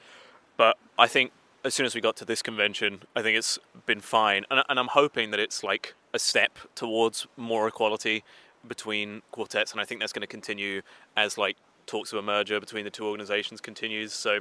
But 0.56 0.76
I 0.98 1.06
think 1.06 1.32
as 1.64 1.74
soon 1.74 1.86
as 1.86 1.94
we 1.94 2.00
got 2.00 2.16
to 2.16 2.24
this 2.24 2.42
convention, 2.42 3.02
I 3.14 3.22
think 3.22 3.38
it's 3.38 3.58
been 3.86 4.00
fine, 4.00 4.44
and, 4.50 4.64
and 4.68 4.80
I'm 4.80 4.88
hoping 4.88 5.30
that 5.30 5.38
it's 5.38 5.62
like 5.62 5.94
a 6.12 6.18
step 6.18 6.58
towards 6.74 7.26
more 7.36 7.68
equality 7.68 8.24
between 8.66 9.22
quartets, 9.32 9.72
and 9.72 9.80
I 9.80 9.84
think 9.84 10.00
that's 10.00 10.12
going 10.12 10.20
to 10.22 10.26
continue 10.26 10.82
as 11.16 11.36
like 11.38 11.56
talks 11.86 12.12
of 12.12 12.18
a 12.18 12.22
merger 12.22 12.60
between 12.60 12.84
the 12.84 12.90
two 12.90 13.06
organizations 13.06 13.60
continues. 13.60 14.12
So, 14.12 14.40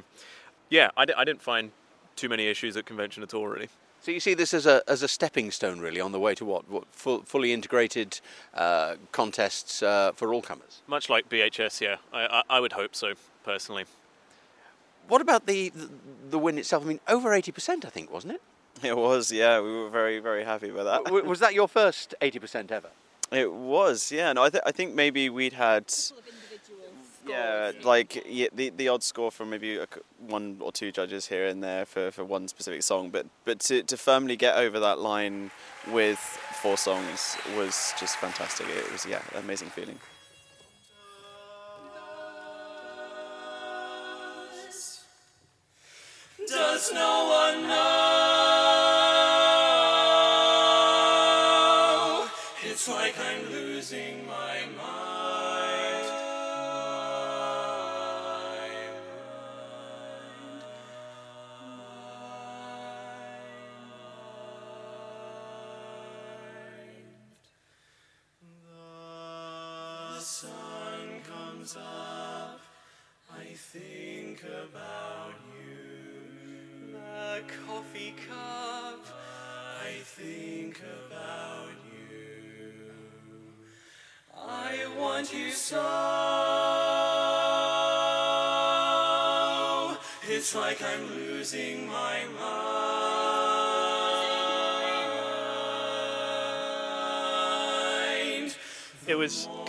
yeah, 0.69 0.89
I 0.95 1.05
d- 1.05 1.13
I 1.17 1.23
didn't 1.23 1.41
find 1.41 1.71
too 2.15 2.29
many 2.29 2.47
issues 2.47 2.77
at 2.77 2.86
convention 2.86 3.23
at 3.23 3.34
all, 3.34 3.47
really. 3.47 3.69
So 4.01 4.12
you 4.12 4.19
see 4.19 4.34
this 4.34 4.53
as 4.53 4.65
a 4.65 4.81
as 4.88 5.03
a 5.03 5.07
stepping 5.07 5.51
stone, 5.51 5.79
really, 5.79 6.01
on 6.01 6.12
the 6.12 6.19
way 6.19 6.34
to 6.36 6.45
what 6.45 6.69
what 6.69 6.86
full, 6.91 7.21
fully 7.23 7.53
integrated 7.53 8.19
uh, 8.53 8.95
contests 9.12 9.84
uh, 9.84 10.12
for 10.13 10.34
all 10.34 10.41
comers. 10.41 10.81
Much 10.88 11.10
like 11.10 11.29
BHS, 11.29 11.81
yeah, 11.81 11.97
I, 12.12 12.25
I, 12.25 12.43
I 12.57 12.60
would 12.60 12.73
hope 12.73 12.95
so 12.95 13.13
personally. 13.43 13.86
What 15.07 15.21
about 15.21 15.45
the, 15.45 15.69
the 15.69 15.89
the 16.31 16.39
win 16.39 16.57
itself? 16.57 16.84
I 16.84 16.88
mean, 16.88 16.99
over 17.07 17.34
eighty 17.34 17.51
percent, 17.51 17.86
I 17.86 17.89
think, 17.89 18.12
wasn't 18.12 18.34
it? 18.34 18.41
It 18.84 18.97
was, 18.97 19.31
yeah. 19.31 19.60
We 19.60 19.71
were 19.71 19.89
very, 19.89 20.19
very 20.19 20.43
happy 20.45 20.71
with 20.71 20.86
that. 20.86 21.03
W- 21.05 21.25
was 21.25 21.39
that 21.39 21.53
your 21.53 21.67
first 21.67 22.15
eighty 22.21 22.39
percent 22.39 22.71
ever? 22.71 22.89
It 23.32 23.52
was, 23.52 24.12
yeah. 24.12 24.34
No, 24.34 24.44
I, 24.44 24.50
th- 24.50 24.63
I 24.65 24.72
think 24.72 24.94
maybe 24.94 25.30
we'd 25.30 25.54
had, 25.54 25.86
yeah, 27.28 27.72
like 27.84 28.26
yeah, 28.28 28.48
the 28.54 28.72
the 28.72 28.89
odd 28.89 29.04
score 29.04 29.32
from 29.32 29.52
maybe 29.52 29.78
a 29.78 29.88
one 30.20 30.58
or 30.60 30.72
two 30.72 30.91
judges 30.91 31.28
here 31.28 31.48
and 31.48 31.63
there 31.63 31.86
for, 31.86 32.12
for 32.12 32.26
one 32.26 32.48
specific 32.48 32.84
song, 32.84 33.10
but 33.10 33.26
but 33.46 33.60
to, 33.62 33.84
to 33.84 33.96
firmly 33.96 34.36
get 34.36 34.58
over 34.58 34.80
that 34.82 35.00
line 35.00 35.52
with 35.91 36.20
four 36.62 36.78
songs 36.78 37.38
was 37.56 37.94
just 38.00 38.17
fantastic. 38.17 38.67
It 38.67 38.91
was 38.91 39.06
yeah, 39.06 39.22
an 39.34 39.39
amazing 39.44 39.70
feeling. 39.70 40.00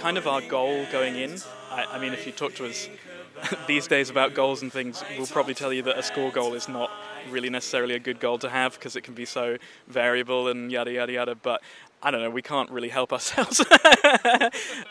Kind 0.03 0.19
of 0.19 0.27
our 0.27 0.41
goal 0.41 0.85
going 0.91 1.15
in. 1.15 1.39
I, 1.71 1.85
I 1.93 1.99
mean, 2.01 2.13
if 2.13 2.27
you 2.27 2.33
talk 2.33 2.57
to 2.57 2.67
us 2.67 2.89
these 3.69 3.87
days 3.87 4.11
about 4.11 4.35
goals 4.35 4.61
and 4.61 4.73
things, 4.73 5.05
we'll 5.17 5.29
probably 5.29 5.55
tell 5.55 5.73
you 5.73 5.83
that 5.83 5.97
a 5.97 6.03
score 6.03 6.33
goal 6.33 6.55
is 6.55 6.69
not 6.69 6.91
really 7.31 7.49
necessarily 7.49 7.95
a 7.95 8.01
good 8.01 8.19
goal 8.19 8.37
to 8.39 8.51
have 8.51 8.75
because 8.75 8.97
it 8.97 9.03
can 9.03 9.15
be 9.15 9.25
so 9.25 9.59
variable 9.87 10.49
and 10.49 10.73
yada 10.73 10.91
yada 10.91 11.13
yada. 11.13 11.35
But 11.37 11.63
I 12.03 12.11
don't 12.11 12.21
know, 12.21 12.31
we 12.31 12.43
can't 12.43 12.69
really 12.69 12.89
help 12.89 13.13
ourselves. 13.17 13.65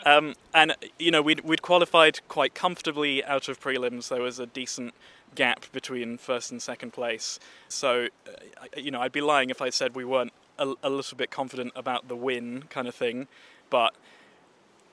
um, 0.06 0.34
and 0.54 0.74
you 0.98 1.10
know, 1.10 1.20
we'd, 1.20 1.40
we'd 1.40 1.60
qualified 1.60 2.26
quite 2.28 2.54
comfortably 2.54 3.22
out 3.22 3.50
of 3.50 3.60
prelims. 3.60 4.08
There 4.08 4.22
was 4.22 4.38
a 4.38 4.46
decent 4.46 4.94
gap 5.34 5.70
between 5.72 6.16
first 6.16 6.50
and 6.50 6.62
second 6.62 6.94
place. 6.94 7.38
So, 7.68 8.06
uh, 8.26 8.30
you 8.78 8.90
know, 8.90 9.02
I'd 9.02 9.12
be 9.12 9.20
lying 9.20 9.50
if 9.50 9.60
I 9.60 9.68
said 9.68 9.94
we 9.94 10.06
weren't 10.06 10.32
a, 10.58 10.72
a 10.82 10.88
little 10.88 11.18
bit 11.18 11.30
confident 11.30 11.74
about 11.76 12.08
the 12.08 12.16
win, 12.16 12.62
kind 12.70 12.88
of 12.88 12.94
thing. 12.94 13.28
But 13.68 13.94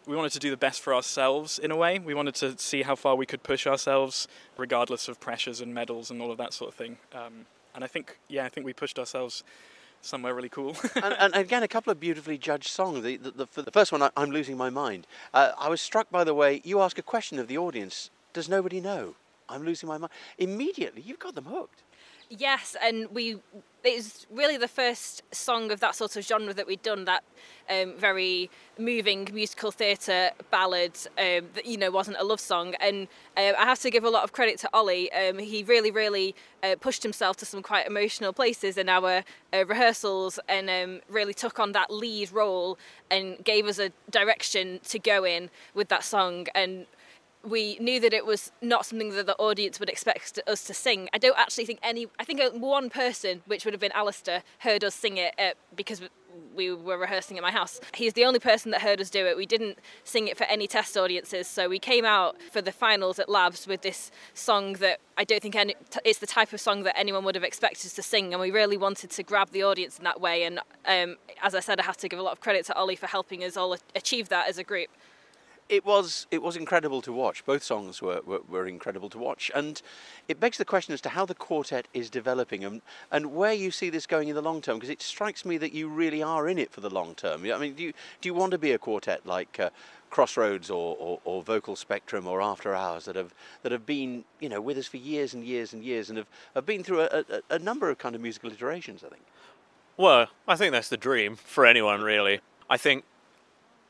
we 0.09 0.15
wanted 0.15 0.31
to 0.31 0.39
do 0.39 0.49
the 0.49 0.57
best 0.57 0.81
for 0.81 0.95
ourselves 0.95 1.59
in 1.59 1.69
a 1.69 1.75
way. 1.75 1.99
We 1.99 2.15
wanted 2.15 2.33
to 2.35 2.57
see 2.57 2.81
how 2.81 2.95
far 2.95 3.15
we 3.15 3.27
could 3.27 3.43
push 3.43 3.67
ourselves, 3.67 4.27
regardless 4.57 5.07
of 5.07 5.19
pressures 5.19 5.61
and 5.61 5.71
medals 5.71 6.09
and 6.09 6.19
all 6.19 6.31
of 6.31 6.39
that 6.39 6.51
sort 6.51 6.69
of 6.69 6.75
thing. 6.75 6.97
Um, 7.13 7.45
and 7.75 7.83
I 7.83 7.87
think, 7.87 8.17
yeah, 8.27 8.43
I 8.43 8.49
think 8.49 8.65
we 8.65 8.73
pushed 8.73 8.97
ourselves 8.97 9.43
somewhere 10.01 10.33
really 10.33 10.49
cool. 10.49 10.75
and, 10.95 11.13
and 11.19 11.35
again, 11.35 11.61
a 11.61 11.67
couple 11.67 11.91
of 11.91 11.99
beautifully 11.99 12.39
judged 12.39 12.69
songs. 12.69 13.03
The, 13.03 13.17
the, 13.17 13.47
the, 13.53 13.61
the 13.61 13.71
first 13.71 13.91
one, 13.91 14.01
I, 14.01 14.09
I'm 14.17 14.31
losing 14.31 14.57
my 14.57 14.71
mind. 14.71 15.05
Uh, 15.31 15.51
I 15.59 15.69
was 15.69 15.79
struck 15.79 16.09
by 16.09 16.23
the 16.23 16.33
way 16.33 16.61
you 16.63 16.81
ask 16.81 16.97
a 16.97 17.03
question 17.03 17.37
of 17.37 17.47
the 17.47 17.59
audience. 17.59 18.09
Does 18.33 18.49
nobody 18.49 18.81
know? 18.81 19.13
I'm 19.47 19.63
losing 19.63 19.87
my 19.87 19.99
mind. 19.99 20.11
Immediately, 20.39 21.03
you've 21.03 21.19
got 21.19 21.35
them 21.35 21.45
hooked. 21.45 21.83
Yes, 22.29 22.75
and 22.81 23.07
we 23.11 23.37
it 23.83 23.95
was 23.95 24.27
really 24.29 24.57
the 24.57 24.67
first 24.67 25.23
song 25.33 25.71
of 25.71 25.79
that 25.79 25.95
sort 25.95 26.15
of 26.17 26.25
genre 26.25 26.53
that 26.53 26.67
we'd 26.67 26.81
done 26.81 27.05
that 27.05 27.23
um, 27.69 27.93
very 27.95 28.49
moving 28.77 29.27
musical 29.33 29.71
theatre 29.71 30.31
ballad 30.51 30.91
um, 31.17 31.47
that 31.53 31.65
you 31.65 31.77
know 31.77 31.89
wasn't 31.89 32.17
a 32.19 32.23
love 32.23 32.39
song. 32.39 32.75
And 32.81 33.07
uh, 33.35 33.53
I 33.57 33.63
have 33.65 33.79
to 33.79 33.89
give 33.89 34.03
a 34.03 34.09
lot 34.11 34.23
of 34.23 34.31
credit 34.31 34.59
to 34.59 34.69
Ollie. 34.73 35.11
Um, 35.11 35.39
he 35.39 35.63
really 35.63 35.89
really 35.89 36.35
uh, 36.61 36.75
pushed 36.79 37.01
himself 37.01 37.37
to 37.37 37.45
some 37.45 37.63
quite 37.63 37.87
emotional 37.87 38.31
places 38.31 38.77
in 38.77 38.89
our 38.89 39.23
uh, 39.51 39.65
rehearsals 39.65 40.39
and 40.47 40.69
um, 40.69 41.01
really 41.09 41.33
took 41.33 41.57
on 41.59 41.71
that 41.71 41.89
lead 41.89 42.31
role 42.31 42.77
and 43.09 43.43
gave 43.43 43.65
us 43.65 43.79
a 43.79 43.91
direction 44.11 44.81
to 44.89 44.99
go 44.99 45.23
in 45.23 45.49
with 45.73 45.87
that 45.87 46.03
song. 46.03 46.45
And 46.53 46.85
we 47.43 47.77
knew 47.79 47.99
that 47.99 48.13
it 48.13 48.25
was 48.25 48.51
not 48.61 48.85
something 48.85 49.11
that 49.11 49.25
the 49.25 49.37
audience 49.37 49.79
would 49.79 49.89
expect 49.89 50.39
us 50.45 50.63
to 50.65 50.73
sing. 50.73 51.09
I 51.13 51.17
don't 51.17 51.37
actually 51.37 51.65
think 51.65 51.79
any. 51.81 52.07
I 52.19 52.23
think 52.25 52.41
one 52.53 52.89
person, 52.89 53.41
which 53.45 53.65
would 53.65 53.73
have 53.73 53.81
been 53.81 53.93
Alistair, 53.93 54.43
heard 54.59 54.83
us 54.83 54.95
sing 54.95 55.17
it 55.17 55.33
uh, 55.39 55.51
because 55.75 56.01
we 56.55 56.73
were 56.73 56.97
rehearsing 56.97 57.37
at 57.37 57.43
my 57.43 57.51
house. 57.51 57.79
He's 57.93 58.13
the 58.13 58.25
only 58.25 58.39
person 58.39 58.71
that 58.71 58.81
heard 58.81 58.99
us 58.99 59.09
do 59.09 59.25
it. 59.25 59.37
We 59.37 59.45
didn't 59.45 59.79
sing 60.03 60.27
it 60.27 60.37
for 60.37 60.43
any 60.45 60.67
test 60.67 60.97
audiences, 60.97 61.47
so 61.47 61.69
we 61.69 61.79
came 61.79 62.05
out 62.05 62.41
for 62.51 62.61
the 62.61 62.71
finals 62.71 63.19
at 63.19 63.27
LABBS 63.27 63.67
with 63.67 63.81
this 63.81 64.11
song 64.33 64.73
that 64.73 64.99
I 65.17 65.23
don't 65.23 65.41
think 65.41 65.55
any, 65.55 65.75
it's 66.03 66.19
the 66.19 66.27
type 66.27 66.51
of 66.53 66.59
song 66.59 66.83
that 66.83 66.97
anyone 66.97 67.23
would 67.23 67.35
have 67.35 67.43
expected 67.43 67.85
us 67.85 67.93
to 67.93 68.03
sing, 68.03 68.33
and 68.33 68.41
we 68.41 68.51
really 68.51 68.77
wanted 68.77 69.11
to 69.11 69.23
grab 69.23 69.51
the 69.51 69.63
audience 69.63 69.97
in 69.97 70.03
that 70.03 70.19
way. 70.19 70.43
And 70.43 70.59
um, 70.85 71.17
as 71.41 71.55
I 71.55 71.61
said, 71.61 71.79
I 71.79 71.83
have 71.83 71.97
to 71.97 72.09
give 72.09 72.19
a 72.19 72.23
lot 72.23 72.33
of 72.33 72.41
credit 72.41 72.65
to 72.65 72.75
Ollie 72.75 72.95
for 72.95 73.07
helping 73.07 73.43
us 73.43 73.55
all 73.55 73.75
achieve 73.95 74.29
that 74.29 74.49
as 74.49 74.57
a 74.57 74.63
group 74.63 74.89
it 75.69 75.85
was 75.85 76.25
it 76.31 76.41
was 76.41 76.55
incredible 76.55 77.01
to 77.03 77.13
watch. 77.13 77.45
Both 77.45 77.63
songs 77.63 78.01
were, 78.01 78.21
were, 78.25 78.41
were, 78.49 78.67
incredible 78.67 79.09
to 79.09 79.19
watch, 79.19 79.51
and 79.53 79.81
it 80.27 80.39
begs 80.39 80.57
the 80.57 80.65
question 80.65 80.93
as 80.93 81.01
to 81.01 81.09
how 81.09 81.25
the 81.25 81.35
quartet 81.35 81.87
is 81.93 82.09
developing 82.09 82.65
and 82.65 82.81
and 83.11 83.33
where 83.33 83.53
you 83.53 83.71
see 83.71 83.89
this 83.89 84.07
going 84.07 84.27
in 84.27 84.35
the 84.35 84.41
long 84.41 84.61
term. 84.61 84.77
Because 84.77 84.89
it 84.89 85.01
strikes 85.01 85.45
me 85.45 85.57
that 85.57 85.71
you 85.71 85.87
really 85.87 86.23
are 86.23 86.47
in 86.47 86.57
it 86.57 86.71
for 86.71 86.81
the 86.81 86.89
long 86.89 87.13
term. 87.15 87.45
I 87.45 87.57
mean, 87.57 87.75
do 87.75 87.83
you 87.83 87.93
do 88.19 88.27
you 88.27 88.33
want 88.33 88.51
to 88.51 88.57
be 88.57 88.71
a 88.71 88.77
quartet 88.77 89.25
like? 89.25 89.59
Uh, 89.59 89.69
Crossroads 90.09 90.71
or, 90.71 90.97
or, 90.99 91.19
or, 91.23 91.43
Vocal 91.43 91.75
Spectrum 91.75 92.25
or 92.25 92.41
After 92.41 92.73
Hours 92.73 93.05
that 93.05 93.15
have 93.15 93.31
that 93.61 93.71
have 93.71 93.85
been 93.85 94.23
you 94.39 94.49
know 94.49 94.59
with 94.59 94.75
us 94.79 94.87
for 94.87 94.97
years 94.97 95.35
and 95.35 95.43
years 95.43 95.71
and 95.71 95.83
years 95.83 96.09
and 96.09 96.17
have, 96.17 96.25
have 96.55 96.65
been 96.65 96.83
through 96.83 97.01
a, 97.01 97.23
a, 97.29 97.41
a 97.51 97.59
number 97.59 97.91
of 97.91 97.99
kind 97.99 98.15
of 98.15 98.21
musical 98.21 98.51
iterations. 98.51 99.03
I 99.05 99.09
think. 99.09 99.21
Well, 99.97 100.25
I 100.47 100.55
think 100.55 100.71
that's 100.71 100.89
the 100.89 100.97
dream 100.97 101.35
for 101.35 101.63
anyone, 101.63 102.01
really. 102.01 102.39
I 102.71 102.77
think 102.77 103.03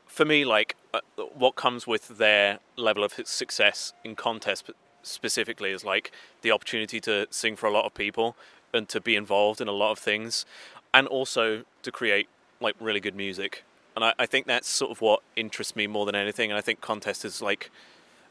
for 0.06 0.26
me, 0.26 0.44
like 0.44 0.76
Uh, 0.92 1.00
what 1.34 1.54
comes 1.54 1.86
with 1.86 2.18
their 2.18 2.58
level 2.76 3.04
of 3.04 3.12
success 3.24 3.92
in 4.04 4.16
contest 4.16 4.70
specifically 5.02 5.70
is 5.70 5.84
like 5.84 6.10
the 6.42 6.50
opportunity 6.50 7.00
to 7.00 7.26
sing 7.30 7.56
for 7.56 7.66
a 7.66 7.70
lot 7.70 7.84
of 7.84 7.94
people 7.94 8.36
and 8.74 8.88
to 8.88 9.00
be 9.00 9.16
involved 9.16 9.60
in 9.60 9.68
a 9.68 9.72
lot 9.72 9.92
of 9.92 9.98
things, 9.98 10.44
and 10.92 11.06
also 11.06 11.64
to 11.82 11.92
create 11.92 12.28
like 12.60 12.74
really 12.80 13.00
good 13.00 13.14
music. 13.14 13.64
And 13.96 14.04
I, 14.04 14.14
I 14.18 14.26
think 14.26 14.46
that's 14.46 14.68
sort 14.68 14.90
of 14.90 15.00
what 15.00 15.20
interests 15.36 15.74
me 15.74 15.86
more 15.86 16.06
than 16.06 16.14
anything. 16.14 16.50
And 16.50 16.58
I 16.58 16.60
think 16.60 16.80
contest 16.80 17.24
is 17.24 17.42
like 17.42 17.70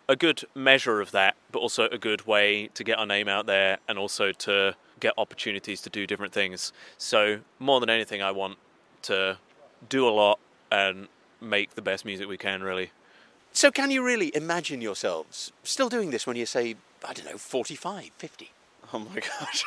a 0.07 0.15
good 0.15 0.43
measure 0.55 1.01
of 1.01 1.11
that, 1.11 1.35
but 1.51 1.59
also 1.59 1.87
a 1.89 1.97
good 1.97 2.25
way 2.25 2.67
to 2.73 2.83
get 2.83 2.97
our 2.97 3.05
name 3.05 3.27
out 3.27 3.45
there 3.45 3.77
and 3.87 3.97
also 3.97 4.31
to 4.31 4.75
get 4.99 5.13
opportunities 5.17 5.81
to 5.81 5.89
do 5.89 6.07
different 6.07 6.33
things. 6.33 6.73
So 6.97 7.39
more 7.59 7.79
than 7.79 7.89
anything, 7.89 8.21
I 8.21 8.31
want 8.31 8.57
to 9.03 9.37
do 9.87 10.07
a 10.07 10.09
lot 10.09 10.39
and 10.71 11.07
make 11.41 11.75
the 11.75 11.81
best 11.81 12.05
music 12.05 12.27
we 12.27 12.37
can, 12.37 12.61
really. 12.63 12.91
So, 13.51 13.71
can 13.71 13.91
you 13.91 14.03
really 14.03 14.31
imagine 14.35 14.81
yourselves 14.81 15.51
still 15.63 15.89
doing 15.89 16.11
this 16.11 16.27
when 16.27 16.35
you 16.35 16.45
say, 16.45 16.75
I 17.07 17.13
don't 17.13 17.25
know, 17.25 17.37
45, 17.37 18.11
50? 18.17 18.51
Oh 18.91 18.99
my 18.99 19.19
gosh. 19.39 19.65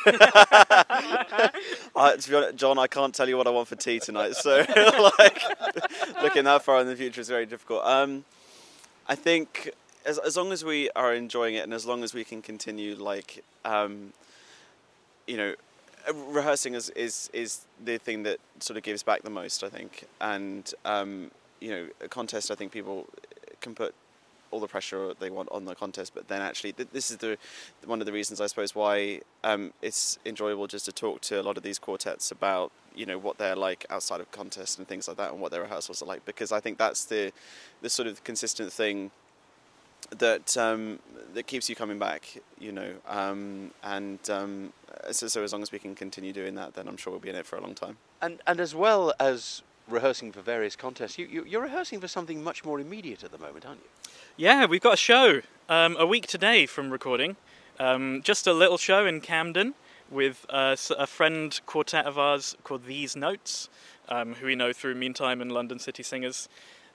uh, 1.95 2.17
to 2.17 2.31
be 2.31 2.37
honest, 2.37 2.57
John, 2.57 2.79
I 2.79 2.87
can't 2.87 3.15
tell 3.15 3.29
you 3.29 3.37
what 3.37 3.47
I 3.47 3.51
want 3.51 3.69
for 3.69 3.77
tea 3.77 4.01
tonight. 4.01 4.35
So, 4.35 4.65
like, 5.19 5.43
looking 6.23 6.45
that 6.45 6.63
far 6.63 6.81
in 6.81 6.89
the 6.89 6.97
future 6.97 7.21
is 7.21 7.29
very 7.29 7.47
difficult. 7.47 7.85
Um, 7.85 8.25
I 9.07 9.15
think 9.15 9.71
as, 10.05 10.19
as 10.19 10.37
long 10.37 10.53
as 10.53 10.65
we 10.65 10.91
are 10.97 11.15
enjoying 11.15 11.55
it 11.55 11.61
and 11.65 11.73
as 11.73 11.87
long 11.87 12.03
as 12.03 12.15
we 12.15 12.25
can 12.25 12.43
continue, 12.43 12.97
like, 12.97 13.45
um, 13.65 14.13
you 15.27 15.37
know, 15.37 15.55
rehearsing 16.13 16.75
is, 16.75 16.91
is, 16.91 17.31
is 17.33 17.61
the 17.85 17.99
thing 17.99 18.25
that 18.25 18.39
sort 18.59 18.77
of 18.77 18.83
gives 18.83 19.05
back 19.05 19.23
the 19.23 19.31
most, 19.31 19.63
I 19.63 19.69
think. 19.69 20.07
And 20.21 20.73
um, 20.85 21.31
you 21.63 21.71
know, 21.71 21.87
a 22.01 22.09
contest, 22.09 22.51
I 22.51 22.55
think 22.55 22.73
people 22.73 23.07
can 23.61 23.75
put 23.75 23.95
all 24.51 24.61
the 24.61 24.69
pressure 24.69 25.15
they 25.19 25.31
want 25.31 25.49
on 25.51 25.65
the 25.65 25.75
contest, 25.75 26.13
but 26.15 26.29
then 26.29 26.43
actually, 26.43 26.73
th- 26.73 26.89
this 26.93 27.11
is 27.11 27.17
the 27.19 27.39
one 27.87 28.01
of 28.01 28.07
the 28.07 28.13
reasons 28.13 28.41
I 28.41 28.47
suppose 28.47 28.75
why 28.75 29.21
um, 29.45 29.73
it's 29.81 30.19
enjoyable 30.27 30.67
just 30.67 30.85
to 30.85 30.93
talk 30.93 31.23
to 31.23 31.41
a 31.41 31.43
lot 31.43 31.57
of 31.57 31.63
these 31.63 31.79
quartets 31.79 32.31
about 32.31 32.71
you 32.95 33.07
know 33.07 33.17
what 33.17 33.39
they're 33.39 33.57
like 33.57 33.87
outside 33.89 34.21
of 34.21 34.31
contest 34.31 34.79
and 34.79 34.87
things 34.87 35.09
like 35.09 35.17
that, 35.17 35.33
and 35.33 35.41
what 35.41 35.53
their 35.53 35.63
rehearsals 35.63 36.03
are 36.03 36.07
like, 36.07 36.25
because 36.27 36.53
I 36.53 36.61
think 36.61 36.77
that's 36.79 37.05
the 37.07 37.33
the 37.81 37.89
sort 37.89 38.09
of 38.09 38.23
consistent 38.25 38.73
thing 38.73 39.11
that 40.19 40.57
um, 40.59 40.99
that 41.33 41.47
keeps 41.47 41.71
you 41.71 41.75
coming 41.75 41.99
back, 41.99 42.39
you 42.59 42.73
know, 42.73 42.93
um, 43.09 43.71
and 43.83 44.19
um, 44.29 44.73
so, 45.11 45.29
so 45.29 45.43
as 45.43 45.53
long 45.53 45.63
as 45.63 45.73
we 45.73 45.79
can 45.79 45.95
continue 45.95 46.33
doing 46.33 46.55
that, 46.57 46.75
then 46.75 46.89
I'm 46.89 46.99
sure 46.99 47.11
we'll 47.13 47.21
be 47.21 47.31
in 47.31 47.37
it 47.37 47.47
for 47.47 47.57
a 47.57 47.63
long 47.63 47.75
time. 47.75 47.97
And 48.21 48.43
and 48.47 48.61
as 48.61 48.75
well 48.75 49.15
as 49.19 49.63
rehearsing 49.89 50.33
for 50.33 50.41
various 50.41 50.77
contests. 50.77 51.19
You, 51.19 51.45
you, 51.47 51.59
are 51.59 51.63
rehearsing 51.63 52.01
for 52.01 52.09
something 52.09 52.43
much 52.43 52.65
more 52.65 52.81
immediate 52.81 53.25
at 53.25 53.33
the 53.33 53.39
moment, 53.39 53.67
aren't 53.67 53.81
you? 53.81 54.11
Yeah, 54.37 54.67
we've 54.67 54.81
got 54.81 54.95
a 54.95 54.99
show 54.99 55.43
um, 55.69 55.97
a 55.99 56.07
week 56.07 56.27
today 56.27 56.67
from 56.67 56.91
recording. 56.91 57.37
Um, 57.79 58.23
just 58.23 58.47
a 58.47 58.53
little 58.53 58.79
show 58.79 59.07
in 59.07 59.21
Camden 59.21 59.75
with 60.11 60.47
uh, 60.51 60.77
a 60.99 61.07
friend 61.07 61.61
quartet 61.67 62.07
of 62.07 62.19
ours 62.19 62.57
called 62.65 62.87
These 62.87 63.17
Notes, 63.17 63.69
um, 64.09 64.35
who 64.35 64.47
we 64.47 64.55
know 64.55 64.73
through 64.73 64.95
Meantime 64.95 65.41
and 65.41 65.51
London 65.51 65.79
City 65.79 66.03
Singers. 66.03 66.49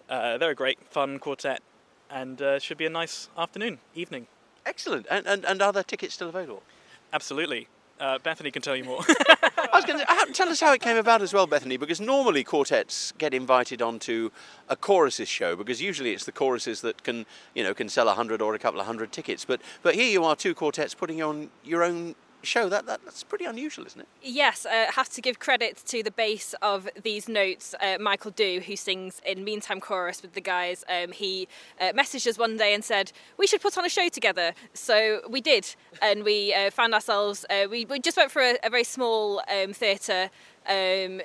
Uh, 0.09 0.37
they're 0.37 0.51
a 0.51 0.55
great, 0.55 0.79
fun 0.89 1.19
quartet, 1.19 1.61
and 2.09 2.41
uh, 2.41 2.59
should 2.59 2.77
be 2.77 2.85
a 2.85 2.89
nice 2.89 3.29
afternoon, 3.37 3.79
evening. 3.95 4.27
Excellent. 4.65 5.07
And, 5.09 5.25
and, 5.25 5.45
and 5.45 5.61
are 5.61 5.73
there 5.73 5.83
tickets 5.83 6.13
still 6.13 6.29
available? 6.29 6.63
Absolutely. 7.11 7.67
Uh, 7.99 8.19
Bethany 8.19 8.51
can 8.51 8.61
tell 8.61 8.75
you 8.75 8.83
more. 8.83 9.01
I 9.71 9.77
was 9.77 9.85
going 9.85 9.99
to 9.99 10.11
uh, 10.11 10.25
tell 10.33 10.49
us 10.49 10.59
how 10.59 10.73
it 10.73 10.81
came 10.81 10.97
about 10.97 11.21
as 11.21 11.33
well, 11.33 11.47
Bethany, 11.47 11.77
because 11.77 11.99
normally 11.99 12.43
quartets 12.43 13.13
get 13.17 13.33
invited 13.33 13.81
onto 13.81 14.29
a 14.69 14.75
choruses 14.75 15.27
show 15.27 15.55
because 15.55 15.81
usually 15.81 16.11
it's 16.11 16.25
the 16.25 16.31
choruses 16.31 16.81
that 16.81 17.03
can, 17.03 17.25
you 17.55 17.63
know, 17.63 17.73
can 17.73 17.89
sell 17.89 18.07
a 18.07 18.13
hundred 18.13 18.41
or 18.41 18.55
a 18.55 18.59
couple 18.59 18.79
of 18.79 18.85
hundred 18.85 19.11
tickets. 19.11 19.45
But 19.45 19.61
but 19.81 19.95
here 19.95 20.09
you 20.09 20.23
are, 20.23 20.35
two 20.35 20.53
quartets 20.53 20.93
putting 20.93 21.21
on 21.21 21.49
your 21.63 21.83
own 21.83 22.15
show. 22.47 22.69
That, 22.69 22.85
that 22.85 23.01
that's 23.03 23.23
pretty 23.23 23.45
unusual, 23.45 23.85
isn't 23.85 24.01
it? 24.01 24.07
Yes, 24.23 24.65
I 24.65 24.85
uh, 24.85 24.91
have 24.93 25.09
to 25.09 25.21
give 25.21 25.39
credit 25.39 25.77
to 25.87 26.01
the 26.01 26.11
bass 26.11 26.55
of 26.61 26.89
these 27.01 27.27
notes, 27.27 27.75
uh, 27.81 27.97
Michael 27.99 28.31
Do, 28.31 28.61
who 28.65 28.75
sings 28.75 29.21
in 29.25 29.43
Meantime 29.43 29.79
Chorus 29.79 30.21
with 30.21 30.33
the 30.33 30.41
guys. 30.41 30.83
Um, 30.89 31.11
he 31.11 31.47
uh, 31.79 31.91
messaged 31.93 32.27
us 32.27 32.37
one 32.37 32.57
day 32.57 32.73
and 32.73 32.83
said 32.83 33.11
we 33.37 33.45
should 33.47 33.61
put 33.61 33.77
on 33.77 33.85
a 33.85 33.89
show 33.89 34.09
together. 34.09 34.53
So 34.73 35.21
we 35.29 35.41
did, 35.41 35.75
and 36.01 36.23
we 36.23 36.53
uh, 36.53 36.71
found 36.71 36.93
ourselves. 36.93 37.45
Uh, 37.49 37.67
we, 37.69 37.85
we 37.85 37.99
just 37.99 38.17
went 38.17 38.31
for 38.31 38.41
a, 38.41 38.57
a 38.63 38.69
very 38.69 38.85
small 38.85 39.41
um, 39.51 39.73
theatre. 39.73 40.29
Um, 40.67 41.21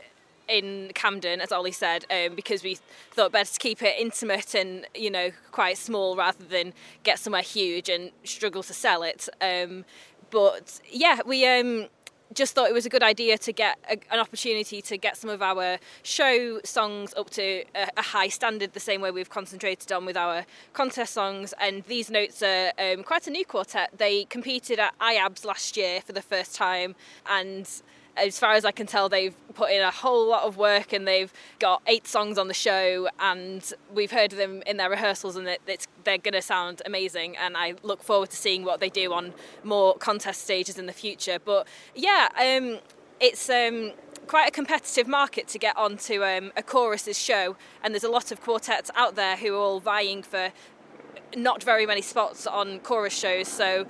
in 0.49 0.91
Camden, 0.95 1.41
as 1.41 1.53
Ollie 1.53 1.73
said, 1.73 2.05
um, 2.11 2.35
because 2.35 2.63
we 2.63 2.77
thought 3.13 3.33
better 3.33 3.53
to 3.53 3.59
keep 3.59 3.83
it 3.83 3.95
intimate 3.99 4.55
and 4.55 4.87
you 4.95 5.11
know 5.11 5.31
quite 5.51 5.79
small 5.79 6.17
rather 6.17 6.45
than 6.45 6.75
get 7.05 7.19
somewhere 7.19 7.43
huge 7.43 7.89
and 7.89 8.11
struggle 8.25 8.63
to 8.65 8.75
sell 8.75 9.03
it. 9.03 9.29
Um, 9.41 9.85
but 10.33 10.81
yeah, 10.91 11.21
we 11.25 11.47
um, 11.47 11.87
just 12.35 12.55
thought 12.55 12.69
it 12.69 12.73
was 12.73 12.87
a 12.87 12.89
good 12.89 13.03
idea 13.03 13.37
to 13.39 13.53
get 13.53 13.79
a, 13.89 13.99
an 14.13 14.19
opportunity 14.19 14.81
to 14.83 14.97
get 14.97 15.17
some 15.17 15.31
of 15.31 15.43
our 15.43 15.79
show 16.03 16.59
songs 16.65 17.13
up 17.17 17.31
to 17.31 17.63
a, 17.75 17.89
a, 17.97 18.03
high 18.03 18.29
standard, 18.29 18.73
the 18.73 18.81
same 18.81 19.03
way 19.03 19.11
we've 19.11 19.31
concentrated 19.31 19.93
on 19.93 20.07
with 20.07 20.17
our 20.17 20.45
contest 20.73 21.13
songs. 21.13 21.53
And 21.61 21.85
these 21.85 22.11
notes 22.11 22.43
are 22.43 22.73
um, 22.79 23.05
quite 23.05 23.27
a 23.27 23.31
new 23.31 23.45
quartet. 23.45 23.91
They 23.97 24.25
competed 24.25 24.79
at 24.79 24.99
LABBS 24.99 25.45
last 25.45 25.77
year 25.77 26.01
for 26.01 26.13
the 26.13 26.23
first 26.23 26.55
time, 26.55 26.97
and 27.29 27.69
as 28.17 28.39
far 28.39 28.53
as 28.53 28.65
I 28.65 28.71
can 28.71 28.87
tell, 28.87 29.09
they've 29.09 29.35
put 29.55 29.71
in 29.71 29.83
a 29.83 29.91
whole 29.91 30.29
lot 30.29 30.45
of 30.45 30.57
work 30.57 30.93
and 30.93 31.07
they've 31.07 31.33
got 31.59 31.83
eight 31.87 32.07
songs 32.07 32.39
on 32.39 32.49
the 32.49 32.55
show. 32.55 33.09
And 33.19 33.73
we've 33.93 34.13
heard 34.13 34.33
them 34.33 34.63
in 34.67 34.77
their 34.77 34.91
rehearsals, 34.91 35.37
and 35.37 35.49
it, 35.49 35.87
they're 36.05 36.19
going 36.19 36.35
to 36.35 36.43
sound 36.43 36.83
amazing. 36.85 37.37
And 37.37 37.57
I 37.57 37.75
look 37.83 38.03
forward 38.03 38.31
to 38.31 38.37
seeing 38.37 38.65
what 38.65 38.81
they 38.81 38.89
do 38.89 39.13
on 39.13 39.33
more 39.65 39.97
contest 39.97 40.43
stages 40.43 40.79
in 40.79 40.87
the 40.87 40.93
future. 40.93 41.39
But 41.45 41.67
yeah, 41.95 42.29
um, 42.39 42.81
it's. 43.21 43.49
Um, 43.49 43.93
quite 44.29 44.47
a 44.47 44.53
competitive 44.53 45.09
market 45.09 45.49
to 45.49 45.59
get 45.59 45.77
onto 45.77 46.23
um, 46.23 46.53
a 46.57 46.63
chorus's 46.63 47.19
show, 47.19 47.57
and 47.83 47.93
there's 47.93 48.05
a 48.05 48.09
lot 48.09 48.31
of 48.31 48.41
quartets 48.41 48.89
out 48.95 49.17
there 49.17 49.37
who 49.37 49.53
are 49.55 49.59
all 49.59 49.81
vying 49.81 50.23
for 50.23 50.53
not 51.37 51.63
very 51.63 51.87
many 51.87 52.03
spots 52.03 52.47
on 52.47 52.79
chorus 52.81 53.13
shows. 53.13 53.49
So 53.49 53.87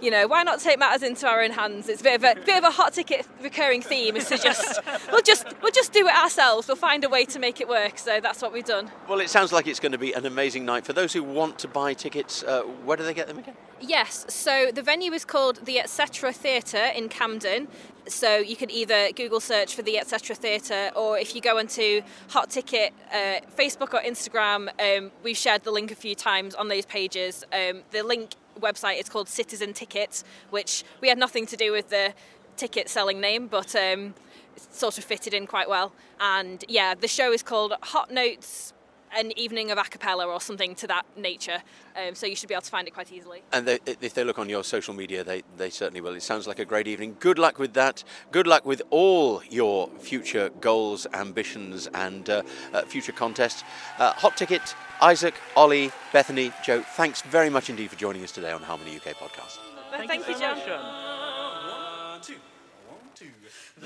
you 0.00 0.10
know, 0.10 0.26
why 0.26 0.42
not 0.42 0.60
take 0.60 0.78
matters 0.78 1.02
into 1.02 1.26
our 1.26 1.42
own 1.42 1.50
hands? 1.50 1.88
It's 1.88 2.00
a 2.00 2.04
bit 2.04 2.14
of 2.16 2.24
a 2.24 2.40
bit 2.44 2.58
of 2.58 2.64
a 2.64 2.70
hot 2.70 2.92
ticket 2.92 3.26
recurring 3.42 3.82
theme. 3.82 4.16
Is 4.16 4.28
to 4.28 4.38
just 4.38 4.80
we'll 5.10 5.22
just 5.22 5.46
we'll 5.62 5.72
just 5.72 5.92
do 5.92 6.06
it 6.06 6.14
ourselves. 6.14 6.68
We'll 6.68 6.76
find 6.76 7.04
a 7.04 7.08
way 7.08 7.24
to 7.26 7.38
make 7.38 7.60
it 7.60 7.68
work. 7.68 7.98
So 7.98 8.20
that's 8.20 8.42
what 8.42 8.52
we've 8.52 8.64
done. 8.64 8.90
Well, 9.08 9.20
it 9.20 9.30
sounds 9.30 9.52
like 9.52 9.66
it's 9.66 9.80
going 9.80 9.92
to 9.92 9.98
be 9.98 10.12
an 10.12 10.26
amazing 10.26 10.64
night. 10.64 10.84
For 10.84 10.92
those 10.92 11.12
who 11.12 11.22
want 11.22 11.58
to 11.60 11.68
buy 11.68 11.94
tickets, 11.94 12.42
uh, 12.42 12.62
where 12.62 12.96
do 12.96 13.04
they 13.04 13.14
get 13.14 13.26
them 13.26 13.38
again? 13.38 13.54
Yes, 13.80 14.24
so 14.28 14.70
the 14.72 14.82
venue 14.82 15.12
is 15.12 15.26
called 15.26 15.66
the 15.66 15.78
Etc. 15.78 16.32
Theatre 16.32 16.90
in 16.94 17.08
Camden. 17.08 17.68
So 18.08 18.36
you 18.36 18.56
can 18.56 18.70
either 18.70 19.10
Google 19.12 19.40
search 19.40 19.74
for 19.74 19.82
the 19.82 19.98
Etc. 19.98 20.34
Theatre, 20.34 20.92
or 20.94 21.18
if 21.18 21.34
you 21.34 21.40
go 21.40 21.58
onto 21.58 22.02
Hot 22.28 22.48
Ticket 22.48 22.94
uh, 23.12 23.40
Facebook 23.56 23.92
or 23.92 24.00
Instagram, 24.00 24.68
um, 24.80 25.10
we've 25.22 25.36
shared 25.36 25.64
the 25.64 25.72
link 25.72 25.90
a 25.90 25.94
few 25.94 26.14
times 26.14 26.54
on 26.54 26.68
those 26.68 26.86
pages. 26.86 27.44
Um, 27.52 27.82
the 27.90 28.02
link 28.02 28.30
website 28.60 29.00
is 29.00 29.08
called 29.08 29.28
Citizen 29.28 29.72
Tickets, 29.72 30.24
which 30.50 30.84
we 31.00 31.08
had 31.08 31.18
nothing 31.18 31.46
to 31.46 31.56
do 31.56 31.72
with 31.72 31.90
the 31.90 32.14
ticket 32.56 32.88
selling 32.88 33.20
name, 33.20 33.46
but 33.48 33.74
um, 33.76 34.14
sort 34.56 34.98
of 34.98 35.04
fitted 35.04 35.34
in 35.34 35.46
quite 35.46 35.68
well. 35.68 35.92
And 36.20 36.64
yeah, 36.68 36.94
the 36.94 37.08
show 37.08 37.32
is 37.32 37.42
called 37.42 37.74
Hot 37.82 38.10
Notes 38.10 38.72
an 39.16 39.36
evening 39.38 39.70
of 39.70 39.78
a 39.78 39.84
cappella 39.84 40.26
or 40.26 40.40
something 40.40 40.74
to 40.76 40.86
that 40.86 41.04
nature. 41.16 41.62
Um, 41.96 42.14
so 42.14 42.26
you 42.26 42.36
should 42.36 42.48
be 42.48 42.54
able 42.54 42.62
to 42.62 42.70
find 42.70 42.88
it 42.88 42.94
quite 42.94 43.12
easily. 43.12 43.42
And 43.52 43.66
they, 43.66 43.78
if 43.86 44.14
they 44.14 44.24
look 44.24 44.38
on 44.38 44.48
your 44.48 44.64
social 44.64 44.94
media, 44.94 45.24
they, 45.24 45.42
they 45.56 45.70
certainly 45.70 46.00
will. 46.00 46.14
It 46.14 46.22
sounds 46.22 46.46
like 46.46 46.58
a 46.58 46.64
great 46.64 46.86
evening. 46.86 47.16
Good 47.20 47.38
luck 47.38 47.58
with 47.58 47.74
that. 47.74 48.04
Good 48.32 48.46
luck 48.46 48.64
with 48.64 48.82
all 48.90 49.42
your 49.50 49.88
future 49.98 50.50
goals, 50.60 51.06
ambitions, 51.12 51.88
and 51.94 52.28
uh, 52.28 52.42
uh, 52.72 52.82
future 52.82 53.12
contests. 53.12 53.64
Uh, 53.98 54.12
hot 54.12 54.36
Ticket, 54.36 54.74
Isaac, 55.00 55.34
Ollie, 55.56 55.90
Bethany, 56.12 56.52
Joe, 56.64 56.82
thanks 56.82 57.22
very 57.22 57.50
much 57.50 57.70
indeed 57.70 57.90
for 57.90 57.96
joining 57.96 58.22
us 58.22 58.32
today 58.32 58.52
on 58.52 58.62
Harmony 58.62 58.96
UK 58.96 59.14
podcast. 59.16 59.58
Thank, 59.90 60.28
you, 60.28 60.34
so 60.34 60.40
John. 60.40 60.56
much, 60.56 60.66
John. 60.66 60.84
One, 60.84 62.20
two, 62.20 62.32
one, 62.32 62.38
two. 62.38 62.55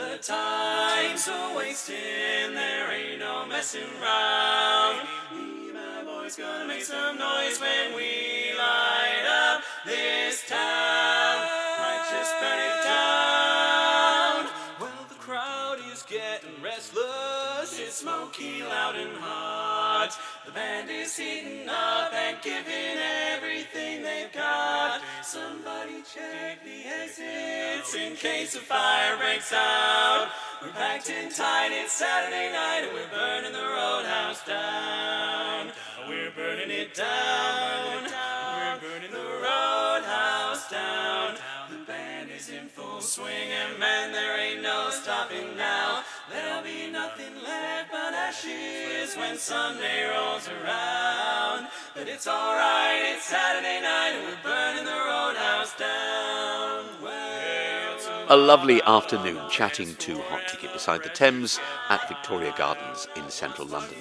The 0.00 0.16
time's 0.22 1.28
a 1.28 1.54
wasting, 1.54 2.54
there 2.54 2.90
ain't 2.90 3.20
no 3.20 3.44
messing 3.44 3.82
round. 4.00 5.06
Me, 5.30 5.72
my 5.74 6.02
boy's 6.02 6.36
gonna 6.36 6.66
make 6.66 6.82
some 6.82 7.18
noise 7.18 7.60
when 7.60 7.94
we 7.94 8.54
light 8.56 8.99
exits 27.90 27.94
in 27.94 28.16
case 28.16 28.54
a 28.54 28.60
fire 28.60 29.16
breaks 29.16 29.52
out. 29.52 30.28
We're 30.62 30.70
packed 30.70 31.08
in 31.08 31.32
tight, 31.32 31.70
it's 31.72 31.92
Saturday 31.92 32.52
night, 32.52 32.84
and 32.84 32.92
we're 32.92 33.08
burning 33.08 33.52
the 33.52 33.58
roadhouse 33.58 34.44
down. 34.46 35.70
We're 36.08 36.30
burning 36.32 36.70
it 36.70 36.94
down. 36.94 38.04
We're 38.04 38.80
burning 38.80 39.10
the 39.10 39.18
roadhouse 39.18 40.70
down. 40.70 41.36
The 41.70 41.84
band 41.86 42.30
is 42.30 42.50
in 42.50 42.68
full 42.68 43.00
swing, 43.00 43.30
and 43.30 43.78
man, 43.78 44.12
there 44.12 44.38
ain't 44.38 44.62
no 44.62 44.90
stopping 44.90 45.56
now. 45.56 46.02
There'll 46.30 46.62
be 46.62 46.90
nothing 46.90 47.34
left 47.42 47.90
but 47.90 48.12
ashes 48.12 49.16
when 49.16 49.38
Sunday 49.38 50.08
rolls 50.10 50.48
around. 50.48 51.68
But 51.94 52.08
it's 52.08 52.26
alright, 52.26 53.14
it's 53.14 53.24
Saturday 53.24 53.80
night, 53.80 54.12
and 54.14 54.26
we're 54.26 54.42
burning 54.42 54.84
the 54.84 54.90
roadhouse 54.90 55.76
down. 55.76 56.89
A 58.32 58.36
lovely 58.36 58.80
afternoon 58.82 59.40
chatting 59.50 59.96
to 59.96 60.14
Hot 60.20 60.46
Ticket 60.46 60.72
beside 60.72 61.02
the 61.02 61.08
Thames 61.08 61.58
at 61.88 62.06
Victoria 62.06 62.54
Gardens 62.56 63.08
in 63.16 63.28
central 63.28 63.66
London. 63.66 63.98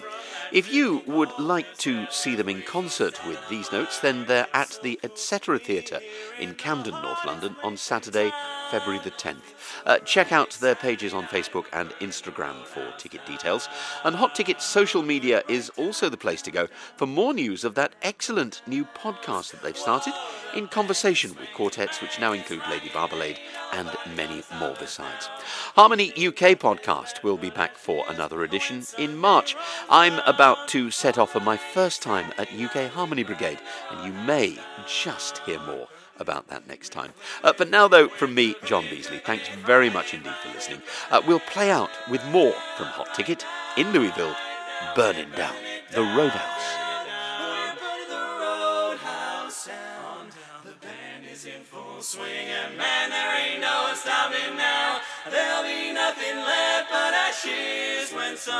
If 0.51 0.71
you 0.71 1.01
would 1.07 1.31
like 1.39 1.77
to 1.79 2.05
see 2.11 2.35
them 2.35 2.47
in 2.47 2.61
concert 2.61 3.19
with 3.27 3.39
these 3.49 3.71
notes, 3.71 3.99
then 3.99 4.25
they're 4.27 4.47
at 4.53 4.79
the 4.83 4.99
Etc. 5.03 5.57
Theatre 5.57 5.99
in 6.39 6.53
Camden, 6.53 6.93
North 7.01 7.25
London 7.25 7.55
on 7.63 7.75
Saturday, 7.75 8.31
February 8.69 8.99
the 9.03 9.11
10th. 9.11 9.41
Uh, 9.85 9.97
check 9.99 10.31
out 10.31 10.51
their 10.61 10.75
pages 10.75 11.13
on 11.13 11.25
Facebook 11.25 11.65
and 11.73 11.89
Instagram 11.99 12.65
for 12.65 12.87
ticket 12.97 13.25
details. 13.25 13.67
And 14.03 14.15
Hot 14.15 14.35
Ticket's 14.35 14.65
social 14.65 15.01
media 15.01 15.43
is 15.47 15.69
also 15.71 16.07
the 16.07 16.17
place 16.17 16.41
to 16.43 16.51
go 16.51 16.67
for 16.97 17.07
more 17.07 17.33
news 17.33 17.63
of 17.63 17.75
that 17.75 17.93
excellent 18.03 18.61
new 18.67 18.85
podcast 18.85 19.51
that 19.51 19.63
they've 19.63 19.77
started 19.77 20.13
in 20.55 20.67
conversation 20.67 21.35
with 21.35 21.51
quartets, 21.55 22.01
which 22.01 22.19
now 22.19 22.31
include 22.31 22.61
Lady 22.69 22.89
Barbalade 22.89 23.37
and 23.73 23.89
many 24.15 24.43
more 24.59 24.75
besides. 24.79 25.27
Harmony 25.75 26.09
UK 26.11 26.57
podcast 26.57 27.23
will 27.23 27.37
be 27.37 27.49
back 27.49 27.75
for 27.75 28.05
another 28.09 28.43
edition 28.43 28.83
in 28.97 29.17
March. 29.17 29.55
I'm 29.89 30.19
about 30.25 30.67
to 30.69 30.91
set 30.91 31.17
off 31.17 31.31
for 31.31 31.39
my 31.39 31.57
first 31.57 32.01
time 32.01 32.33
at 32.37 32.53
UK 32.53 32.89
Harmony 32.89 33.23
Brigade, 33.23 33.59
and 33.91 34.05
you 34.05 34.13
may 34.23 34.57
just 34.87 35.39
hear 35.39 35.59
more 35.59 35.87
about 36.19 36.47
that 36.47 36.67
next 36.67 36.89
time. 36.91 37.13
Uh, 37.43 37.53
but 37.57 37.69
now, 37.69 37.87
though, 37.87 38.09
from 38.09 38.33
me, 38.35 38.55
John 38.65 38.83
Beasley, 38.89 39.19
thanks 39.19 39.47
very 39.65 39.89
much 39.89 40.13
indeed 40.13 40.35
for 40.43 40.53
listening. 40.53 40.81
Uh, 41.11 41.21
we'll 41.25 41.39
play 41.39 41.71
out 41.71 41.91
with 42.09 42.23
more 42.25 42.53
from 42.77 42.87
Hot 42.87 43.13
Ticket 43.13 43.45
in 43.77 43.91
Louisville, 43.93 44.35
Burning 44.95 45.29
Down 45.31 45.55
the 45.91 46.01
Roadhouse. 46.01 46.88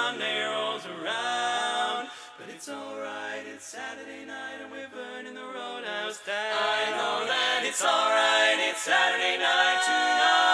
Sunday 0.09 0.41
rolls 0.41 0.87
around. 0.87 2.07
But 2.39 2.49
it's 2.49 2.67
alright, 2.67 3.43
it's 3.45 3.63
Saturday 3.63 4.25
night, 4.25 4.57
and 4.59 4.71
we're 4.71 4.89
burning 4.89 5.35
the 5.35 5.41
roadhouse 5.41 6.19
down. 6.25 6.35
I 6.35 6.89
know 6.97 7.27
that 7.27 7.61
it's 7.63 7.83
alright, 7.85 8.57
it's 8.57 8.81
Saturday 8.81 9.37
night 9.37 9.81
tonight. 9.85 10.48